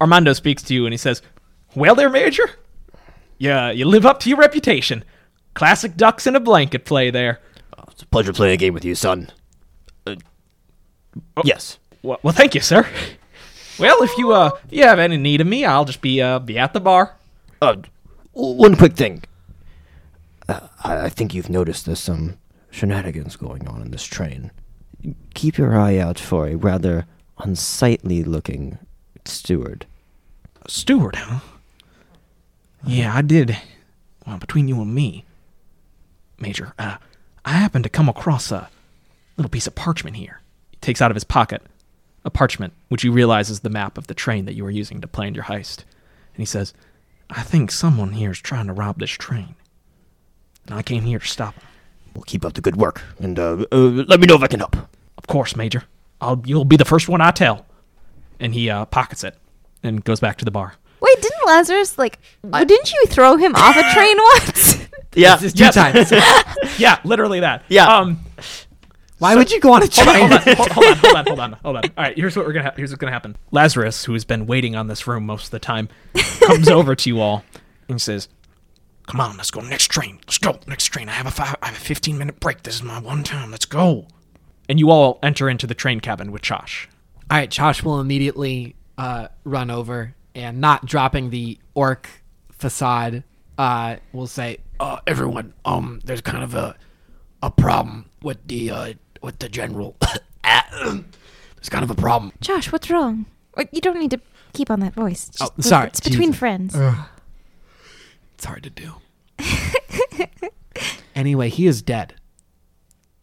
Armando 0.00 0.32
speaks 0.32 0.62
to 0.64 0.74
you 0.74 0.84
and 0.86 0.92
he 0.92 0.96
says, 0.98 1.22
Well, 1.74 1.94
there, 1.94 2.10
Major. 2.10 2.50
Yeah, 3.38 3.70
you 3.70 3.84
live 3.86 4.06
up 4.06 4.20
to 4.20 4.28
your 4.28 4.38
reputation. 4.38 5.04
Classic 5.54 5.96
ducks 5.96 6.26
in 6.26 6.36
a 6.36 6.40
blanket 6.40 6.84
play 6.84 7.10
there. 7.10 7.40
It's 7.88 8.02
a 8.02 8.06
pleasure 8.06 8.32
playing 8.32 8.54
a 8.54 8.56
game 8.56 8.74
with 8.74 8.84
you, 8.84 8.94
son. 8.94 9.30
Uh, 10.06 10.16
Yes. 11.44 11.78
Well, 12.02 12.18
well, 12.22 12.32
thank 12.34 12.54
you, 12.54 12.60
sir. 12.60 12.86
Well, 13.78 14.02
if 14.02 14.16
you 14.18 14.32
uh, 14.32 14.50
if 14.66 14.72
you 14.72 14.82
have 14.84 14.98
any 14.98 15.16
need 15.16 15.40
of 15.40 15.46
me, 15.46 15.64
I'll 15.64 15.84
just 15.84 16.00
be 16.00 16.20
uh, 16.20 16.38
be 16.38 16.58
at 16.58 16.72
the 16.72 16.80
bar. 16.80 17.16
Uh, 17.60 17.76
one 18.32 18.76
quick 18.76 18.94
thing. 18.94 19.22
I, 20.84 21.08
think 21.08 21.34
you've 21.34 21.50
noticed 21.50 21.86
there's 21.86 22.00
some 22.00 22.38
shenanigans 22.70 23.36
going 23.36 23.68
on 23.68 23.82
in 23.82 23.90
this 23.90 24.04
train. 24.04 24.50
Keep 25.34 25.58
your 25.58 25.78
eye 25.78 25.98
out 25.98 26.18
for 26.18 26.46
a 26.46 26.56
rather 26.56 27.06
unsightly 27.38 28.24
looking 28.24 28.78
steward. 29.24 29.86
Steward, 30.66 31.16
huh? 31.16 31.40
Yeah, 32.86 33.14
I 33.14 33.22
did. 33.22 33.56
Well, 34.26 34.38
between 34.38 34.68
you 34.68 34.80
and 34.80 34.94
me, 34.94 35.24
Major, 36.38 36.74
uh, 36.78 36.96
I 37.44 37.52
happened 37.52 37.84
to 37.84 37.90
come 37.90 38.08
across 38.08 38.50
a 38.50 38.68
little 39.36 39.50
piece 39.50 39.66
of 39.66 39.74
parchment 39.74 40.16
here. 40.16 40.40
He 40.70 40.78
takes 40.78 41.00
out 41.00 41.10
of 41.10 41.16
his 41.16 41.24
pocket 41.24 41.62
a 42.24 42.30
parchment, 42.30 42.72
which 42.88 43.04
you 43.04 43.12
realize 43.12 43.50
is 43.50 43.60
the 43.60 43.70
map 43.70 43.98
of 43.98 44.06
the 44.06 44.14
train 44.14 44.44
that 44.44 44.54
you 44.54 44.64
were 44.64 44.70
using 44.70 45.00
to 45.00 45.08
plan 45.08 45.34
your 45.34 45.44
heist. 45.44 45.78
And 46.34 46.38
he 46.38 46.44
says, 46.44 46.72
I 47.30 47.42
think 47.42 47.70
someone 47.70 48.12
here 48.12 48.30
is 48.30 48.38
trying 48.38 48.66
to 48.66 48.72
rob 48.72 48.98
this 48.98 49.10
train. 49.10 49.54
And 50.66 50.74
I 50.74 50.82
came 50.82 51.04
here 51.04 51.18
to 51.18 51.26
stop 51.26 51.54
him. 51.54 51.62
We'll 52.14 52.24
keep 52.24 52.44
up 52.44 52.52
the 52.54 52.60
good 52.60 52.76
work, 52.76 53.02
and 53.20 53.38
uh, 53.38 53.64
uh, 53.72 53.76
let 53.76 54.20
me 54.20 54.26
know 54.26 54.34
if 54.36 54.42
I 54.42 54.46
can 54.46 54.60
help. 54.60 54.76
Of 55.16 55.26
course, 55.26 55.56
Major. 55.56 55.84
I'll, 56.20 56.42
you'll 56.44 56.64
be 56.66 56.76
the 56.76 56.84
first 56.84 57.08
one 57.08 57.20
I 57.20 57.30
tell. 57.30 57.64
And 58.38 58.52
he 58.54 58.68
uh, 58.70 58.84
pockets 58.86 59.24
it 59.24 59.36
and 59.82 60.04
goes 60.04 60.20
back 60.20 60.36
to 60.38 60.44
the 60.44 60.50
bar. 60.50 60.74
Wait, 61.00 61.20
didn't 61.22 61.46
Lazarus 61.46 61.96
like? 61.98 62.18
didn't 62.44 62.92
you 62.92 63.04
throw 63.06 63.36
him 63.36 63.54
off 63.56 63.76
a 63.76 63.92
train 63.94 64.16
once? 64.34 64.88
Yeah. 65.14 65.36
This 65.36 65.52
is 65.52 65.54
two 65.54 65.70
times. 65.70 66.12
Yeah, 66.78 66.98
literally 67.04 67.40
that. 67.40 67.64
Yeah. 67.68 67.86
Um, 67.86 68.20
Why 69.18 69.34
would 69.36 69.50
you 69.50 69.60
go 69.60 69.72
on 69.72 69.82
a 69.82 69.86
hold 69.92 70.08
on, 70.08 70.40
train? 70.40 70.56
hold 70.56 70.70
on, 70.70 70.70
hold 70.72 70.86
on, 70.86 70.96
hold 70.96 71.14
on, 71.16 71.26
hold 71.26 71.40
on, 71.40 71.52
hold 71.52 71.76
on. 71.76 71.82
All 71.84 72.04
right, 72.04 72.16
here's 72.16 72.36
what 72.36 72.46
we're 72.46 72.52
gonna 72.52 72.66
ha- 72.70 72.74
here's 72.76 72.90
what's 72.90 72.98
gonna 73.00 73.12
happen. 73.12 73.36
Lazarus, 73.50 74.04
who 74.04 74.12
has 74.14 74.24
been 74.24 74.46
waiting 74.46 74.74
on 74.74 74.86
this 74.86 75.06
room 75.06 75.26
most 75.26 75.46
of 75.46 75.50
the 75.50 75.58
time, 75.58 75.88
comes 76.40 76.68
over 76.68 76.94
to 76.94 77.08
you 77.10 77.20
all 77.20 77.44
and 77.88 78.00
says, 78.00 78.28
Come 79.12 79.20
on, 79.20 79.36
let's 79.36 79.50
go. 79.50 79.60
Next 79.60 79.88
train. 79.88 80.18
Let's 80.26 80.38
go. 80.38 80.58
Next 80.66 80.86
train. 80.86 81.10
I 81.10 81.12
have 81.12 81.26
a 81.26 81.30
five, 81.30 81.54
I 81.62 81.66
have 81.66 81.76
a 81.76 81.80
15 81.80 82.16
minute 82.16 82.40
break. 82.40 82.62
This 82.62 82.76
is 82.76 82.82
my 82.82 82.98
one 82.98 83.22
time. 83.22 83.50
Let's 83.50 83.66
go. 83.66 84.06
and 84.70 84.78
you 84.80 84.90
all 84.90 85.18
enter 85.22 85.50
into 85.50 85.66
the 85.66 85.74
train 85.74 86.00
cabin 86.00 86.32
with 86.32 86.40
Josh. 86.40 86.88
All 87.30 87.36
right, 87.36 87.50
Josh 87.50 87.82
will 87.82 88.00
immediately 88.00 88.74
uh, 88.96 89.28
run 89.44 89.70
over 89.70 90.14
and 90.34 90.60
not 90.62 90.86
dropping 90.86 91.28
the 91.28 91.58
orc 91.74 92.08
facade. 92.50 93.22
Uh, 93.58 93.96
will 94.14 94.26
say, 94.26 94.58
Uh, 94.80 94.98
everyone, 95.06 95.52
um, 95.66 96.00
there's 96.04 96.22
kind 96.22 96.42
of 96.42 96.54
a 96.54 96.74
a 97.42 97.50
problem 97.50 98.06
with 98.22 98.38
the 98.46 98.70
uh 98.70 98.92
with 99.20 99.38
the 99.40 99.48
general. 99.50 99.94
there's 100.42 101.68
kind 101.68 101.84
of 101.84 101.90
a 101.90 101.94
problem. 101.94 102.32
Josh, 102.40 102.72
what's 102.72 102.88
wrong? 102.88 103.26
You 103.72 103.80
don't 103.82 103.98
need 103.98 104.12
to 104.12 104.20
keep 104.54 104.70
on 104.70 104.80
that 104.80 104.94
voice. 104.94 105.28
It's 105.28 105.42
Oh, 105.42 105.50
sorry, 105.60 105.88
It's 105.88 106.00
between 106.00 106.28
Jesus. 106.28 106.38
friends. 106.38 106.74
It's 108.34 108.44
hard 108.46 108.62
to 108.62 108.70
do. 108.70 108.94
anyway, 111.14 111.48
he 111.48 111.66
is 111.66 111.82
dead. 111.82 112.14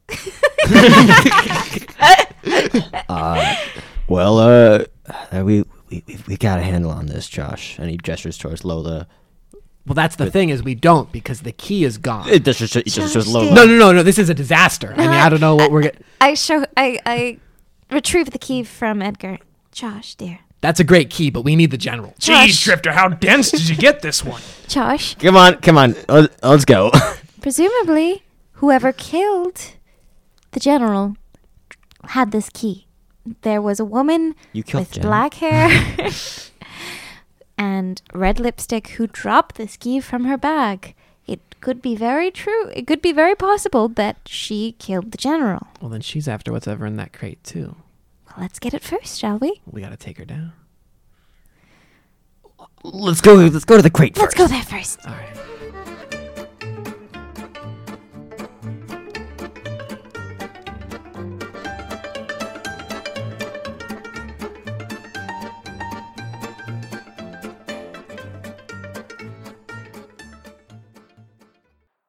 Well, 4.08 4.40
uh, 4.40 4.86
uh, 5.32 5.44
we 5.46 5.64
we 5.90 6.04
we- 6.08 6.18
we 6.28 6.38
got 6.38 6.60
a 6.60 6.64
handle 6.64 6.90
on 6.92 7.06
this, 7.08 7.28
Josh. 7.30 7.78
And 7.78 7.90
he 7.90 7.98
gestures 7.98 8.38
towards 8.38 8.66
Lola. 8.66 9.08
Well, 9.86 9.94
that's 9.96 10.16
the 10.16 10.30
thing 10.30 10.50
is 10.50 10.62
we 10.64 10.76
don't 10.76 11.12
because 11.12 11.42
the 11.42 11.52
key 11.52 11.84
is 11.84 11.98
gone. 11.98 12.28
It 12.30 12.44
just 12.44 12.60
just, 12.60 12.76
it 12.76 12.86
just 12.86 12.98
Josh 12.98 13.12
shows 13.14 13.28
Lola. 13.28 13.54
no, 13.54 13.66
no, 13.66 13.78
no, 13.78 13.92
no. 13.92 14.04
This 14.04 14.18
is 14.18 14.30
a 14.30 14.34
disaster. 14.34 14.94
I 14.96 15.02
mean, 15.02 15.10
I 15.10 15.30
don't 15.30 15.42
know 15.42 15.56
what 15.56 15.72
we're 15.72 15.84
getting. 15.84 16.04
I 16.22 16.34
show. 16.34 16.66
I 16.76 17.00
I 17.06 17.38
retrieve 17.92 18.32
the 18.32 18.40
key 18.40 18.64
from 18.64 19.02
Edgar. 19.02 19.38
Josh, 19.72 20.16
dear. 20.16 20.40
That's 20.62 20.80
a 20.80 20.84
great 20.84 21.10
key, 21.10 21.30
but 21.30 21.44
we 21.44 21.56
need 21.56 21.72
the 21.72 21.78
general. 21.78 22.14
Jeez, 22.20 22.48
Josh. 22.48 22.64
Drifter, 22.66 22.92
how 22.92 23.08
dense 23.08 23.52
did 23.52 23.70
you 23.70 23.76
get 23.78 24.02
this 24.02 24.24
one? 24.26 24.42
Josh, 24.68 25.16
Come 25.16 25.38
on, 25.38 25.56
come 25.62 25.78
on. 25.78 25.96
Let, 26.08 26.44
let's 26.44 26.66
go. 26.66 26.92
presumably, 27.42 28.24
whoever 28.54 28.92
killed 28.92 29.62
the 30.52 30.60
general 30.60 31.16
had 32.10 32.32
this 32.32 32.50
key. 32.50 32.88
There 33.42 33.62
was 33.62 33.80
a 33.80 33.86
woman 33.86 34.36
You 34.54 34.64
killed 34.64 34.82
with 34.82 34.92
Jen. 34.94 35.04
black 35.04 35.34
hair 35.36 35.70
and 37.58 38.02
red 38.14 38.40
lipstick 38.40 38.90
who 38.90 39.08
dropped 39.08 39.56
this 39.56 39.78
key 39.78 40.00
from 40.00 40.26
her 40.26 40.38
bag. 40.38 40.96
It 41.28 41.40
could 41.62 41.82
be 41.82 41.96
very 41.96 42.32
true. 42.32 42.70
It 42.74 42.88
could 42.88 43.02
be 43.02 43.12
very 43.12 43.36
possible 43.36 43.88
that 43.90 44.18
she 44.26 44.74
killed 44.80 45.12
the 45.12 45.18
general. 45.18 45.68
Well, 45.82 45.90
then 45.90 46.02
she's 46.02 46.28
after 46.28 46.52
what's 46.52 46.68
ever 46.68 46.86
in 46.86 46.96
that 46.98 47.14
crate 47.14 47.44
too. 47.44 47.76
Well, 48.40 48.46
let's 48.46 48.60
get 48.60 48.74
it 48.74 48.82
first, 48.82 49.20
shall 49.20 49.38
we? 49.38 49.60
We 49.70 49.82
got 49.82 49.90
to 49.90 49.98
take 49.98 50.18
her 50.18 50.24
down. 50.24 50.54
let's 52.84 53.20
go. 53.20 53.34
Let's 53.36 53.66
go 53.66 53.76
to 53.76 53.84
the 53.84 53.90
crate 53.90 54.18
Let's 54.18 54.34
first. 54.34 54.38
go 54.38 54.48
there 54.48 54.64
first. 54.64 55.06
All 55.06 55.12
right. 55.12 55.36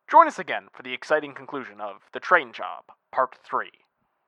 Join 0.08 0.28
us 0.28 0.38
again 0.38 0.68
for 0.72 0.84
the 0.84 0.92
exciting 0.92 1.34
conclusion 1.34 1.80
of 1.80 1.96
The 2.12 2.20
Train 2.20 2.52
Job, 2.52 2.84
Part 3.10 3.36
3. 3.44 3.68